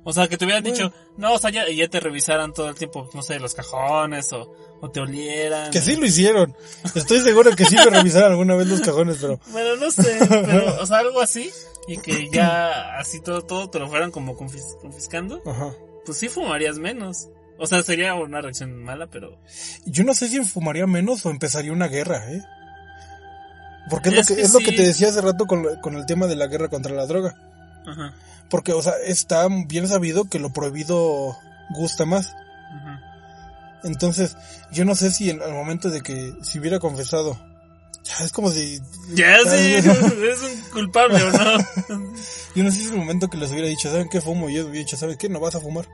O 0.04 0.14
sea, 0.14 0.28
que 0.28 0.38
te 0.38 0.46
hubieran 0.46 0.64
Bueno. 0.64 0.76
dicho, 0.76 0.94
no, 1.18 1.34
o 1.34 1.40
sea, 1.40 1.50
ya, 1.52 1.70
ya 1.70 1.88
te 1.88 2.00
revisaran 2.00 2.54
todo 2.54 2.70
el 2.70 2.76
tiempo, 2.76 3.10
no 3.14 3.22
sé, 3.22 3.40
los 3.40 3.54
cajones 3.54 4.32
o, 4.34 4.50
o 4.82 4.90
te 4.90 5.02
olieran. 5.02 5.72
que 5.72 5.82
sí 5.82 5.96
lo 5.98 6.06
hicieron. 6.06 6.56
Estoy 6.96 7.20
seguro 7.20 7.56
que 7.56 7.66
sí 7.66 7.76
me 7.76 7.86
revisaron 7.86 8.32
alguna 8.32 8.56
vez 8.56 8.68
los 8.68 8.82
cajones, 8.82 9.18
pero 9.20 9.40
Bueno, 9.52 9.76
no 9.76 9.92
sé, 9.92 10.18
pero, 10.28 10.78
o 10.82 10.86
sea, 10.86 11.00
algo 11.00 11.20
así. 11.22 11.52
Y 11.88 11.98
que 11.98 12.30
ya 12.32 12.98
así 12.98 13.20
todo, 13.20 13.42
todo 13.44 13.70
te 13.70 13.80
lo 13.80 13.90
fueran 13.90 14.12
como 14.12 14.38
confis- 14.38 14.78
confiscando. 14.80 15.42
ajá. 15.46 15.74
pues 16.06 16.18
sí 16.18 16.30
fumarías 16.30 16.78
menos. 16.78 17.28
O 17.58 17.68
sea, 17.68 17.84
sería 17.84 18.16
una 18.16 18.40
reacción 18.42 18.82
mala, 18.84 19.08
pero... 19.08 19.38
Yo 19.86 20.06
no 20.06 20.14
sé 20.14 20.30
si 20.30 20.40
fumaría 20.46 20.88
menos 20.88 21.26
o 21.26 21.30
empezaría 21.30 21.74
una 21.74 21.90
guerra, 21.90 22.32
¿eh? 22.32 22.42
Porque 23.90 24.10
es, 24.10 24.16
Es 24.16 24.30
lo, 24.30 24.36
que, 24.36 24.36
que 24.36 24.42
es 24.48 24.54
lo 24.54 24.60
que 24.60 24.72
te 24.72 24.84
decía 24.84 25.10
hace 25.10 25.20
rato 25.22 25.46
con, 25.46 25.66
con 25.82 25.96
el 25.96 26.06
tema 26.06 26.28
de 26.28 26.36
la 26.38 26.48
guerra 26.48 26.70
contra 26.70 26.94
la 26.96 27.06
droga. 27.06 27.36
Ajá, 27.90 28.14
Porque, 28.50 28.74
o 28.74 28.82
sea, 28.82 28.94
está 29.06 29.48
bien 29.68 29.88
sabido 29.88 30.30
que 30.30 30.40
lo 30.40 30.52
prohibido 30.52 31.38
gusta 31.72 32.06
más. 32.06 32.34
ajá. 32.76 33.06
Entonces, 33.84 34.36
yo 34.72 34.86
no 34.86 34.96
sé 34.96 35.12
si 35.12 35.30
en, 35.30 35.42
al 35.42 35.54
momento 35.54 35.90
de 35.90 36.02
que 36.02 36.34
si 36.42 36.60
hubiera 36.60 36.80
confesado, 36.80 37.40
es 38.24 38.32
como 38.32 38.52
si, 38.52 38.80
Ya 39.14 39.38
sí, 39.40 39.74
es 39.76 39.86
un 39.86 40.62
culpable 40.74 41.22
o 41.24 41.32
no. 41.32 41.58
yo 42.56 42.64
no 42.64 42.72
sé 42.72 42.80
si 42.80 42.88
en 42.88 42.94
el 42.94 43.00
momento 43.00 43.30
que 43.30 43.38
les 43.38 43.52
hubiera 43.52 43.68
dicho, 43.68 43.90
¿saben 43.90 44.10
qué 44.10 44.20
fumo? 44.22 44.50
Y 44.50 44.56
yo 44.56 44.64
hubiera 44.64 44.80
dicho, 44.80 44.98
¿sabes 44.98 45.18
qué? 45.18 45.30
No 45.30 45.40
vas 45.40 45.56
a 45.56 45.62
fumar. 45.62 45.88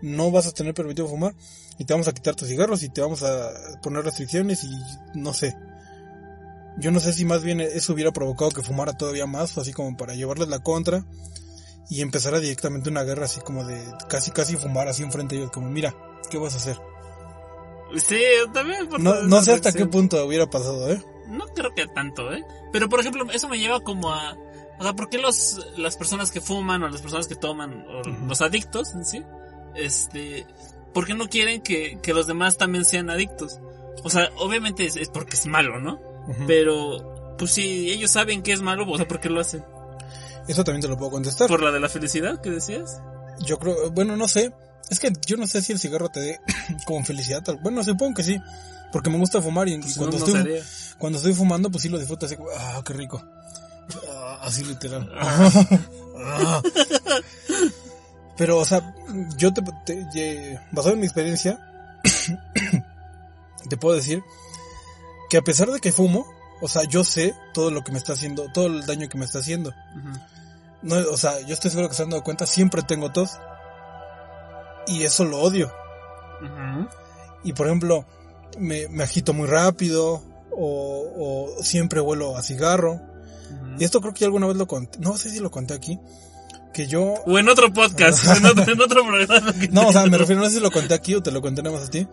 No 0.00 0.30
vas 0.30 0.46
a 0.46 0.52
tener 0.52 0.74
permitido 0.74 1.08
fumar 1.08 1.34
y 1.76 1.84
te 1.84 1.92
vamos 1.92 2.06
a 2.06 2.12
quitar 2.12 2.36
tus 2.36 2.46
cigarros 2.46 2.82
y 2.84 2.88
te 2.88 3.00
vamos 3.00 3.24
a 3.24 3.50
poner 3.82 4.04
restricciones 4.04 4.62
y 4.62 4.70
no 5.14 5.34
sé. 5.34 5.56
Yo 6.78 6.90
no 6.90 7.00
sé 7.00 7.12
si 7.12 7.24
más 7.24 7.42
bien 7.42 7.60
eso 7.60 7.92
hubiera 7.92 8.12
provocado 8.12 8.50
que 8.50 8.62
fumara 8.62 8.92
todavía 8.92 9.26
más, 9.26 9.58
así 9.58 9.72
como 9.72 9.96
para 9.96 10.14
llevarles 10.14 10.48
la 10.48 10.60
contra 10.60 11.04
y 11.90 12.02
empezara 12.02 12.38
directamente 12.38 12.90
una 12.90 13.02
guerra 13.02 13.24
así 13.24 13.40
como 13.40 13.64
de 13.64 13.82
casi 14.08 14.30
casi 14.30 14.56
fumar 14.56 14.88
así 14.88 15.02
enfrente 15.02 15.34
de 15.34 15.42
ellos, 15.42 15.52
como 15.52 15.68
mira, 15.68 15.94
¿qué 16.30 16.38
vas 16.38 16.54
a 16.54 16.58
hacer? 16.58 16.78
Sí, 17.96 18.20
también. 18.52 18.88
por 18.88 19.00
No, 19.00 19.22
no 19.22 19.42
sé 19.42 19.52
hasta 19.52 19.72
qué 19.72 19.86
punto 19.86 20.24
hubiera 20.24 20.48
pasado, 20.48 20.90
¿eh? 20.90 21.02
No 21.28 21.46
creo 21.48 21.74
que 21.74 21.86
tanto, 21.86 22.32
¿eh? 22.32 22.44
Pero, 22.72 22.88
por 22.88 23.00
ejemplo, 23.00 23.26
eso 23.32 23.48
me 23.48 23.58
lleva 23.58 23.80
como 23.80 24.12
a... 24.12 24.36
O 24.78 24.82
sea, 24.82 24.92
¿por 24.92 25.08
qué 25.08 25.18
los, 25.18 25.66
las 25.76 25.96
personas 25.96 26.30
que 26.30 26.40
fuman 26.40 26.82
o 26.82 26.88
las 26.88 27.00
personas 27.00 27.26
que 27.26 27.34
toman, 27.34 27.84
o 27.88 28.02
los 28.26 28.40
adictos 28.40 28.94
en 28.94 29.04
sí, 29.04 29.22
este... 29.74 30.46
¿Por 30.92 31.06
qué 31.06 31.14
no 31.14 31.28
quieren 31.28 31.60
que, 31.62 31.98
que 32.02 32.14
los 32.14 32.26
demás 32.26 32.56
también 32.56 32.84
sean 32.84 33.10
adictos? 33.10 33.60
O 34.04 34.10
sea, 34.10 34.30
obviamente 34.36 34.86
es, 34.86 34.96
es 34.96 35.08
porque 35.08 35.34
es 35.34 35.46
malo, 35.46 35.80
¿no? 35.80 36.00
Pero, 36.46 37.36
pues 37.38 37.52
si 37.52 37.90
ellos 37.90 38.10
saben 38.10 38.42
que 38.42 38.52
es 38.52 38.60
malo, 38.60 38.88
o 38.90 38.96
sea, 38.96 39.08
¿por 39.08 39.20
qué 39.20 39.28
lo 39.30 39.40
hacen? 39.40 39.64
Eso 40.46 40.64
también 40.64 40.82
te 40.82 40.88
lo 40.88 40.96
puedo 40.96 41.10
contestar. 41.12 41.48
¿Por 41.48 41.62
la 41.62 41.70
de 41.72 41.80
la 41.80 41.88
felicidad 41.88 42.40
que 42.40 42.50
decías? 42.50 43.00
Yo 43.40 43.58
creo, 43.58 43.90
bueno, 43.90 44.16
no 44.16 44.28
sé. 44.28 44.52
Es 44.90 44.98
que 45.00 45.12
yo 45.26 45.36
no 45.36 45.46
sé 45.46 45.60
si 45.62 45.72
el 45.72 45.78
cigarro 45.78 46.08
te 46.08 46.20
dé 46.20 46.40
como 46.86 47.04
felicidad. 47.04 47.42
tal- 47.42 47.58
Bueno, 47.62 47.82
supongo 47.84 48.14
que 48.14 48.24
sí. 48.24 48.38
Porque 48.92 49.10
me 49.10 49.18
gusta 49.18 49.42
fumar 49.42 49.68
y, 49.68 49.78
Pues 49.78 49.96
cuando, 49.98 50.18
no, 50.18 50.26
no 50.26 50.38
estoy, 50.38 50.62
cuando 50.98 51.18
estoy 51.18 51.34
fumando, 51.34 51.70
pues 51.70 51.82
sí 51.82 51.88
lo 51.90 51.98
disfruto 51.98 52.24
así 52.24 52.36
ah, 52.58 52.80
qué 52.84 52.94
rico. 52.94 53.22
Ah, 54.10 54.38
así 54.42 54.64
literal. 54.64 55.10
Ah. 56.20 56.60
Pero, 58.36 58.58
o 58.58 58.64
sea, 58.64 58.94
yo 59.36 59.52
te, 59.52 59.62
basado 60.72 60.94
en 60.94 61.00
mi 61.00 61.06
experiencia, 61.06 61.60
te 63.68 63.76
puedo 63.76 63.94
decir 63.96 64.20
que 65.28 65.36
a 65.36 65.42
pesar 65.42 65.70
de 65.70 65.80
que 65.80 65.92
fumo, 65.92 66.26
o 66.60 66.68
sea, 66.68 66.84
yo 66.84 67.04
sé 67.04 67.34
todo 67.52 67.70
lo 67.70 67.84
que 67.84 67.92
me 67.92 67.98
está 67.98 68.14
haciendo, 68.14 68.50
todo 68.52 68.66
el 68.66 68.86
daño 68.86 69.08
que 69.08 69.18
me 69.18 69.24
está 69.24 69.38
haciendo. 69.38 69.72
No, 70.82 70.96
o 71.10 71.16
sea, 71.16 71.40
yo 71.40 71.54
estoy 71.54 71.70
seguro 71.70 71.88
que 71.88 71.94
se 71.94 72.02
han 72.02 72.10
dado 72.10 72.22
cuenta, 72.22 72.46
siempre 72.46 72.82
tengo 72.82 73.12
tos. 73.12 73.38
Y 74.86 75.02
eso 75.02 75.24
lo 75.24 75.40
odio. 75.40 75.72
Y 77.44 77.52
por 77.52 77.66
ejemplo, 77.66 78.06
me, 78.58 78.88
me 78.88 79.04
agito 79.04 79.32
muy 79.34 79.46
rápido 79.46 80.22
o, 80.50 81.56
o 81.58 81.62
siempre 81.62 82.00
huelo 82.00 82.36
a 82.36 82.42
cigarro. 82.42 83.00
Y 83.78 83.84
esto 83.84 84.00
creo 84.00 84.14
que 84.14 84.24
alguna 84.24 84.46
vez 84.46 84.56
lo 84.56 84.66
conté, 84.66 84.98
no 84.98 85.16
sé 85.16 85.30
si 85.30 85.38
lo 85.38 85.50
conté 85.50 85.74
aquí, 85.74 85.98
que 86.74 86.86
yo... 86.86 87.14
O 87.26 87.38
en 87.38 87.48
otro 87.48 87.72
podcast, 87.72 88.24
en 88.36 88.44
otro, 88.44 88.72
en 88.72 88.80
otro 88.80 89.06
programa. 89.06 89.54
No, 89.70 89.88
o 89.88 89.92
sea, 89.92 90.04
me 90.06 90.18
refiero, 90.18 90.42
no 90.42 90.48
sé 90.48 90.56
si 90.56 90.60
lo 90.60 90.70
conté 90.70 90.94
aquí 90.94 91.14
o 91.14 91.22
te 91.22 91.30
lo 91.30 91.40
conté 91.40 91.62
nada 91.62 91.76
más 91.76 91.88
a 91.88 91.90
ti. 91.90 92.06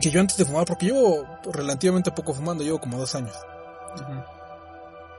Que 0.00 0.10
yo 0.10 0.20
antes 0.20 0.36
de 0.36 0.44
fumar, 0.44 0.64
porque 0.64 0.86
llevo 0.86 1.26
relativamente 1.52 2.10
poco 2.12 2.32
fumando, 2.34 2.62
llevo 2.62 2.78
como 2.80 2.98
dos 2.98 3.14
años. 3.14 3.34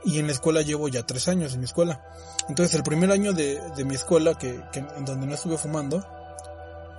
Y 0.05 0.19
en 0.19 0.27
la 0.27 0.31
escuela 0.31 0.61
llevo 0.61 0.87
ya 0.87 1.05
tres 1.05 1.27
años 1.27 1.53
en 1.53 1.59
mi 1.59 1.65
escuela. 1.65 2.01
Entonces 2.47 2.73
el 2.75 2.83
primer 2.83 3.11
año 3.11 3.33
de, 3.33 3.59
de 3.75 3.83
mi 3.85 3.95
escuela, 3.95 4.35
que, 4.35 4.63
que 4.71 4.79
en 4.79 5.03
donde 5.05 5.27
no 5.27 5.33
estuve 5.35 5.57
fumando, 5.57 6.05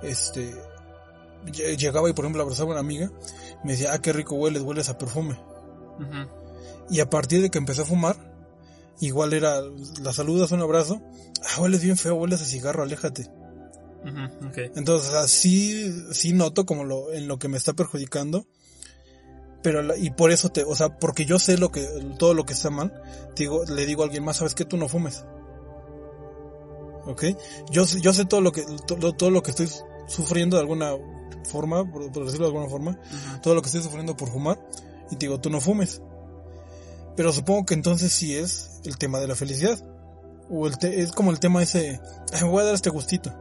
este, 0.03 0.53
lle- 1.45 1.75
llegaba 1.77 2.09
y 2.09 2.13
por 2.13 2.25
ejemplo 2.25 2.43
abrazaba 2.43 2.69
a 2.69 2.71
una 2.73 2.79
amiga, 2.81 3.09
me 3.63 3.71
decía, 3.71 3.93
ah, 3.93 3.99
qué 3.99 4.13
rico 4.13 4.35
hueles, 4.35 4.61
hueles 4.61 4.89
a 4.89 4.97
perfume. 4.97 5.39
Y 6.89 6.99
a 6.99 7.09
partir 7.09 7.41
de 7.41 7.49
que 7.49 7.57
empecé 7.57 7.81
a 7.81 7.85
fumar, 7.85 8.15
igual 8.99 9.33
era, 9.33 9.61
la 10.01 10.13
saludas, 10.13 10.51
un 10.51 10.61
abrazo, 10.61 11.01
ah, 11.43 11.61
hueles 11.61 11.81
bien 11.81 11.97
feo, 11.97 12.15
hueles 12.15 12.41
a 12.41 12.45
cigarro, 12.45 12.83
aléjate. 12.83 13.27
Entonces, 14.75 15.11
sea, 15.11 15.27
sí, 15.27 16.33
noto 16.33 16.65
como 16.65 16.83
lo, 16.83 17.11
en 17.13 17.27
lo 17.27 17.37
que 17.39 17.47
me 17.47 17.57
está 17.57 17.73
perjudicando. 17.73 18.45
Pero, 19.63 19.83
la- 19.83 19.95
y 19.97 20.09
por 20.09 20.31
eso 20.31 20.49
te, 20.49 20.63
o 20.63 20.75
sea, 20.75 20.97
porque 20.97 21.25
yo 21.25 21.37
sé 21.37 21.57
lo 21.57 21.71
que, 21.71 21.83
todo 22.17 22.33
lo 22.33 22.45
que 22.45 22.53
está 22.53 22.69
mal, 22.71 22.91
te 23.35 23.43
digo, 23.43 23.63
le 23.65 23.85
digo 23.85 24.01
a 24.01 24.05
alguien 24.05 24.23
más, 24.23 24.37
sabes 24.37 24.55
que 24.55 24.65
tú 24.65 24.75
no 24.77 24.87
fumes. 24.89 25.23
¿Ok? 27.05 27.23
Yo, 27.71 27.85
yo 27.85 28.13
sé 28.13 28.25
todo 28.25 28.41
lo 28.41 28.51
que, 28.51 28.63
todo, 28.87 29.13
todo 29.13 29.29
lo 29.31 29.41
que 29.43 29.51
estoy 29.51 29.69
sufriendo 30.07 30.57
de 30.57 30.61
alguna 30.61 30.93
forma, 31.45 31.89
por, 31.89 32.11
por 32.11 32.25
decirlo 32.25 32.45
de 32.47 32.53
alguna 32.53 32.69
forma, 32.69 32.99
todo 33.41 33.55
lo 33.55 33.61
que 33.61 33.67
estoy 33.67 33.81
sufriendo 33.83 34.15
por 34.15 34.29
fumar, 34.29 34.59
y 35.09 35.15
te 35.15 35.25
digo, 35.25 35.39
tú 35.39 35.49
no 35.49 35.59
fumes. 35.59 36.01
Pero 37.15 37.31
supongo 37.33 37.65
que 37.65 37.73
entonces 37.73 38.11
sí 38.13 38.35
es 38.35 38.79
el 38.85 38.97
tema 38.97 39.19
de 39.19 39.27
la 39.27 39.35
felicidad. 39.35 39.77
O 40.49 40.67
el 40.67 40.77
te- 40.77 41.01
es 41.01 41.11
como 41.11 41.31
el 41.31 41.39
tema 41.39 41.61
ese, 41.63 41.99
"Ay, 42.33 42.43
me 42.43 42.49
voy 42.49 42.61
a 42.61 42.65
dar 42.65 42.75
este 42.75 42.89
gustito. 42.89 43.33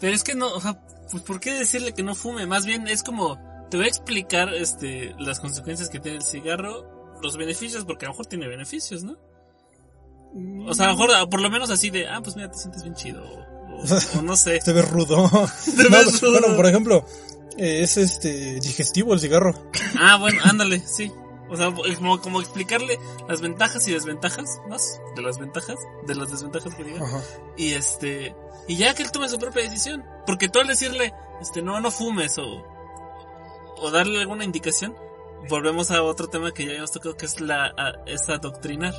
Pero 0.00 0.14
es 0.14 0.22
que 0.24 0.34
no, 0.34 0.52
o 0.52 0.60
sea, 0.60 0.80
pues 1.10 1.22
¿por 1.22 1.40
qué 1.40 1.52
decirle 1.52 1.92
que 1.92 2.02
no 2.02 2.14
fume? 2.14 2.46
Más 2.46 2.64
bien 2.66 2.86
es 2.88 3.02
como, 3.02 3.38
te 3.70 3.76
voy 3.76 3.86
a 3.86 3.88
explicar 3.88 4.54
este 4.54 5.14
las 5.18 5.40
consecuencias 5.40 5.88
que 5.88 5.98
tiene 6.00 6.18
el 6.18 6.24
cigarro, 6.24 7.18
los 7.22 7.36
beneficios, 7.36 7.84
porque 7.84 8.06
a 8.06 8.08
lo 8.08 8.12
mejor 8.14 8.26
tiene 8.26 8.46
beneficios, 8.48 9.02
¿no? 9.02 9.16
O 10.66 10.74
sea, 10.74 10.86
a 10.86 10.92
lo 10.92 10.98
mejor, 10.98 11.28
por 11.30 11.40
lo 11.40 11.50
menos 11.50 11.70
así 11.70 11.90
de, 11.90 12.06
ah, 12.06 12.20
pues 12.22 12.36
mira, 12.36 12.50
te 12.50 12.58
sientes 12.58 12.82
bien 12.82 12.94
chido, 12.94 13.24
o, 13.24 13.40
o- 13.82 14.18
o 14.18 14.22
no 14.22 14.36
sé. 14.36 14.60
Se 14.64 14.72
ve 14.72 14.82
rudo. 14.82 15.28
Te 15.64 15.84
No, 15.90 15.98
ves 15.98 16.20
rudo. 16.20 16.38
Bueno, 16.40 16.56
por 16.56 16.66
ejemplo, 16.66 17.04
eh, 17.56 17.80
es 17.82 17.96
este 17.96 18.60
digestivo 18.60 19.14
el 19.14 19.20
cigarro. 19.20 19.70
Ah, 19.98 20.16
bueno, 20.18 20.38
ándale, 20.44 20.80
sí. 20.86 21.10
O 21.50 21.56
sea, 21.56 21.72
como, 21.96 22.20
como 22.20 22.40
explicarle 22.40 22.98
las 23.28 23.40
ventajas 23.40 23.86
y 23.88 23.92
desventajas, 23.92 24.60
más 24.68 25.00
de 25.16 25.22
las 25.22 25.38
ventajas, 25.38 25.76
de 26.06 26.14
las 26.14 26.30
desventajas 26.30 26.74
que 26.74 26.84
diga. 26.84 27.04
Ajá. 27.04 27.20
Y 27.56 27.72
este, 27.74 28.34
y 28.66 28.76
ya 28.76 28.94
que 28.94 29.02
él 29.02 29.10
tome 29.12 29.28
su 29.28 29.38
propia 29.38 29.62
decisión. 29.62 30.04
Porque 30.26 30.48
tú 30.48 30.58
al 30.60 30.66
decirle, 30.66 31.14
este, 31.40 31.62
no, 31.62 31.80
no 31.80 31.90
fumes 31.90 32.36
o, 32.38 32.64
o 33.78 33.90
darle 33.90 34.20
alguna 34.20 34.44
indicación, 34.44 34.94
volvemos 35.48 35.90
a 35.90 36.02
otro 36.02 36.28
tema 36.28 36.52
que 36.52 36.64
ya 36.64 36.70
habíamos 36.70 36.90
tocado, 36.92 37.16
que 37.16 37.26
es 37.26 37.40
la 37.40 37.66
a- 37.66 37.94
es 38.06 38.28
adoctrinar 38.28 38.94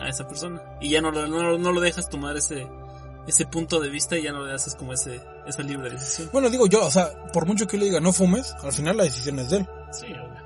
a 0.00 0.08
esa 0.08 0.26
persona. 0.26 0.62
Y 0.80 0.88
ya 0.90 1.00
no 1.02 1.10
lo, 1.10 1.26
no, 1.26 1.58
no 1.58 1.72
lo 1.72 1.80
dejas 1.80 2.08
tomar 2.08 2.36
ese, 2.36 2.66
ese 3.26 3.44
punto 3.46 3.78
de 3.80 3.90
vista 3.90 4.16
y 4.16 4.22
ya 4.22 4.32
no 4.32 4.46
le 4.46 4.54
haces 4.54 4.74
como 4.74 4.92
ese, 4.94 5.20
esa 5.46 5.62
libre 5.62 5.90
decisión. 5.90 6.30
Bueno, 6.32 6.48
digo 6.48 6.66
yo, 6.66 6.86
o 6.86 6.90
sea, 6.90 7.26
por 7.32 7.44
mucho 7.46 7.66
que 7.66 7.76
le 7.76 7.84
diga 7.86 8.00
no 8.00 8.12
fumes, 8.12 8.54
al 8.62 8.72
final 8.72 8.96
la 8.96 9.04
decisión 9.04 9.38
es 9.40 9.50
de 9.50 9.56
él. 9.58 9.68
Sí, 9.92 10.06
obvio. 10.06 10.41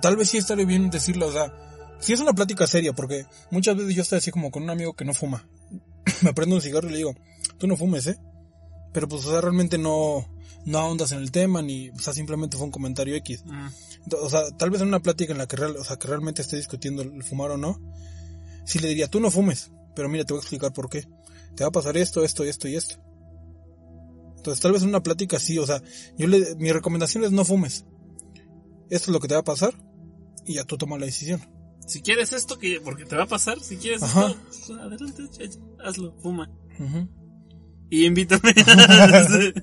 Tal 0.00 0.16
vez 0.16 0.30
sí 0.30 0.38
estaría 0.38 0.64
bien 0.64 0.90
decirlo, 0.90 1.26
o 1.26 1.32
sea, 1.32 1.52
si 2.00 2.12
es 2.12 2.20
una 2.20 2.32
plática 2.32 2.66
seria, 2.66 2.92
porque 2.92 3.26
muchas 3.50 3.76
veces 3.76 3.94
yo 3.94 4.02
estoy 4.02 4.18
así 4.18 4.30
como 4.30 4.50
con 4.50 4.62
un 4.62 4.70
amigo 4.70 4.94
que 4.94 5.04
no 5.04 5.14
fuma. 5.14 5.48
Me 6.22 6.32
prendo 6.32 6.56
un 6.56 6.62
cigarro 6.62 6.88
y 6.88 6.92
le 6.92 6.98
digo, 6.98 7.14
tú 7.58 7.66
no 7.66 7.76
fumes, 7.76 8.06
¿eh? 8.06 8.18
Pero 8.92 9.08
pues, 9.08 9.24
o 9.26 9.30
sea, 9.30 9.40
realmente 9.40 9.78
no, 9.78 10.28
no 10.64 10.78
ahondas 10.78 11.12
en 11.12 11.18
el 11.18 11.30
tema, 11.30 11.60
ni, 11.60 11.90
o 11.90 11.98
sea, 11.98 12.12
simplemente 12.12 12.56
fue 12.56 12.66
un 12.66 12.72
comentario 12.72 13.14
X. 13.16 13.44
Mm. 13.44 13.68
O 14.22 14.30
sea, 14.30 14.50
tal 14.56 14.70
vez 14.70 14.80
en 14.80 14.88
una 14.88 15.00
plática 15.00 15.32
en 15.32 15.38
la 15.38 15.46
que, 15.46 15.56
real, 15.56 15.76
o 15.76 15.84
sea, 15.84 15.96
que 15.96 16.08
realmente 16.08 16.42
esté 16.42 16.56
discutiendo 16.56 17.02
el 17.02 17.22
fumar 17.22 17.50
o 17.50 17.56
no, 17.56 17.80
sí 18.64 18.78
le 18.78 18.88
diría, 18.88 19.08
tú 19.08 19.20
no 19.20 19.30
fumes, 19.30 19.72
pero 19.94 20.08
mira, 20.08 20.24
te 20.24 20.32
voy 20.32 20.38
a 20.38 20.42
explicar 20.42 20.72
por 20.72 20.88
qué. 20.88 21.06
Te 21.56 21.64
va 21.64 21.68
a 21.68 21.72
pasar 21.72 21.96
esto, 21.96 22.22
esto, 22.22 22.44
esto 22.44 22.68
y 22.68 22.76
esto. 22.76 22.96
Entonces, 24.36 24.62
tal 24.62 24.72
vez 24.72 24.82
en 24.82 24.88
una 24.88 25.02
plática 25.02 25.38
sí, 25.40 25.58
o 25.58 25.66
sea, 25.66 25.82
yo 26.16 26.28
le, 26.28 26.54
mi 26.56 26.70
recomendación 26.70 27.24
es 27.24 27.32
no 27.32 27.44
fumes. 27.44 27.84
Esto 28.88 29.10
es 29.10 29.12
lo 29.12 29.20
que 29.20 29.28
te 29.28 29.34
va 29.34 29.40
a 29.40 29.44
pasar 29.44 29.74
y 30.48 30.54
ya 30.54 30.64
tú 30.64 30.76
tomas 30.76 30.98
la 30.98 31.06
decisión. 31.06 31.40
Si 31.86 32.00
quieres 32.02 32.32
esto, 32.32 32.58
que 32.58 32.80
porque 32.80 33.04
te 33.04 33.14
va 33.16 33.22
a 33.22 33.28
pasar, 33.28 33.60
si 33.60 33.76
quieres 33.76 34.02
Ajá. 34.02 34.26
esto, 34.28 34.38
pues, 34.66 34.70
adelante, 34.80 35.22
hazlo, 35.84 36.14
fuma. 36.20 36.50
Y 37.90 38.04
invítame. 38.06 38.52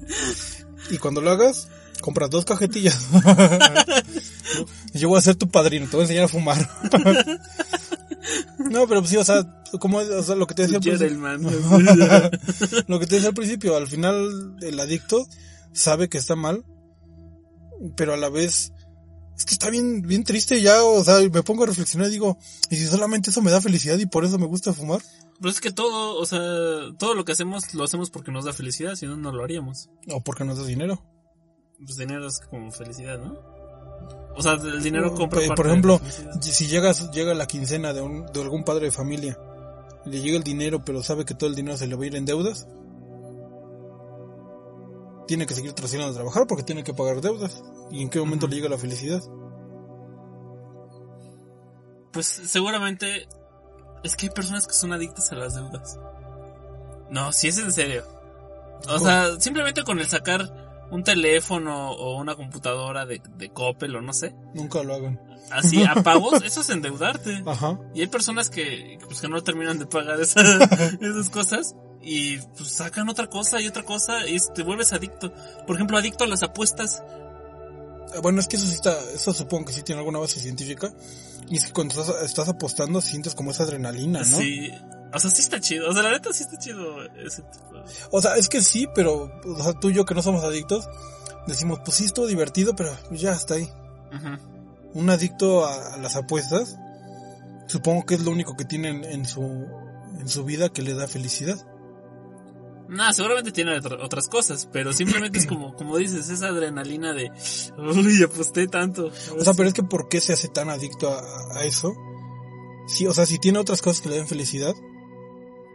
Y 0.91 0.99
cuando 0.99 1.19
lo 1.19 1.31
hagas, 1.31 1.67
compras 2.01 2.29
dos 2.29 2.45
cajetillas. 2.45 3.07
Yo 4.93 5.09
voy 5.09 5.17
a 5.17 5.21
ser 5.21 5.35
tu 5.35 5.49
padrino, 5.49 5.87
te 5.87 5.95
voy 5.95 6.01
a 6.01 6.03
enseñar 6.03 6.25
a 6.25 6.27
fumar. 6.27 6.57
no, 8.69 8.87
pero 8.87 9.01
pues 9.01 9.09
sí, 9.09 9.17
o 9.17 9.23
sea, 9.23 9.63
como 9.79 9.97
o 9.97 10.21
sea, 10.23 10.35
lo 10.35 10.45
que 10.45 10.53
te 10.53 10.67
decía 10.67 10.77
al 10.77 10.83
principio- 10.83 12.29
lo 12.87 12.99
que 12.99 13.07
te 13.07 13.15
decía 13.15 13.29
al 13.29 13.33
principio, 13.35 13.75
al 13.75 13.87
final 13.87 14.55
el 14.61 14.79
adicto 14.79 15.27
sabe 15.73 16.07
que 16.07 16.19
está 16.19 16.35
mal, 16.35 16.63
pero 17.97 18.13
a 18.13 18.17
la 18.17 18.29
vez 18.29 18.71
es 19.37 19.45
que 19.45 19.53
está 19.53 19.69
bien, 19.69 20.01
bien 20.01 20.23
triste 20.23 20.61
ya, 20.61 20.83
o 20.83 21.03
sea, 21.03 21.19
me 21.19 21.43
pongo 21.43 21.63
a 21.63 21.67
reflexionar 21.67 22.07
y 22.09 22.13
digo, 22.13 22.37
¿y 22.69 22.77
si 22.77 22.87
solamente 22.87 23.31
eso 23.31 23.41
me 23.41 23.51
da 23.51 23.61
felicidad 23.61 23.97
y 23.97 24.05
por 24.05 24.23
eso 24.23 24.37
me 24.37 24.45
gusta 24.45 24.73
fumar? 24.73 25.01
Pero 25.39 25.49
es 25.49 25.59
que 25.59 25.71
todo, 25.71 26.17
o 26.17 26.25
sea, 26.25 26.39
todo 26.97 27.13
lo 27.13 27.25
que 27.25 27.33
hacemos 27.33 27.73
lo 27.73 27.83
hacemos 27.83 28.09
porque 28.09 28.31
nos 28.31 28.45
da 28.45 28.53
felicidad, 28.53 28.95
si 28.95 29.05
no, 29.05 29.17
no 29.17 29.31
lo 29.31 29.43
haríamos. 29.43 29.89
O 30.09 30.21
porque 30.21 30.45
nos 30.45 30.57
da 30.57 30.65
dinero. 30.65 31.03
Pues 31.77 31.97
dinero 31.97 32.27
es 32.27 32.39
como 32.39 32.71
felicidad, 32.71 33.19
¿no? 33.19 33.37
O 34.37 34.41
sea, 34.41 34.53
el 34.53 34.81
dinero 34.81 35.13
compra 35.13 35.41
eh, 35.41 35.47
parte 35.47 35.57
por 35.57 35.65
de 35.65 35.71
ejemplo, 35.71 35.99
felicidad. 35.99 36.41
si 36.41 36.67
llegas, 36.67 37.11
llega 37.11 37.33
la 37.33 37.47
quincena 37.47 37.93
de, 37.93 38.01
un, 38.01 38.25
de 38.27 38.41
algún 38.41 38.63
padre 38.63 38.85
de 38.85 38.91
familia, 38.91 39.37
le 40.05 40.21
llega 40.21 40.37
el 40.37 40.43
dinero, 40.43 40.83
pero 40.85 41.03
sabe 41.03 41.25
que 41.25 41.35
todo 41.35 41.49
el 41.49 41.55
dinero 41.55 41.77
se 41.77 41.87
le 41.87 41.95
va 41.95 42.03
a 42.03 42.07
ir 42.07 42.15
en 42.15 42.25
deudas, 42.25 42.67
tiene 45.27 45.45
que 45.45 45.53
seguir 45.55 45.73
trascendiendo 45.73 46.11
a 46.13 46.15
trabajar 46.15 46.45
porque 46.47 46.63
tiene 46.63 46.83
que 46.83 46.93
pagar 46.93 47.21
deudas. 47.21 47.63
¿Y 47.91 48.01
en 48.01 48.09
qué 48.09 48.19
momento 48.19 48.47
le 48.47 48.55
llega 48.57 48.69
la 48.69 48.77
felicidad? 48.77 49.21
Pues 52.11 52.27
seguramente 52.27 53.27
es 54.03 54.15
que 54.15 54.27
hay 54.27 54.29
personas 54.31 54.67
que 54.67 54.73
son 54.73 54.93
adictas 54.93 55.31
a 55.31 55.35
las 55.35 55.55
deudas. 55.55 55.99
No, 57.09 57.31
si 57.33 57.47
es 57.49 57.57
en 57.57 57.71
serio. 57.71 58.03
O 58.85 58.93
¿Cómo? 58.93 58.99
sea, 58.99 59.39
simplemente 59.39 59.83
con 59.83 59.99
el 59.99 60.07
sacar 60.07 60.87
un 60.91 61.03
teléfono 61.03 61.91
o 61.91 62.17
una 62.19 62.35
computadora 62.35 63.05
de, 63.05 63.21
de 63.37 63.49
Coppel 63.51 63.95
o 63.95 64.01
no 64.01 64.13
sé, 64.13 64.35
Nunca 64.53 64.83
lo 64.83 64.93
hagan. 64.95 65.19
así 65.51 65.83
a 65.83 65.95
pagos, 66.03 66.41
eso 66.43 66.61
es 66.61 66.69
endeudarte. 66.69 67.43
Ajá. 67.45 67.79
Y 67.93 68.01
hay 68.01 68.07
personas 68.07 68.49
que, 68.49 68.97
pues, 69.05 69.19
que 69.19 69.27
no 69.27 69.41
terminan 69.43 69.79
de 69.79 69.87
pagar 69.87 70.19
esa- 70.21 70.41
esas 71.01 71.29
cosas 71.29 71.75
y 72.05 72.37
pues 72.37 72.69
sacan 72.71 73.09
otra 73.09 73.27
cosa 73.27 73.59
y 73.59 73.67
otra 73.67 73.83
cosa 73.83 74.27
y 74.27 74.37
te 74.53 74.61
vuelves 74.61 74.93
adicto. 74.93 75.33
Por 75.65 75.75
ejemplo, 75.75 75.97
adicto 75.97 76.23
a 76.23 76.27
las 76.27 76.43
apuestas. 76.43 77.01
Eh, 78.13 78.19
Bueno, 78.21 78.39
es 78.39 78.47
que 78.47 78.57
eso 78.57 78.67
sí 78.67 78.75
está, 78.75 78.95
eso 79.13 79.33
supongo 79.33 79.65
que 79.65 79.73
sí 79.73 79.81
tiene 79.81 79.99
alguna 79.99 80.19
base 80.19 80.39
científica. 80.39 80.93
Y 81.49 81.57
es 81.57 81.65
que 81.65 81.73
cuando 81.73 81.99
estás, 81.99 82.21
estás 82.23 82.47
apostando 82.47 83.01
sientes 83.01 83.33
como 83.35 83.51
esa 83.51 83.63
adrenalina, 83.63 84.19
¿no? 84.19 84.37
Sí. 84.37 84.71
O 85.13 85.19
sea, 85.19 85.31
sí 85.31 85.41
está 85.41 85.59
chido. 85.59 85.89
O 85.89 85.93
sea, 85.93 86.03
la 86.03 86.11
neta 86.11 86.31
sí 86.31 86.43
está 86.43 86.57
chido 86.59 87.03
ese 87.15 87.41
tipo. 87.41 87.83
O 88.11 88.21
sea, 88.21 88.35
es 88.37 88.49
que 88.49 88.61
sí, 88.61 88.87
pero 88.93 89.31
o 89.43 89.63
sea, 89.63 89.73
tú 89.73 89.89
y 89.89 89.93
yo 89.93 90.05
que 90.05 90.13
no 90.13 90.21
somos 90.21 90.43
adictos, 90.43 90.87
decimos, 91.47 91.79
pues 91.83 91.97
sí 91.97 92.05
estuvo 92.05 92.27
divertido, 92.27 92.75
pero 92.75 92.95
ya 93.11 93.31
está 93.31 93.55
ahí. 93.55 93.69
Un 94.93 95.09
adicto 95.09 95.65
a, 95.65 95.93
a 95.93 95.97
las 95.97 96.15
apuestas, 96.15 96.77
supongo 97.67 98.05
que 98.05 98.15
es 98.15 98.21
lo 98.21 98.31
único 98.31 98.55
que 98.55 98.65
tiene 98.65 98.89
en, 98.89 99.03
en 99.03 99.25
su, 99.25 99.41
en 100.19 100.27
su 100.27 100.43
vida 100.45 100.69
que 100.69 100.81
le 100.81 100.93
da 100.93 101.07
felicidad. 101.07 101.57
Nah, 102.87 103.11
seguramente 103.13 103.51
tiene 103.51 103.77
otra- 103.77 104.03
otras 104.03 104.27
cosas, 104.27 104.69
pero 104.71 104.93
simplemente 104.93 105.39
es 105.39 105.45
como, 105.47 105.73
como 105.75 105.97
dices, 105.97 106.29
esa 106.29 106.47
adrenalina 106.47 107.13
de, 107.13 107.31
uy, 107.77 108.21
aposté 108.23 108.67
tanto. 108.67 109.11
O 109.37 109.43
sea, 109.43 109.53
pero 109.55 109.67
es 109.69 109.73
que 109.73 109.83
¿por 109.83 110.07
qué 110.07 110.21
se 110.21 110.33
hace 110.33 110.47
tan 110.49 110.69
adicto 110.69 111.09
a, 111.09 111.57
a 111.57 111.63
eso? 111.63 111.93
Sí, 112.87 113.07
o 113.07 113.13
sea, 113.13 113.25
si 113.25 113.39
tiene 113.39 113.57
otras 113.59 113.81
cosas 113.81 114.01
que 114.01 114.09
le 114.09 114.17
den 114.17 114.27
felicidad, 114.27 114.75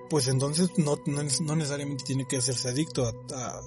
pues 0.09 0.29
entonces 0.29 0.71
no, 0.77 0.97
no, 1.07 1.23
no 1.43 1.57
necesariamente 1.57 2.05
tiene 2.05 2.27
que 2.29 2.37
hacerse 2.37 2.69
adicto 2.69 3.05
a, 3.07 3.13
a, 3.37 3.61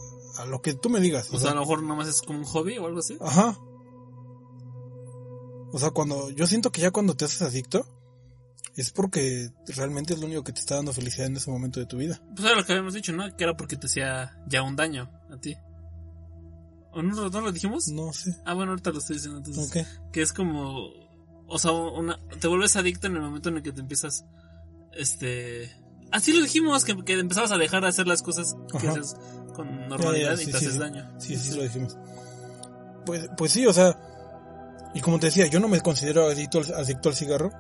a 0.44 0.46
lo 0.46 0.62
que 0.62 0.74
tú 0.74 0.90
me 0.90 1.00
digas. 1.02 1.30
O 1.34 1.40
sea, 1.40 1.52
a 1.52 1.54
lo 1.54 1.62
mejor 1.62 1.84
nomás 1.84 2.08
es 2.08 2.22
como 2.22 2.40
un 2.40 2.46
hobby 2.46 2.78
o 2.78 2.86
algo 2.88 3.00
así. 3.00 3.18
Ajá. 3.20 3.58
O 5.72 5.80
sea, 5.80 5.92
cuando 5.92 6.30
yo 6.30 6.46
siento 6.48 6.72
que 6.72 6.82
ya 6.82 6.92
cuando 6.92 7.16
te 7.16 7.26
haces 7.26 7.42
adicto 7.42 7.86
es 8.76 8.92
porque 8.92 9.50
realmente 9.68 10.14
es 10.14 10.20
lo 10.20 10.26
único 10.26 10.44
que 10.44 10.52
te 10.54 10.60
está 10.60 10.76
dando 10.76 10.94
felicidad 10.94 11.28
en 11.28 11.38
ese 11.38 11.52
momento 11.52 11.80
de 11.80 11.86
tu 11.86 11.98
vida. 11.98 12.20
Pues 12.36 12.46
era 12.48 12.56
lo 12.56 12.66
que 12.66 12.72
habíamos 12.74 12.94
dicho, 12.94 13.14
¿no? 13.14 13.36
Que 13.36 13.44
era 13.44 13.56
porque 13.56 13.76
te 13.78 13.88
hacía 13.88 14.38
ya 14.48 14.64
un 14.64 14.76
daño 14.76 15.12
a 15.32 15.38
ti. 15.38 15.56
¿O 16.92 17.02
no, 17.02 17.16
lo- 17.16 17.30
no 17.30 17.42
lo 17.42 17.52
dijimos? 17.52 17.88
No 17.90 18.14
sé. 18.14 18.36
Ah, 18.46 18.54
bueno, 18.54 18.72
ahorita 18.72 18.92
lo 18.92 19.00
estoy 19.00 19.16
diciendo 19.18 19.40
entonces. 19.40 19.68
Ok. 19.68 20.12
Que 20.12 20.22
es 20.22 20.32
como, 20.34 20.90
o 21.48 21.60
sea, 21.60 21.72
una, 21.72 22.20
te 22.40 22.48
vuelves 22.48 22.76
adicto 22.76 23.08
en 23.08 23.16
el 23.16 23.22
momento 23.22 23.50
en 23.50 23.58
el 23.58 23.64
que 23.64 23.72
te 23.72 23.82
empiezas, 23.82 24.26
este... 24.94 25.72
Así 26.12 26.32
lo 26.32 26.42
dijimos, 26.44 26.86
que, 26.86 26.96
que 27.04 27.14
empezabas 27.20 27.52
a 27.52 27.58
dejar 27.58 27.82
de 27.82 27.90
hacer 27.90 28.06
las 28.06 28.22
cosas 28.22 28.56
que 28.80 28.88
haces 28.88 29.16
con 29.56 29.88
normalidad 29.88 30.36
Ya, 30.36 30.36
ya, 30.36 30.42
y 30.44 30.46
te 30.46 30.52
sí, 30.52 30.58
haces 30.58 30.74
sí. 30.74 30.80
daño. 30.80 31.12
Sí, 31.20 31.36
sí 31.38 31.56
lo 31.56 31.64
dijimos. 31.64 31.98
Pues, 33.08 33.28
pues 33.36 33.52
sí, 33.52 33.66
o 33.66 33.74
sea, 33.74 34.00
y 34.94 35.02
como 35.02 35.20
te 35.20 35.26
decía, 35.28 35.48
yo 35.48 35.60
no 35.60 35.68
me 35.68 35.82
considero 35.82 36.28
adicto 36.28 36.60
al, 36.60 36.72
adicto 36.76 37.10
al 37.10 37.16
cigarro. 37.16 37.52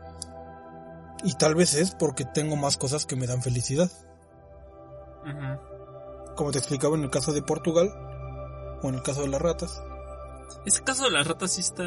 Y 1.24 1.34
tal 1.36 1.55
vez 1.55 1.74
es 1.76 1.91
porque 1.91 2.26
tengo 2.26 2.55
más 2.55 2.78
cosas 2.78 3.05
que 3.05 3.15
me 3.15 3.28
dan 3.28 3.41
felicidad. 3.41 3.89
Ujú. 5.24 6.36
Como 6.36 6.51
te 6.51 6.59
explicaba 6.59 6.95
en 6.97 7.03
el 7.03 7.09
caso 7.09 7.32
de 7.34 7.41
Portugal, 7.41 7.89
o 8.82 8.89
en 8.89 8.95
el 8.95 9.03
caso 9.03 9.21
de 9.21 9.28
las 9.30 9.41
ratas. 9.41 9.82
Ese 10.65 10.82
caso 10.84 11.05
de 11.05 11.11
las 11.11 11.28
ratas 11.28 11.51
sí 11.51 11.61
está, 11.61 11.84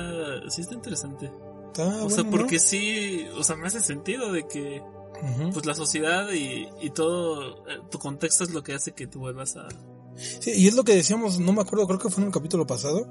sí 0.49 0.63
está 0.63 0.75
interesante. 0.75 1.31
Está 1.67 1.85
o 1.85 1.91
bueno, 1.91 2.11
sea, 2.11 2.25
¿no? 2.25 2.31
porque 2.31 2.59
sí, 2.59 3.27
o 3.39 3.45
sea, 3.45 3.57
me 3.57 3.67
hace 3.67 3.81
sentido 3.81 4.33
de 4.33 4.47
que 4.47 4.83
Ujú. 5.23 5.51
pues 5.53 5.67
la 5.67 5.75
sociedad 5.75 6.31
y, 6.33 6.69
y 6.81 6.91
todo 6.91 7.67
eh, 7.69 7.81
tu 7.91 7.99
contexto 7.99 8.45
es 8.45 8.51
lo 8.51 8.63
que 8.63 8.75
hace 8.75 8.93
que 8.93 9.07
tú 9.07 9.21
vuelvas 9.21 9.57
a... 9.57 9.69
Sí, 10.17 10.53
y 10.55 10.67
es 10.69 10.75
lo 10.75 10.85
que 10.85 10.95
decíamos, 10.95 11.39
no 11.39 11.53
me 11.53 11.61
acuerdo, 11.61 11.87
creo 11.87 11.99
que 11.99 12.09
fue 12.09 12.23
en 12.23 12.29
el 12.29 12.33
capítulo 12.33 12.67
pasado, 12.67 13.07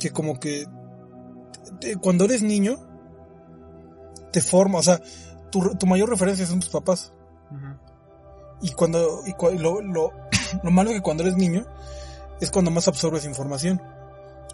que 0.00 0.10
como 0.10 0.40
que 0.40 0.66
te- 1.80 1.96
cuando 1.96 2.24
eres 2.24 2.42
niño, 2.42 2.78
te 4.32 4.40
forma, 4.40 4.78
o 4.78 4.82
sea, 4.82 5.00
tu, 5.50 5.74
tu 5.76 5.86
mayor 5.86 6.08
referencia 6.08 6.46
son 6.46 6.60
tus 6.60 6.68
papás. 6.70 7.12
Y 8.62 8.72
cuando, 8.72 9.22
y 9.26 9.58
lo, 9.58 9.80
lo, 9.80 10.12
lo 10.62 10.70
malo 10.70 10.90
es 10.90 10.96
que 10.96 11.02
cuando 11.02 11.22
eres 11.22 11.36
niño, 11.36 11.64
es 12.40 12.50
cuando 12.50 12.70
más 12.70 12.88
absorbes 12.88 13.24
información. 13.24 13.80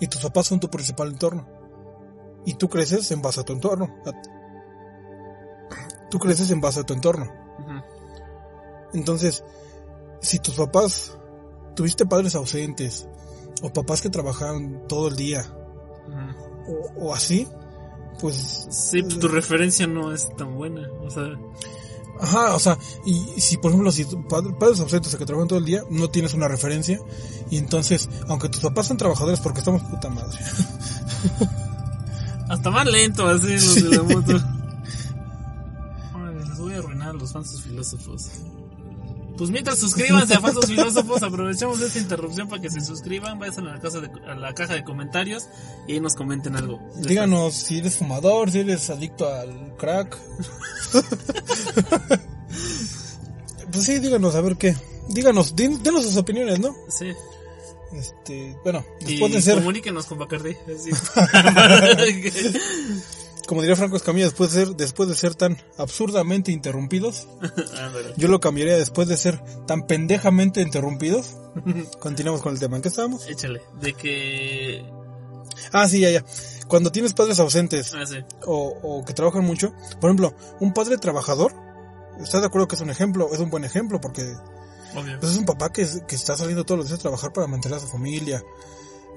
Y 0.00 0.06
tus 0.08 0.22
papás 0.22 0.46
son 0.46 0.60
tu 0.60 0.68
principal 0.70 1.08
entorno. 1.08 1.46
Y 2.44 2.54
tú 2.54 2.68
creces 2.68 3.10
en 3.10 3.22
base 3.22 3.40
a 3.40 3.44
tu 3.44 3.52
entorno. 3.52 3.94
A- 4.06 4.12
Tú 6.10 6.18
creces 6.20 6.50
en 6.50 6.60
base 6.60 6.80
a 6.80 6.84
tu 6.84 6.94
entorno. 6.94 7.26
Entonces, 8.94 9.42
si 10.20 10.38
tus 10.38 10.54
papás 10.54 11.18
tuviste 11.74 12.06
padres 12.06 12.34
ausentes, 12.36 13.08
o 13.62 13.72
papás 13.72 14.00
que 14.00 14.08
trabajaban 14.10 14.86
todo 14.86 15.08
el 15.08 15.16
día, 15.16 15.44
o, 16.68 17.06
o 17.08 17.14
así, 17.14 17.48
pues, 18.20 18.66
Sí, 18.70 19.02
pues 19.02 19.18
tu 19.18 19.28
referencia 19.28 19.86
no 19.86 20.12
es 20.12 20.28
tan 20.36 20.54
buena. 20.56 20.88
O 21.02 21.10
sea, 21.10 21.24
ajá, 22.20 22.54
o 22.54 22.58
sea, 22.58 22.78
y 23.04 23.40
si 23.40 23.56
por 23.58 23.70
ejemplo, 23.70 23.92
si 23.92 24.04
tu 24.04 24.26
pad- 24.26 24.56
padres 24.58 24.80
ausentes 24.80 25.12
o 25.14 25.18
que 25.18 25.26
trabajan 25.26 25.48
todo 25.48 25.58
el 25.58 25.64
día, 25.64 25.82
no 25.90 26.08
tienes 26.08 26.34
una 26.34 26.48
referencia, 26.48 26.98
y 27.50 27.58
entonces, 27.58 28.08
aunque 28.28 28.48
tus 28.48 28.60
papás 28.62 28.86
son 28.86 28.96
trabajadores 28.96 29.40
porque 29.40 29.58
estamos 29.60 29.82
puta 29.82 30.08
madre, 30.10 30.38
hasta 32.48 32.70
más 32.70 32.86
lento 32.86 33.26
así 33.28 33.52
los 33.54 33.74
de 33.74 33.96
la 33.96 34.02
moto. 34.02 34.32
Les 36.48 36.58
voy 36.58 36.74
a 36.74 36.78
arruinar 36.78 37.08
a 37.10 37.12
los 37.12 37.32
falsos 37.32 37.60
filósofos. 37.62 38.28
Pues 39.36 39.50
mientras 39.50 39.78
suscríbanse 39.78 40.34
a 40.34 40.40
Falsos 40.40 40.66
Filósofos, 40.66 41.22
aprovechamos 41.22 41.80
esta 41.80 41.98
interrupción 41.98 42.48
para 42.48 42.62
que 42.62 42.70
se 42.70 42.80
suscriban, 42.80 43.38
vayan 43.38 43.68
a 43.68 43.74
la, 43.74 43.80
casa 43.80 44.00
de- 44.00 44.10
a 44.26 44.34
la 44.34 44.54
caja 44.54 44.74
de 44.74 44.82
comentarios 44.82 45.46
y 45.86 45.92
ahí 45.92 46.00
nos 46.00 46.14
comenten 46.14 46.56
algo. 46.56 46.80
Díganos 46.96 47.54
si 47.54 47.78
eres 47.78 47.96
fumador, 47.96 48.50
si 48.50 48.60
eres 48.60 48.88
adicto 48.90 49.28
al 49.28 49.74
crack. 49.76 50.16
pues 53.72 53.84
sí, 53.84 53.98
díganos 53.98 54.34
a 54.34 54.40
ver 54.40 54.56
qué. 54.56 54.74
Díganos, 55.08 55.54
denos 55.54 56.02
sus 56.04 56.16
opiniones, 56.16 56.58
¿no? 56.58 56.74
Sí. 56.88 57.12
Este, 57.92 58.56
bueno, 58.64 58.84
Y 59.00 59.04
después 59.12 59.32
de 59.32 59.42
ser, 59.42 59.58
comuníquenos 59.58 60.06
con 60.06 60.18
Bacardi. 60.18 60.56
así. 60.74 60.90
como 63.46 63.62
diría 63.62 63.76
Franco 63.76 63.96
Escamilla, 63.96 64.26
después 64.26 64.52
de 64.52 64.64
ser, 64.66 64.76
después 64.76 65.08
de 65.08 65.14
ser 65.14 65.34
tan 65.34 65.56
absurdamente 65.78 66.52
interrumpidos, 66.52 67.28
yo 68.16 68.28
lo 68.28 68.40
cambiaría 68.40 68.76
después 68.76 69.08
de 69.08 69.16
ser 69.16 69.40
tan 69.66 69.86
pendejamente 69.86 70.60
interrumpidos. 70.60 71.36
Continuamos 72.00 72.42
con 72.42 72.52
el 72.52 72.60
tema 72.60 72.76
en 72.76 72.82
que 72.82 72.88
estábamos. 72.88 73.26
Échale. 73.28 73.62
De 73.80 73.92
que. 73.94 74.84
Ah, 75.72 75.88
sí, 75.88 76.00
ya, 76.00 76.10
ya. 76.10 76.24
Cuando 76.68 76.90
tienes 76.92 77.12
padres 77.12 77.38
ausentes 77.38 77.94
Ah, 77.94 78.04
sí. 78.06 78.16
o, 78.44 78.76
o 78.82 79.04
que 79.04 79.14
trabajan 79.14 79.44
mucho, 79.44 79.72
por 80.00 80.10
ejemplo, 80.10 80.34
un 80.60 80.72
padre 80.74 80.98
trabajador, 80.98 81.54
¿estás 82.20 82.40
de 82.40 82.46
acuerdo 82.48 82.66
que 82.68 82.74
es 82.76 82.80
un 82.82 82.90
ejemplo? 82.90 83.28
Es 83.32 83.38
un 83.38 83.50
buen 83.50 83.64
ejemplo 83.64 84.00
porque 84.00 84.22
Obvio. 84.94 85.18
pues 85.20 85.32
es 85.32 85.38
un 85.38 85.44
papá 85.46 85.72
que, 85.72 85.86
que 86.08 86.16
está 86.16 86.36
saliendo 86.36 86.64
todos 86.64 86.78
los 86.78 86.88
días 86.88 86.98
a 86.98 87.02
trabajar 87.02 87.32
para 87.32 87.46
mantener 87.46 87.78
a 87.78 87.80
su 87.80 87.86
familia, 87.86 88.42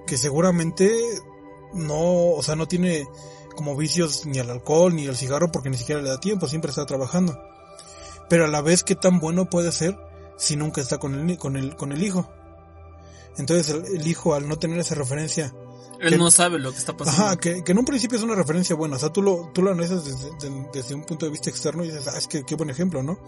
que 0.05 0.17
seguramente 0.17 0.91
no, 1.73 2.31
o 2.31 2.43
sea, 2.43 2.55
no 2.55 2.67
tiene 2.67 3.07
como 3.59 3.75
vicios 3.75 4.25
ni 4.25 4.39
al 4.39 4.49
alcohol 4.49 4.95
ni 4.95 5.05
al 5.05 5.17
cigarro 5.17 5.51
porque 5.51 5.69
ni 5.69 5.75
siquiera 5.75 6.01
le 6.01 6.07
da 6.07 6.17
tiempo, 6.21 6.47
siempre 6.47 6.69
está 6.69 6.85
trabajando. 6.85 7.37
Pero 8.29 8.45
a 8.45 8.47
la 8.47 8.61
vez, 8.61 8.85
¿qué 8.85 8.95
tan 8.95 9.19
bueno 9.19 9.49
puede 9.49 9.73
ser 9.73 9.97
si 10.37 10.55
nunca 10.55 10.79
está 10.79 10.97
con 10.97 11.29
el, 11.29 11.37
con 11.37 11.57
el, 11.57 11.75
con 11.75 11.91
el 11.91 12.01
hijo? 12.01 12.31
Entonces 13.37 13.69
el, 13.69 13.85
el 13.97 14.07
hijo 14.07 14.33
al 14.33 14.47
no 14.47 14.57
tener 14.57 14.79
esa 14.79 14.95
referencia 14.95 15.53
Él 15.99 16.11
que- 16.11 16.17
no 16.17 16.31
sabe 16.31 16.57
lo 16.59 16.71
que 16.71 16.77
está 16.77 16.95
pasando. 16.95 17.21
Ajá, 17.25 17.35
que, 17.37 17.63
que 17.63 17.71
en 17.73 17.79
un 17.79 17.85
principio 17.85 18.17
es 18.17 18.23
una 18.23 18.35
referencia 18.35 18.75
buena, 18.75 18.95
o 18.95 18.99
sea, 18.99 19.09
tú 19.11 19.21
lo, 19.21 19.49
tú 19.53 19.61
lo 19.61 19.71
analizas 19.71 20.05
desde, 20.05 20.29
de- 20.49 20.67
desde 20.73 20.95
un 20.95 21.03
punto 21.03 21.25
de 21.25 21.31
vista 21.33 21.49
externo 21.49 21.83
y 21.83 21.87
dices, 21.87 22.07
ah, 22.07 22.17
es 22.17 22.27
que 22.27 22.43
qué 22.45 22.55
buen 22.55 22.69
ejemplo, 22.69 23.03
¿no? 23.03 23.19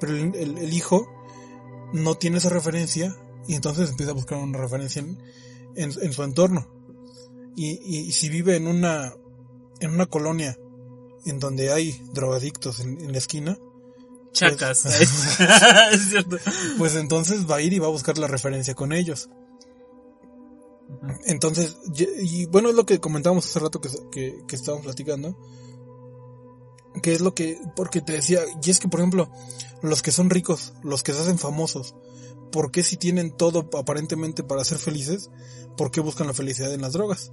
Pero 0.00 0.14
el, 0.16 0.34
el- 0.34 0.58
el 0.58 0.72
hijo 0.72 1.06
no 1.92 2.16
tiene 2.16 2.38
esa 2.38 2.48
referencia 2.48 3.14
y 3.46 3.54
entonces 3.54 3.90
empieza 3.90 4.10
a 4.10 4.14
buscar 4.14 4.38
una 4.38 4.58
referencia 4.58 5.00
en, 5.00 5.18
en, 5.76 5.92
en 6.02 6.12
su 6.12 6.22
entorno. 6.24 6.66
Y, 7.56 7.70
y, 7.84 8.00
y 8.08 8.12
si 8.12 8.28
vive 8.28 8.56
en 8.56 8.66
una, 8.66 9.14
en 9.80 9.90
una 9.90 10.06
colonia 10.06 10.58
en 11.26 11.38
donde 11.40 11.72
hay 11.72 12.00
drogadictos 12.12 12.80
en, 12.80 13.00
en 13.00 13.12
la 13.12 13.18
esquina, 13.18 13.58
Chacas. 14.34 14.84
es 15.92 16.08
cierto. 16.10 16.36
pues 16.76 16.96
entonces 16.96 17.48
va 17.48 17.56
a 17.56 17.60
ir 17.62 17.72
y 17.72 17.78
va 17.78 17.86
a 17.86 17.90
buscar 17.90 18.18
la 18.18 18.26
referencia 18.26 18.74
con 18.74 18.92
ellos. 18.92 19.30
Entonces, 21.24 21.78
y, 21.94 22.40
y 22.42 22.46
bueno, 22.46 22.68
es 22.68 22.74
lo 22.74 22.84
que 22.84 23.00
comentábamos 23.00 23.46
hace 23.46 23.60
rato 23.60 23.80
que, 23.80 23.88
que, 24.12 24.44
que 24.46 24.56
estábamos 24.56 24.84
platicando. 24.84 25.38
Que 27.02 27.12
es 27.12 27.20
lo 27.20 27.34
que, 27.34 27.58
porque 27.74 28.00
te 28.00 28.12
decía, 28.12 28.40
y 28.62 28.70
es 28.70 28.78
que 28.78 28.88
por 28.88 29.00
ejemplo, 29.00 29.30
los 29.82 30.02
que 30.02 30.12
son 30.12 30.30
ricos, 30.30 30.74
los 30.82 31.02
que 31.02 31.12
se 31.12 31.20
hacen 31.20 31.38
famosos, 31.38 31.94
¿por 32.52 32.70
qué 32.70 32.82
si 32.82 32.96
tienen 32.96 33.36
todo 33.36 33.68
aparentemente 33.76 34.44
para 34.44 34.64
ser 34.64 34.78
felices, 34.78 35.30
por 35.76 35.90
qué 35.90 36.00
buscan 36.00 36.26
la 36.26 36.34
felicidad 36.34 36.72
en 36.72 36.82
las 36.82 36.92
drogas? 36.92 37.32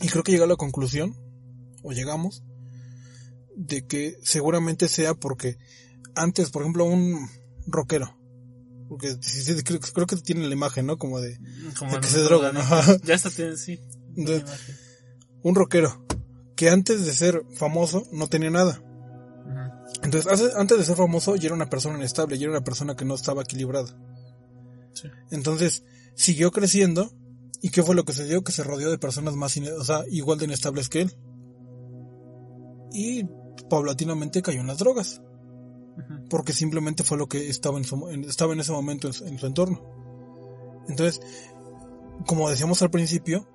Y 0.00 0.08
creo 0.08 0.22
que 0.22 0.32
llega 0.32 0.44
a 0.44 0.48
la 0.48 0.56
conclusión, 0.56 1.16
o 1.82 1.92
llegamos, 1.92 2.42
de 3.56 3.86
que 3.86 4.18
seguramente 4.22 4.88
sea 4.88 5.14
porque 5.14 5.58
antes, 6.14 6.50
por 6.50 6.62
ejemplo, 6.62 6.84
un 6.84 7.28
rockero, 7.66 8.16
porque 8.88 9.16
creo, 9.64 9.80
creo 9.80 10.06
que 10.06 10.16
tiene 10.16 10.46
la 10.46 10.54
imagen, 10.54 10.86
¿no? 10.86 10.96
Como 10.98 11.20
de 11.20 11.38
Como 11.78 11.92
de 11.92 12.00
que 12.00 12.06
no 12.06 12.12
se 12.12 12.24
acuerdo. 12.24 12.58
ajá. 12.60 12.96
Ya 13.04 13.14
está, 13.14 13.30
tiene, 13.30 13.56
sí. 13.56 13.80
Un 15.42 15.54
rockero 15.54 16.04
que 16.56 16.70
antes 16.70 17.04
de 17.04 17.12
ser 17.12 17.44
famoso 17.54 18.04
no 18.12 18.28
tenía 18.28 18.50
nada. 18.50 18.82
Entonces, 20.02 20.52
antes 20.56 20.78
de 20.78 20.84
ser 20.84 20.96
famoso 20.96 21.36
ya 21.36 21.46
era 21.46 21.54
una 21.54 21.70
persona 21.70 21.98
inestable, 21.98 22.38
ya 22.38 22.44
era 22.44 22.52
una 22.52 22.64
persona 22.64 22.96
que 22.96 23.04
no 23.04 23.14
estaba 23.14 23.42
equilibrada. 23.42 23.96
Sí. 24.94 25.08
Entonces, 25.30 25.84
siguió 26.14 26.50
creciendo 26.50 27.12
y 27.62 27.70
¿qué 27.70 27.82
fue 27.82 27.94
lo 27.94 28.04
que 28.04 28.12
se 28.12 28.24
dio? 28.24 28.42
Que 28.44 28.52
se 28.52 28.62
rodeó 28.62 28.90
de 28.90 28.98
personas 28.98 29.34
más, 29.34 29.56
o 29.56 29.84
sea, 29.84 30.04
igual 30.10 30.38
de 30.38 30.44
inestables 30.46 30.88
que 30.88 31.02
él. 31.02 31.12
Y 32.92 33.24
paulatinamente 33.68 34.42
cayó 34.42 34.60
en 34.60 34.66
las 34.68 34.78
drogas, 34.78 35.20
Ujú. 35.98 36.28
porque 36.30 36.52
simplemente 36.52 37.04
fue 37.04 37.18
lo 37.18 37.28
que 37.28 37.48
estaba 37.48 37.78
en, 37.78 37.84
su, 37.84 38.08
en- 38.08 38.24
estaba 38.24 38.52
en 38.52 38.60
ese 38.60 38.72
momento 38.72 39.06
en 39.08 39.12
su, 39.12 39.24
en 39.26 39.38
su 39.38 39.46
entorno. 39.46 39.82
Entonces, 40.88 41.20
como 42.26 42.48
decíamos 42.48 42.80
al 42.82 42.90
principio, 42.90 43.46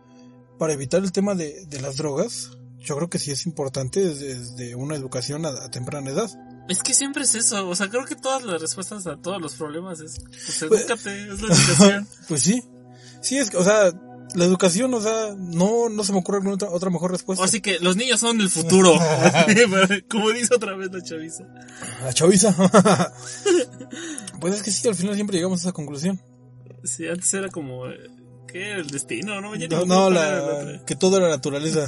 para 0.60 0.74
evitar 0.74 1.02
el 1.04 1.12
tema 1.12 1.34
de, 1.36 1.66
de 1.66 1.82
las 1.82 1.98
drogas, 1.98 2.52
yo 2.80 2.96
creo 2.98 3.10
que 3.10 3.18
sí 3.20 3.32
es 3.32 3.46
importante 3.46 4.02
desde, 4.02 4.36
desde 4.40 4.76
una 4.76 4.96
educación 4.96 5.46
a, 5.46 5.50
a 5.50 5.72
temprana 5.72 6.12
edad. 6.12 6.30
Es 6.70 6.82
que 6.84 6.94
siempre 6.94 7.24
es 7.24 7.34
eso. 7.36 7.68
O 7.68 7.76
sea, 7.76 7.90
creo 7.90 8.06
que 8.06 8.16
todas 8.16 8.44
las 8.44 8.62
respuestas 8.62 9.06
a 9.08 9.18
todos 9.18 9.42
los 9.42 9.56
problemas 9.56 10.00
es. 10.00 10.20
Pues 10.20 10.64
Pues- 10.70 10.82
edúcate, 10.82 11.24
es 11.34 11.42
la 11.42 11.48
educación. 11.56 12.08
Pues 12.28 12.42
sí, 12.44 12.64
sí 13.24 13.38
es, 13.38 13.50
que, 13.50 13.58
o 13.58 13.64
sea, 13.64 13.92
la 14.36 14.46
educación, 14.46 14.94
o 14.94 15.02
sea, 15.02 15.36
no, 15.38 15.90
no 15.90 16.04
se 16.04 16.12
me 16.12 16.20
ocurre 16.20 16.38
alguna 16.38 16.56
otra, 16.56 16.70
otra 16.70 16.90
mejor 16.90 17.12
respuesta. 17.12 17.44
Así 17.44 17.62
que 17.62 17.80
los 17.80 17.96
niños 17.96 18.20
son 18.20 18.40
el 18.42 18.50
futuro. 18.50 18.94
Como 20.10 20.30
dice 20.32 20.56
otra 20.56 20.76
vez 20.76 20.92
la 20.92 21.02
chaviza. 21.02 21.44
La 22.04 22.14
chaviza. 22.14 22.56
pues 24.40 24.56
es 24.56 24.64
que 24.64 24.72
sí, 24.72 24.88
al 24.88 24.96
final 24.96 25.16
siempre 25.16 25.38
llegamos 25.38 25.60
a 25.60 25.64
esa 25.64 25.72
conclusión. 25.72 26.22
Sí, 26.84 27.08
antes 27.08 27.34
era 27.34 27.50
como. 27.50 27.88
eh, 27.88 27.98
¿Qué? 28.48 28.74
El 28.74 28.88
destino, 28.88 29.40
¿no? 29.40 29.56
Ya 29.56 29.68
No, 29.68 29.86
no, 29.86 30.10
la, 30.10 30.84
que 30.86 30.96
todo 30.96 31.18
era 31.18 31.30
naturaleza. 31.30 31.88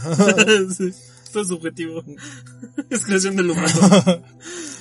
sí, 0.73 0.93
todo 1.31 1.43
es 1.43 1.49
subjetivo. 1.49 2.03
es 2.89 3.03
creación 3.05 3.35
del 3.35 3.51
humano. 3.51 4.23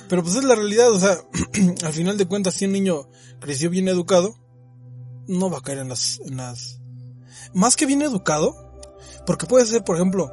Pero 0.07 0.23
pues 0.23 0.35
es 0.35 0.43
la 0.43 0.55
realidad, 0.55 0.91
o 0.91 0.99
sea, 0.99 1.17
al 1.83 1.93
final 1.93 2.17
de 2.17 2.25
cuentas, 2.27 2.53
si 2.53 2.65
un 2.65 2.71
niño 2.71 3.09
creció 3.39 3.69
bien 3.69 3.87
educado, 3.87 4.37
no 5.27 5.49
va 5.49 5.59
a 5.59 5.61
caer 5.61 5.79
en 5.79 5.89
las, 5.89 6.19
en 6.25 6.37
las... 6.37 6.79
Más 7.53 7.75
que 7.75 7.85
bien 7.85 8.01
educado, 8.01 8.55
porque 9.25 9.45
puede 9.45 9.65
ser, 9.65 9.83
por 9.83 9.95
ejemplo, 9.95 10.31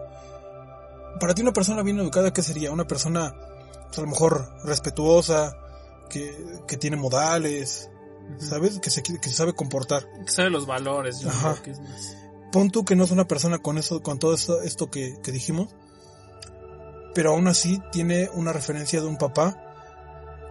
para 1.21 1.35
ti 1.35 1.43
una 1.43 1.53
persona 1.53 1.83
bien 1.83 1.99
educada, 1.99 2.33
¿qué 2.33 2.43
sería? 2.43 2.71
Una 2.71 2.87
persona, 2.87 3.35
pues, 3.87 3.99
a 3.99 4.03
lo 4.03 4.09
mejor, 4.09 4.53
respetuosa, 4.65 5.57
que, 6.09 6.37
que 6.67 6.77
tiene 6.77 6.97
modales, 6.97 7.91
¿sabes? 8.39 8.79
Que 8.81 8.91
se, 8.91 9.03
que 9.03 9.19
se 9.23 9.35
sabe 9.35 9.55
comportar. 9.55 10.07
Que 10.25 10.33
sabe 10.33 10.51
los 10.51 10.67
valores, 10.67 11.21
yo 11.21 11.29
Ajá. 11.29 11.53
creo 11.53 11.63
que 11.63 11.71
es 11.73 11.81
más. 11.81 12.17
Pon 12.53 12.71
tú 12.71 12.85
que 12.85 12.97
no 12.97 13.05
es 13.05 13.11
una 13.11 13.27
persona 13.27 13.59
con 13.59 13.79
eso, 13.79 14.03
con 14.03 14.19
todo 14.19 14.35
esto, 14.35 14.61
esto 14.61 14.91
que, 14.91 15.19
que 15.23 15.33
dijimos, 15.33 15.75
pero 17.15 17.31
aún 17.31 17.49
así 17.49 17.81
tiene 17.91 18.29
una 18.35 18.53
referencia 18.53 19.01
de 19.01 19.07
un 19.07 19.17
papá 19.17 19.59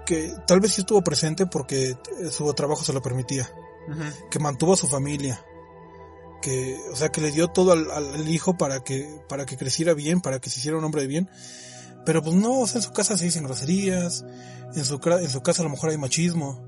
que 0.06 0.34
tal 0.48 0.60
vez 0.60 0.74
sí 0.74 0.82
estuvo 0.82 1.04
presente 1.04 1.46
porque 1.46 1.96
su 2.32 2.52
trabajo 2.54 2.84
se 2.84 2.94
lo 2.94 3.02
permitía, 3.02 3.50
Que 4.30 4.40
mantuvo 4.40 4.74
a 4.74 4.78
su 4.78 4.88
familia, 4.88 5.44
que, 6.42 6.78
o 6.92 6.96
sea, 6.96 7.10
que 7.10 7.22
le 7.22 7.32
dio 7.32 7.48
todo 7.50 7.72
al, 7.74 7.90
al- 7.92 8.28
hijo 8.30 8.58
para 8.58 8.84
que, 8.84 9.22
para 9.28 9.46
que 9.46 9.58
creciera 9.58 9.94
bien, 9.94 10.22
para 10.22 10.40
que 10.40 10.50
se 10.50 10.60
hiciera 10.60 10.78
un 10.78 10.84
hombre 10.84 11.02
de 11.02 11.08
bien, 11.08 11.30
pero 12.06 12.22
pues 12.24 12.36
no, 12.36 12.60
o 12.62 12.68
sea, 12.68 12.80
en 12.80 12.84
su 12.84 12.92
casa 12.94 13.18
se 13.18 13.26
dicen 13.26 13.44
groserías, 13.44 14.24
en 14.76 14.86
su, 14.86 15.00
en 15.04 15.30
su 15.30 15.42
casa 15.42 15.62
a 15.62 15.66
lo 15.66 15.70
mejor 15.72 15.90
hay 15.90 15.98
machismo, 15.98 16.66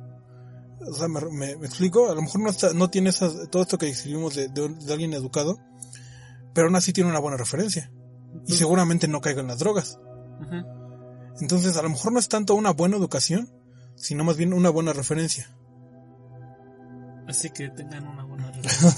o 0.86 0.94
sea, 0.94 1.08
me, 1.08 1.22
me- 1.32 1.56
me 1.58 1.66
explico, 1.68 2.10
a 2.12 2.16
lo 2.16 2.22
mejor 2.22 2.42
no 2.42 2.50
está, 2.50 2.74
no 2.74 2.90
tiene 2.90 3.10
esas, 3.10 3.50
todo 3.50 3.62
esto 3.64 3.78
que 3.78 3.86
describimos 3.88 4.36
de, 4.36 4.50
de 4.50 4.62
un- 4.62 4.78
de 4.80 4.92
alguien 4.94 5.14
educado, 5.14 5.58
pero 6.54 6.68
aún 6.68 6.76
así 6.76 6.94
tiene 6.94 7.10
una 7.10 7.20
buena 7.20 7.38
referencia. 7.38 7.92
Y 8.48 8.54
seguramente 8.54 9.08
no 9.08 9.22
caiga 9.22 9.42
en 9.42 9.48
las 9.48 9.60
drogas. 9.60 9.98
Entonces, 11.40 11.78
a 11.78 11.82
lo 11.82 11.90
mejor 11.90 12.12
no 12.14 12.20
es 12.20 12.28
tanto 12.30 12.54
una 12.56 12.72
buena 12.72 12.98
educación, 12.98 13.50
sino 13.96 14.24
más 14.24 14.38
bien 14.38 14.54
una 14.54 14.70
buena 14.70 14.94
referencia. 14.94 15.56
Así 17.28 17.50
que 17.52 17.70
tengan 17.70 18.08
una 18.08 18.24
buena 18.24 18.52
relación. 18.52 18.94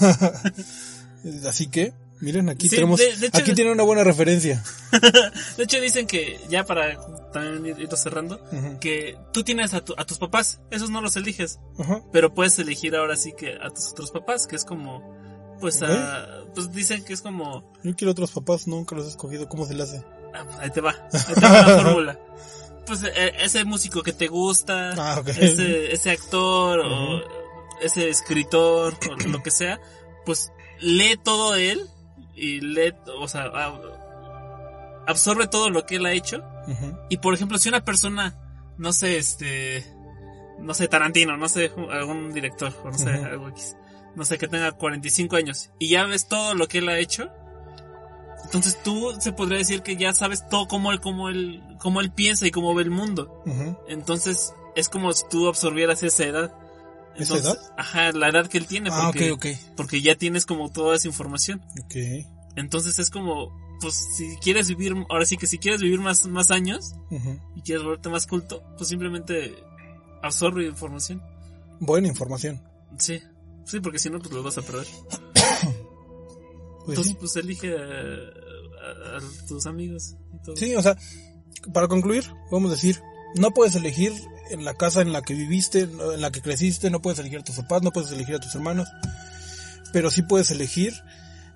Así 1.48 1.66
que, 1.68 1.92
miren, 2.20 2.48
aquí 2.48 2.68
Sí, 2.68 2.76
tenemos, 2.76 2.98
de- 2.98 3.16
de 3.16 3.26
hecho- 3.28 3.38
aquí 3.38 3.52
tiene 3.54 3.72
una 3.72 3.82
buena 3.82 4.04
referencia. 4.04 4.62
De 5.56 5.64
hecho, 5.64 5.80
dicen 5.80 6.06
que, 6.06 6.38
ya 6.48 6.64
para 6.64 6.96
también 7.32 7.78
ir 7.80 7.88
cerrando, 7.96 8.40
que 8.80 9.16
tú 9.32 9.42
tienes 9.42 9.74
a, 9.74 9.84
tu- 9.84 9.94
a 9.96 10.04
tus 10.04 10.18
papás, 10.18 10.60
esos 10.70 10.90
no 10.90 11.00
los 11.00 11.16
eliges, 11.16 11.58
pero 12.12 12.32
puedes 12.34 12.58
elegir 12.58 12.94
ahora 12.96 13.16
sí 13.16 13.32
que 13.36 13.54
a 13.60 13.70
tus 13.70 13.88
otros 13.90 14.10
papás, 14.10 14.46
que 14.46 14.56
es 14.56 14.64
como, 14.64 15.02
pues, 15.60 15.82
a- 15.82 16.44
pues 16.54 16.70
dicen 16.72 17.04
que 17.04 17.12
es 17.12 17.22
como, 17.22 17.72
Yo 17.82 17.94
quiero 17.96 18.12
otros 18.12 18.30
papás, 18.32 18.66
nunca 18.68 18.94
los 18.94 19.06
he 19.06 19.10
escogido. 19.10 19.48
¿Cómo 19.48 19.66
se 19.66 19.74
le 19.74 19.82
hace? 19.82 20.02
ah, 20.34 20.44
ahí 20.60 20.70
te 20.70 20.80
va, 20.80 20.90
ahí 21.12 21.34
te 21.34 21.40
va 21.40 21.62
la 21.66 21.82
fórmula. 21.82 22.20
Pues 22.86 23.02
eh, 23.02 23.32
ese 23.40 23.64
músico 23.64 24.02
que 24.02 24.12
te 24.12 24.28
gusta, 24.28 24.92
Ah, 24.96 25.22
ese, 25.26 25.92
ese 25.92 26.10
actor 26.12 26.78
o 26.80 27.20
ese 27.80 28.08
escritor 28.08 28.94
o 29.10 29.16
lo 29.28 29.42
que 29.42 29.50
sea, 29.50 29.80
pues 30.24 30.52
lee 30.80 31.16
todo 31.22 31.52
de 31.52 31.72
él 31.72 31.86
y 32.34 32.60
lee, 32.60 32.94
o 33.18 33.28
sea, 33.28 33.50
absorbe 35.06 35.46
todo 35.46 35.70
lo 35.70 35.86
que 35.86 35.96
él 35.96 36.06
ha 36.06 36.12
hecho. 36.12 36.44
Y 37.08 37.18
por 37.18 37.32
ejemplo, 37.32 37.58
si 37.58 37.68
una 37.68 37.84
persona 37.84 38.36
no 38.78 38.92
sé, 38.92 39.16
este, 39.16 39.84
no 40.58 40.74
sé, 40.74 40.88
Tarantino, 40.88 41.36
no 41.36 41.48
sé, 41.48 41.72
algún 41.90 42.32
director, 42.32 42.72
o 42.84 42.90
no 42.90 42.98
sé, 42.98 43.10
algo 43.10 43.48
X. 43.48 43.76
No 44.14 44.24
sé, 44.24 44.38
que 44.38 44.48
tenga 44.48 44.72
45 44.72 45.36
años 45.36 45.70
y 45.78 45.90
ya 45.90 46.04
ves 46.04 46.26
todo 46.26 46.54
lo 46.54 46.68
que 46.68 46.78
él 46.78 46.88
ha 46.88 46.98
hecho. 46.98 47.30
Entonces 48.44 48.82
tú 48.82 49.14
se 49.18 49.32
podría 49.32 49.58
decir 49.58 49.82
que 49.82 49.96
ya 49.96 50.14
sabes 50.14 50.48
todo 50.48 50.68
cómo 50.68 50.92
él, 50.92 51.00
cómo 51.00 51.28
él, 51.28 51.62
cómo 51.78 52.00
él 52.00 52.12
piensa 52.12 52.46
y 52.46 52.50
cómo 52.50 52.74
ve 52.74 52.84
el 52.84 52.90
mundo. 52.90 53.42
Entonces 53.88 54.54
es 54.74 54.88
como 54.88 55.12
si 55.12 55.24
tú 55.28 55.48
absorbieras 55.48 56.02
esa 56.02 56.24
edad. 56.24 56.54
¿Esa 57.18 57.36
Entonces, 57.36 57.44
edad? 57.62 57.74
Ajá, 57.78 58.12
la 58.12 58.28
edad 58.28 58.46
que 58.48 58.58
él 58.58 58.66
tiene. 58.66 58.90
Ah, 58.92 59.04
Porque, 59.06 59.32
ok, 59.32 59.44
ok. 59.46 59.74
porque 59.76 60.02
ya 60.02 60.16
tienes 60.16 60.46
como 60.46 60.70
toda 60.70 60.96
esa 60.96 61.08
información. 61.08 61.62
Ok. 61.82 61.94
Entonces 62.56 62.98
es 62.98 63.10
como, 63.10 63.50
pues 63.80 63.94
si 64.16 64.36
quieres 64.36 64.68
vivir, 64.68 64.94
ahora 65.10 65.24
sí 65.26 65.36
que 65.36 65.46
si 65.46 65.58
quieres 65.58 65.80
vivir 65.82 66.00
más, 66.00 66.26
más 66.26 66.50
años 66.50 66.94
y 67.54 67.60
quieres 67.62 67.82
volverte 67.84 68.08
más 68.08 68.26
culto, 68.26 68.62
pues 68.76 68.88
simplemente 68.88 69.54
absorbe 70.22 70.66
información. 70.66 71.22
Buena 71.80 72.08
información. 72.08 72.62
Sí, 72.98 73.20
sí, 73.66 73.80
porque 73.80 73.98
si 73.98 74.08
no, 74.10 74.18
pues 74.20 74.32
lo 74.32 74.42
vas 74.42 74.56
a 74.58 74.62
perder. 74.62 74.86
Pues 76.84 76.98
Entonces, 76.98 77.12
sí. 77.14 77.18
pues 77.18 77.36
elige 77.36 77.76
a, 77.76 77.82
a- 77.82 79.16
a 79.18 79.46
tus 79.48 79.66
amigos 79.66 80.14
y 80.34 80.38
todo. 80.44 80.56
Sí, 80.56 80.76
o 80.76 80.82
sea, 80.82 80.96
para 81.72 81.88
concluir, 81.88 82.22
podemos 82.48 82.70
decir, 82.70 83.02
no 83.34 83.50
puedes 83.50 83.74
elegir 83.74 84.12
en 84.50 84.64
la 84.64 84.74
casa 84.74 85.00
en 85.02 85.12
la 85.12 85.22
que 85.22 85.34
viviste, 85.34 85.80
en 85.80 86.20
la 86.20 86.30
que 86.30 86.42
creciste, 86.42 86.90
no 86.90 87.00
puedes 87.02 87.18
elegir 87.18 87.40
a 87.40 87.44
tus 87.44 87.56
papás, 87.56 87.82
no 87.82 87.92
puedes 87.92 88.10
elegir 88.12 88.34
a 88.36 88.40
tus 88.40 88.54
hermanos, 88.54 88.88
pero 89.92 90.10
sí 90.10 90.22
puedes 90.22 90.50
elegir 90.50 90.94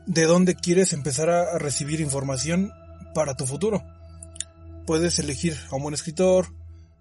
de 0.06 0.24
dónde 0.24 0.54
quieres 0.54 0.92
empezar 0.92 1.30
a, 1.30 1.42
a 1.54 1.58
recibir 1.58 2.00
información 2.00 2.72
para 3.14 3.36
tu 3.36 3.46
futuro. 3.46 3.82
Puedes 4.86 5.18
elegir 5.18 5.56
a 5.70 5.76
un 5.76 5.82
buen 5.82 5.94
escritor, 5.94 6.54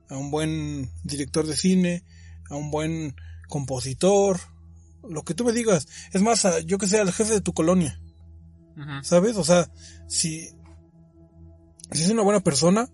a 0.09 0.17
un 0.17 0.31
buen 0.31 0.91
director 1.03 1.45
de 1.47 1.55
cine, 1.55 2.03
a 2.49 2.55
un 2.55 2.71
buen 2.71 3.15
compositor, 3.47 4.39
lo 5.07 5.23
que 5.23 5.33
tú 5.33 5.43
me 5.45 5.53
digas. 5.53 5.87
Es 6.11 6.21
más, 6.21 6.45
a- 6.45 6.59
yo 6.59 6.77
que 6.77 6.87
sé, 6.87 6.99
al 6.99 7.11
jefe 7.11 7.33
de 7.33 7.41
tu 7.41 7.53
colonia. 7.53 7.99
¿Sabes? 9.03 9.35
O 9.37 9.43
sea, 9.43 9.69
si, 10.07 10.49
si 11.91 12.03
es 12.03 12.09
una 12.09 12.21
buena 12.23 12.39
persona 12.41 12.89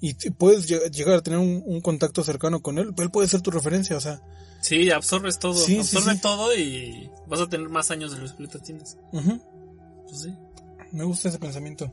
y 0.00 0.14
puedes 0.30 0.68
lle- 0.68 0.90
llegar 0.90 1.16
a 1.16 1.22
tener 1.22 1.38
un, 1.38 1.62
un 1.64 1.80
contacto 1.80 2.22
cercano 2.22 2.60
con 2.62 2.78
él, 2.78 2.92
él 2.96 3.10
puede 3.10 3.28
ser 3.28 3.40
tu 3.40 3.50
referencia, 3.50 3.96
o 3.96 4.00
sea. 4.00 4.20
Sí, 4.60 4.90
absorbes 4.90 5.38
todo, 5.38 5.54
Sí, 5.54 5.74
sí, 5.74 5.78
absorbe 5.96 6.14
sí. 6.14 6.20
todo 6.20 6.56
y 6.56 7.10
vas 7.26 7.40
a 7.40 7.48
tener 7.48 7.68
más 7.68 7.90
años 7.90 8.12
de 8.12 8.18
los 8.18 8.32
que 8.32 8.42
ahorita 8.42 8.58
tienes. 8.60 8.96
ujú, 9.12 9.40
Pues 10.08 10.22
sí, 10.22 10.34
Me 10.92 11.04
gusta 11.04 11.28
ese 11.28 11.38
pensamiento. 11.38 11.92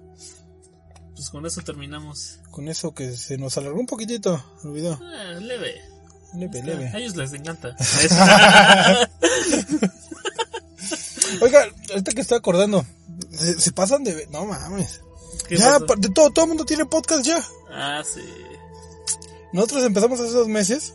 pues 1.16 1.30
con 1.30 1.46
eso 1.46 1.62
terminamos. 1.62 2.40
Con 2.52 2.68
eso 2.68 2.94
que 2.94 3.16
se 3.16 3.38
nos 3.38 3.58
alargó 3.58 3.80
un 3.80 3.86
poquitito 3.86 4.44
el 4.64 4.72
video. 4.72 5.00
Ah, 5.02 5.34
leve. 5.40 5.76
Leve, 6.36 6.62
A 6.62 6.66
leve. 6.66 6.92
ellos 6.96 7.16
les 7.16 7.32
encanta. 7.34 7.76
Oiga, 11.42 11.66
ahorita 11.92 12.12
que 12.12 12.22
estoy 12.22 12.38
acordando, 12.38 12.86
se, 13.32 13.60
se 13.60 13.72
pasan 13.72 14.04
de... 14.04 14.28
No 14.32 14.46
mames. 14.46 15.02
¿Qué 15.48 15.58
Ya, 15.58 15.80
pasó? 15.80 15.96
de 15.98 16.10
todo, 16.10 16.30
todo 16.32 16.46
el 16.46 16.50
mundo 16.50 16.66
tiene 16.66 16.86
podcast 16.86 17.26
ya. 17.26 17.44
Ah, 17.72 18.02
sí. 18.04 18.22
Nosotros 19.52 19.84
empezamos 19.84 20.20
hace 20.20 20.32
dos 20.32 20.48
meses 20.48 20.94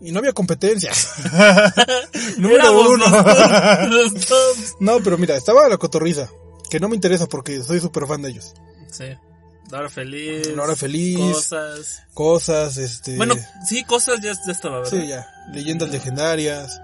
y 0.00 0.12
no 0.12 0.18
había 0.20 0.32
competencia. 0.32 0.92
Número 2.38 2.80
uno. 2.92 3.04
Los, 3.06 4.14
los 4.14 4.28
dos. 4.28 4.76
No, 4.80 5.00
pero 5.02 5.18
mira, 5.18 5.36
estaba 5.36 5.68
la 5.68 5.76
cotorriza, 5.76 6.30
que 6.70 6.80
no 6.80 6.88
me 6.88 6.94
interesa 6.94 7.26
porque 7.26 7.62
soy 7.62 7.80
súper 7.80 8.06
fan 8.06 8.22
de 8.22 8.30
ellos. 8.30 8.54
Sí. 8.90 9.06
La 9.70 9.78
hora 9.78 9.88
feliz. 9.88 10.48
La 10.56 10.62
hora 10.64 10.74
feliz. 10.76 11.16
Cosas. 11.18 12.02
Cosas, 12.12 12.76
este... 12.76 13.16
Bueno, 13.16 13.34
sí, 13.68 13.84
cosas 13.84 14.18
ya, 14.20 14.32
ya 14.32 14.52
estaba, 14.52 14.80
¿verdad? 14.80 14.90
sí, 14.90 15.06
ya. 15.06 15.26
Leyendas 15.52 15.90
legendarias. 15.90 16.80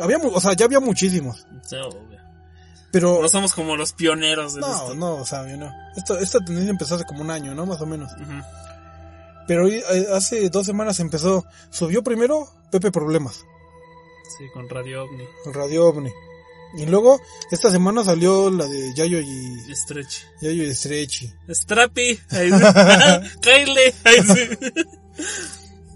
Había, 0.00 0.18
o 0.18 0.40
sea, 0.40 0.52
ya 0.54 0.64
había 0.64 0.80
muchísimos. 0.80 1.46
Sí, 1.64 1.76
obvio. 1.76 2.17
Pero... 2.90 3.20
No 3.20 3.28
somos 3.28 3.54
como 3.54 3.76
los 3.76 3.92
pioneros 3.92 4.54
de 4.54 4.60
No, 4.60 4.72
esto. 4.74 4.94
no, 4.94 5.14
o 5.16 5.24
sea, 5.26 5.42
no. 5.42 5.72
Esto, 5.96 6.18
esta 6.18 6.38
tendencia 6.40 6.70
empezó 6.70 6.94
hace 6.94 7.04
como 7.04 7.20
un 7.22 7.30
año, 7.30 7.54
¿no? 7.54 7.66
Más 7.66 7.80
o 7.80 7.86
menos. 7.86 8.10
Ujú. 8.12 8.42
Pero 9.46 9.64
hoy, 9.66 9.82
eh, 9.90 10.06
hace 10.14 10.48
dos 10.50 10.66
semanas 10.66 10.98
empezó... 11.00 11.44
Subió 11.70 12.02
primero 12.02 12.48
Pepe 12.70 12.90
Problemas, 12.90 13.44
Sí, 14.38 14.44
con 14.52 14.68
Radio 14.68 15.04
OVNI. 15.04 15.24
Radio 15.52 15.86
OVNI. 15.88 16.10
Y 16.76 16.84
luego, 16.84 17.18
esta 17.50 17.70
semana 17.70 18.04
salió 18.04 18.50
la 18.50 18.66
de 18.66 18.92
Yayo 18.94 19.20
y... 19.20 19.64
Y 19.68 19.74
Stretch. 19.74 20.24
Yayo 20.42 20.64
y 20.64 20.74
Stretchy. 20.74 21.32
Strappy. 21.48 22.20
Ahí 22.30 22.50
sí. 22.50 23.38
Kyle. 23.40 23.94
Ahí 24.04 24.22
sí. 24.22 24.58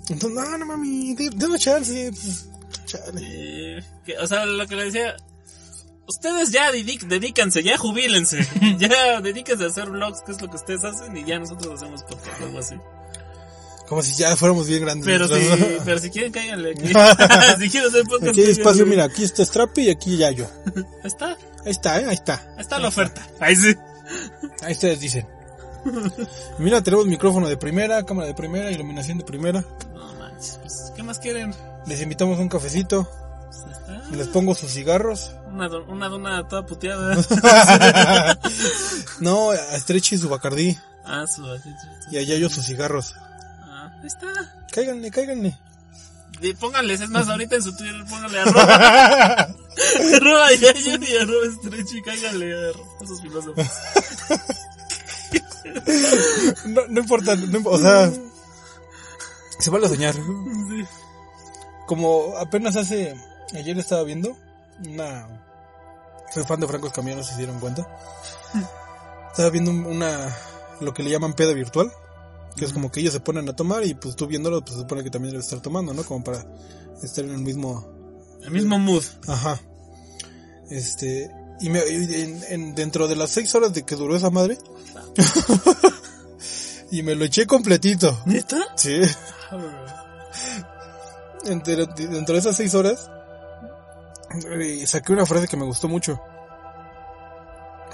Entonces, 0.09 0.31
no, 0.33 0.59
no 0.59 0.67
mami, 0.67 1.15
de- 1.15 1.31
denos 1.31 1.61
chance. 1.61 2.11
Pues, 2.11 2.49
chale. 2.87 3.21
Eh, 3.23 3.85
que- 4.05 4.19
o 4.19 4.27
sea, 4.27 4.47
lo 4.47 4.67
que 4.67 4.77
le 4.77 4.85
decía. 4.87 5.15
Ustedes 6.07 6.51
ya 6.51 6.71
dedícanse, 6.73 7.63
ya 7.63 7.79
jubílense. 7.79 8.47
ya 8.79 9.21
dedíquense 9.21 9.65
a 9.65 9.69
hacer 9.69 9.91
vlogs, 9.91 10.23
que 10.23 10.33
es 10.33 10.41
lo 10.43 10.49
que 10.49 10.57
ustedes 10.57 10.85
hacen, 10.85 11.17
y 11.17 11.25
ya 11.25 11.39
nosotros 11.39 11.75
hacemos 11.75 12.03
podcast, 12.03 12.41
algo 12.41 12.59
así. 12.59 12.75
Como 13.89 14.03
si 14.03 14.15
ya 14.15 14.35
fuéramos 14.37 14.67
bien 14.67 14.83
grandes. 14.83 15.07
Pero 15.07 15.29
si, 15.29 15.35
pero 15.85 15.99
si 15.99 16.11
quieren, 16.11 16.33
cáiganle 16.33 16.73
aquí. 16.73 16.87
si 17.61 17.71
quieren 17.71 17.91
hacer 17.91 18.05
podcast, 18.05 18.31
Aquí 18.31 18.41
hay 18.43 18.51
espacio, 18.51 18.87
mira, 18.87 19.05
aquí 19.05 19.25
está 19.25 19.45
Strappy 19.45 19.83
y 19.83 19.91
aquí 19.91 20.17
Yayo. 20.17 20.49
Ahí 20.67 20.83
está, 21.05 21.27
ahí 21.27 21.37
Ahí 21.65 21.71
está, 21.71 22.01
¿eh? 22.01 22.05
Ahí 22.09 22.15
está. 22.15 22.55
está 22.59 22.79
la 22.79 22.89
oferta. 22.89 23.27
Ahí 23.39 23.55
sí. 23.55 23.75
Ahí 24.63 24.73
ustedes 24.73 25.01
dicen. 25.01 25.27
Mira, 26.59 26.83
tenemos 26.83 27.07
micrófono 27.07 27.49
de 27.49 27.57
primera, 27.57 28.05
cámara 28.05 28.29
de 28.29 28.35
primera, 28.35 28.71
iluminación 28.71 29.19
de 29.19 29.25
primera. 29.25 29.65
No 29.95 30.13
manches, 30.15 30.59
pues, 30.59 30.93
¿qué 30.97 31.03
más 31.03 31.19
quieren? 31.19 31.55
Les 31.87 32.01
invitamos 32.03 32.39
un 32.39 32.49
cafecito. 32.49 33.09
Les 34.13 34.29
pongo 34.29 34.55
sus 34.55 34.71
cigarros. 34.73 35.33
Una, 35.53 35.69
do- 35.69 35.85
una 35.87 36.09
dona 36.09 36.47
toda 36.49 36.65
puteada. 36.67 37.17
No, 39.21 39.51
a 39.53 39.79
Stretchy 39.79 40.19
su 40.19 40.29
bacardí. 40.29 40.77
ah, 41.05 41.25
su. 41.27 41.43
Y 42.11 42.19
a 42.19 42.23
Yayo 42.23 42.49
sus 42.49 42.67
cigarros. 42.67 43.15
Ah, 43.17 43.91
ahí 44.01 44.07
está. 44.07 44.29
Cáiganle, 44.73 45.11
cáiganle. 45.11 45.57
Y 46.41 46.53
pónganles, 46.55 47.01
es 47.01 47.09
más, 47.11 47.29
ahorita 47.29 47.57
en 47.57 47.63
su 47.63 47.77
Twitter 47.77 48.05
pónganle 48.09 48.41
arroba. 48.41 48.65
arroba 50.17 50.51
yayo 50.53 50.97
y 51.09 51.17
arroba 51.17 51.47
stretch 51.57 51.93
y 51.95 52.03
cáiganle 52.03 52.53
a 52.53 52.71
esos 53.05 53.21
filósofos. 53.23 53.67
No, 56.67 56.81
no 56.89 57.01
importa, 57.01 57.37
no 57.37 57.61
o 57.65 57.79
sea, 57.79 58.11
se 59.59 59.71
vale 59.71 59.89
soñar. 59.89 60.15
Sí. 60.15 60.85
Como 61.87 62.37
apenas 62.39 62.75
hace, 62.77 63.15
ayer 63.55 63.79
estaba 63.79 64.03
viendo 64.03 64.37
una, 64.87 65.27
soy 66.33 66.45
fan 66.45 66.61
de 66.61 66.67
Franco 66.69 66.87
Escamilla, 66.89 67.17
no 67.17 67.23
sé 67.23 67.31
si 67.31 67.35
se 67.35 67.39
dieron 67.43 67.61
cuenta. 67.61 67.87
Estaba 69.31 69.51
viendo 69.51 69.71
un- 69.71 69.87
una, 69.87 70.35
lo 70.81 70.93
que 70.95 71.03
le 71.03 71.11
llaman 71.11 71.35
peda 71.35 71.53
virtual, 71.53 71.91
que 72.57 72.65
es 72.65 72.73
como 72.73 72.91
que 72.91 73.01
ellos 73.01 73.13
se 73.13 73.21
ponen 73.21 73.49
a 73.49 73.57
tomar 73.57 73.85
y 73.85 73.95
pues 73.95 74.15
tú 74.17 74.27
viéndolo, 74.27 74.61
pues 74.61 74.75
se 74.75 74.81
supone 74.81 75.03
que 75.03 75.11
también 75.11 75.33
debes 75.33 75.47
estar 75.47 75.61
tomando, 75.61 75.95
¿no? 75.95 76.03
Como 76.05 76.23
para 76.25 76.45
estar 77.03 77.25
en 77.25 77.31
el 77.33 77.39
mismo, 77.39 77.89
El 78.43 78.51
mismo 78.51 78.79
mood. 78.79 79.05
ajá. 79.29 79.59
Este, 80.71 81.31
y 81.61 81.69
me, 81.71 81.81
en- 81.81 82.43
en- 82.49 82.75
dentro 82.75 83.09
de 83.09 83.17
las 83.17 83.31
seis 83.31 83.55
horas 83.55 83.73
de 83.75 83.85
que 83.85 83.95
duró 83.97 84.17
esa 84.17 84.31
madre, 84.31 84.59
y 86.91 87.03
me 87.03 87.15
lo 87.15 87.25
eché 87.25 87.47
completito. 87.47 88.23
¿Neta? 88.27 88.59
Sí. 88.77 89.01
Entre- 91.45 91.87
dentro 91.87 92.35
de 92.35 92.39
esas 92.39 92.57
seis 92.57 92.75
horas 92.75 93.11
eh, 94.51 94.87
saqué 94.87 95.13
una 95.13 95.27
frase 95.27 95.49
que 95.49 95.57
me 95.57 95.65
gustó 95.65 95.89
mucho. 95.89 96.21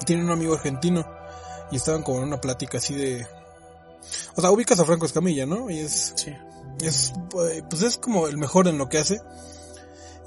Tiene 0.06 0.24
un 0.24 0.30
amigo 0.30 0.54
argentino 0.54 1.04
y 1.70 1.76
estaban 1.76 2.02
como 2.02 2.18
en 2.18 2.24
una 2.24 2.40
plática 2.40 2.78
así 2.78 2.94
de... 2.94 3.26
O 4.36 4.40
sea, 4.40 4.50
ubicas 4.50 4.78
a 4.80 4.84
Franco 4.84 5.06
Escamilla, 5.06 5.44
¿no? 5.46 5.68
Y 5.70 5.78
es, 5.80 6.12
Sí. 6.16 6.32
es 6.80 7.12
eh, 7.50 7.62
pues 7.68 7.82
es 7.82 7.98
como 7.98 8.26
el 8.28 8.38
mejor 8.38 8.68
en 8.68 8.78
lo 8.78 8.88
que 8.88 8.98
hace. 8.98 9.20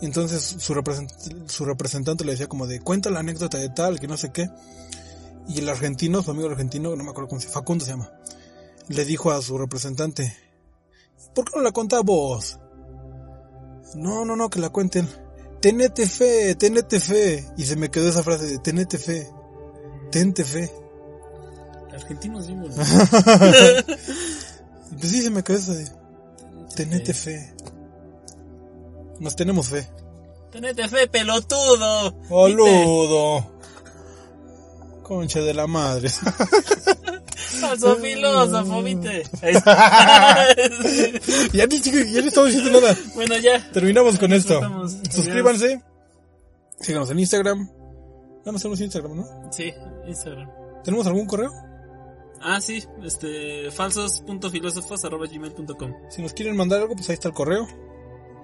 Y 0.01 0.05
entonces 0.05 0.41
su, 0.59 0.73
represent- 0.73 1.47
su 1.47 1.63
representante 1.65 2.25
le 2.25 2.31
decía 2.31 2.47
como 2.47 2.67
de 2.67 2.79
cuenta 2.81 3.09
la 3.09 3.19
anécdota 3.19 3.57
de 3.57 3.69
tal, 3.69 3.99
que 3.99 4.07
no 4.07 4.17
sé 4.17 4.31
qué. 4.31 4.49
Y 5.47 5.59
el 5.59 5.69
argentino, 5.69 6.21
su 6.21 6.31
amigo 6.31 6.49
argentino, 6.49 6.95
no 6.95 7.03
me 7.03 7.09
acuerdo 7.11 7.29
cómo 7.29 7.41
se 7.41 7.47
Facundo 7.47 7.83
se 7.85 7.91
llama, 7.91 8.11
le 8.89 9.05
dijo 9.05 9.31
a 9.31 9.41
su 9.41 9.57
representante, 9.57 10.35
¿por 11.33 11.45
qué 11.45 11.51
no 11.57 11.63
la 11.63 11.71
contás 11.71 12.03
vos? 12.03 12.59
No, 13.95 14.23
no, 14.25 14.35
no, 14.35 14.49
que 14.49 14.59
la 14.59 14.69
cuenten. 14.69 15.09
Tenete 15.61 16.07
fe, 16.07 16.55
tenete 16.55 16.99
fe. 16.99 17.45
Y 17.57 17.65
se 17.65 17.75
me 17.75 17.89
quedó 17.89 18.09
esa 18.09 18.23
frase 18.23 18.47
de 18.47 18.57
tenete 18.59 18.97
fe, 18.97 19.29
tente 20.11 20.43
fe. 20.43 20.71
Argentinos 21.93 22.45
sí, 22.45 22.55
pues 24.97 25.11
sí, 25.11 25.21
se 25.21 25.29
me 25.29 25.43
quedó 25.43 25.57
esa 25.57 25.73
de 25.73 25.87
tenete 26.75 27.13
fe. 27.13 27.53
Nos 29.19 29.35
tenemos 29.35 29.67
fe. 29.67 29.87
Tenete 30.51 30.87
fe, 30.87 31.07
pelotudo. 31.07 32.11
Boludo. 32.27 33.51
Concha 35.03 35.41
de 35.41 35.53
la 35.53 35.67
madre. 35.67 36.09
Falso 37.59 37.95
filósofo, 37.97 38.83
¿viste? 38.83 39.23
ya, 41.53 41.65
ni, 41.67 41.79
ya 41.79 42.21
no 42.21 42.27
estamos 42.27 42.51
diciendo 42.53 42.81
nada. 42.81 42.95
bueno, 43.15 43.37
ya. 43.37 43.71
Terminamos 43.71 44.17
con 44.17 44.33
esto. 44.33 44.59
Suscríbanse. 45.09 45.81
Síganos 46.79 47.09
en 47.11 47.19
Instagram. 47.19 47.69
Ya 48.45 48.51
no 48.51 48.57
tenemos 48.57 48.81
Instagram, 48.81 49.17
¿no? 49.17 49.51
Sí, 49.51 49.71
Instagram. 50.07 50.49
¿Tenemos 50.83 51.05
algún 51.07 51.27
correo? 51.27 51.51
Ah, 52.41 52.59
sí, 52.59 52.83
este, 53.03 53.69
falsos.filósofos 53.69 55.05
arroba 55.05 55.27
gmail.com. 55.27 55.93
Si 56.09 56.21
nos 56.23 56.33
quieren 56.33 56.55
mandar 56.57 56.81
algo, 56.81 56.95
pues 56.95 57.07
ahí 57.09 57.13
está 57.13 57.27
el 57.27 57.35
correo. 57.35 57.67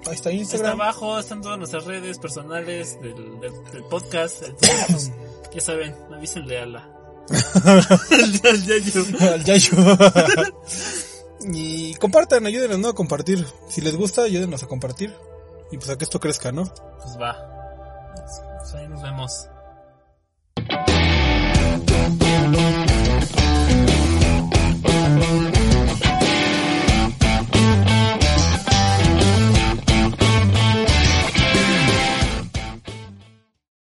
Ahí 0.05 0.13
está 0.13 0.29
Está 0.29 0.33
Instagram. 0.33 0.79
abajo, 0.79 1.17
están 1.17 1.41
todas 1.41 1.57
nuestras 1.57 1.85
redes 1.85 2.19
personales 2.19 3.01
del, 3.01 3.15
del, 3.39 3.51
del 3.71 3.83
podcast. 3.89 4.43
Entonces, 4.43 4.85
pues, 4.87 5.11
ya 5.55 5.61
saben, 5.61 5.95
avísenle 6.13 6.59
a 6.59 6.65
la... 6.67 6.96
al, 7.29 8.63
yayo. 8.63 9.05
Al 9.19 9.43
Yayo. 9.43 9.77
y 11.53 11.93
compartan, 11.95 12.45
ayúdenos 12.45 12.79
¿no? 12.79 12.89
a 12.89 12.95
compartir. 12.95 13.45
Si 13.69 13.81
les 13.81 13.95
gusta, 13.95 14.23
ayúdenos 14.23 14.63
a 14.63 14.67
compartir. 14.67 15.13
Y 15.71 15.77
pues 15.77 15.89
a 15.89 15.97
que 15.97 16.05
esto 16.05 16.19
crezca, 16.19 16.51
¿no? 16.51 16.63
Pues 16.63 17.17
va. 17.19 17.35
Pues 18.59 18.73
ahí 18.75 18.87
nos 18.87 19.01
vemos. 19.01 19.49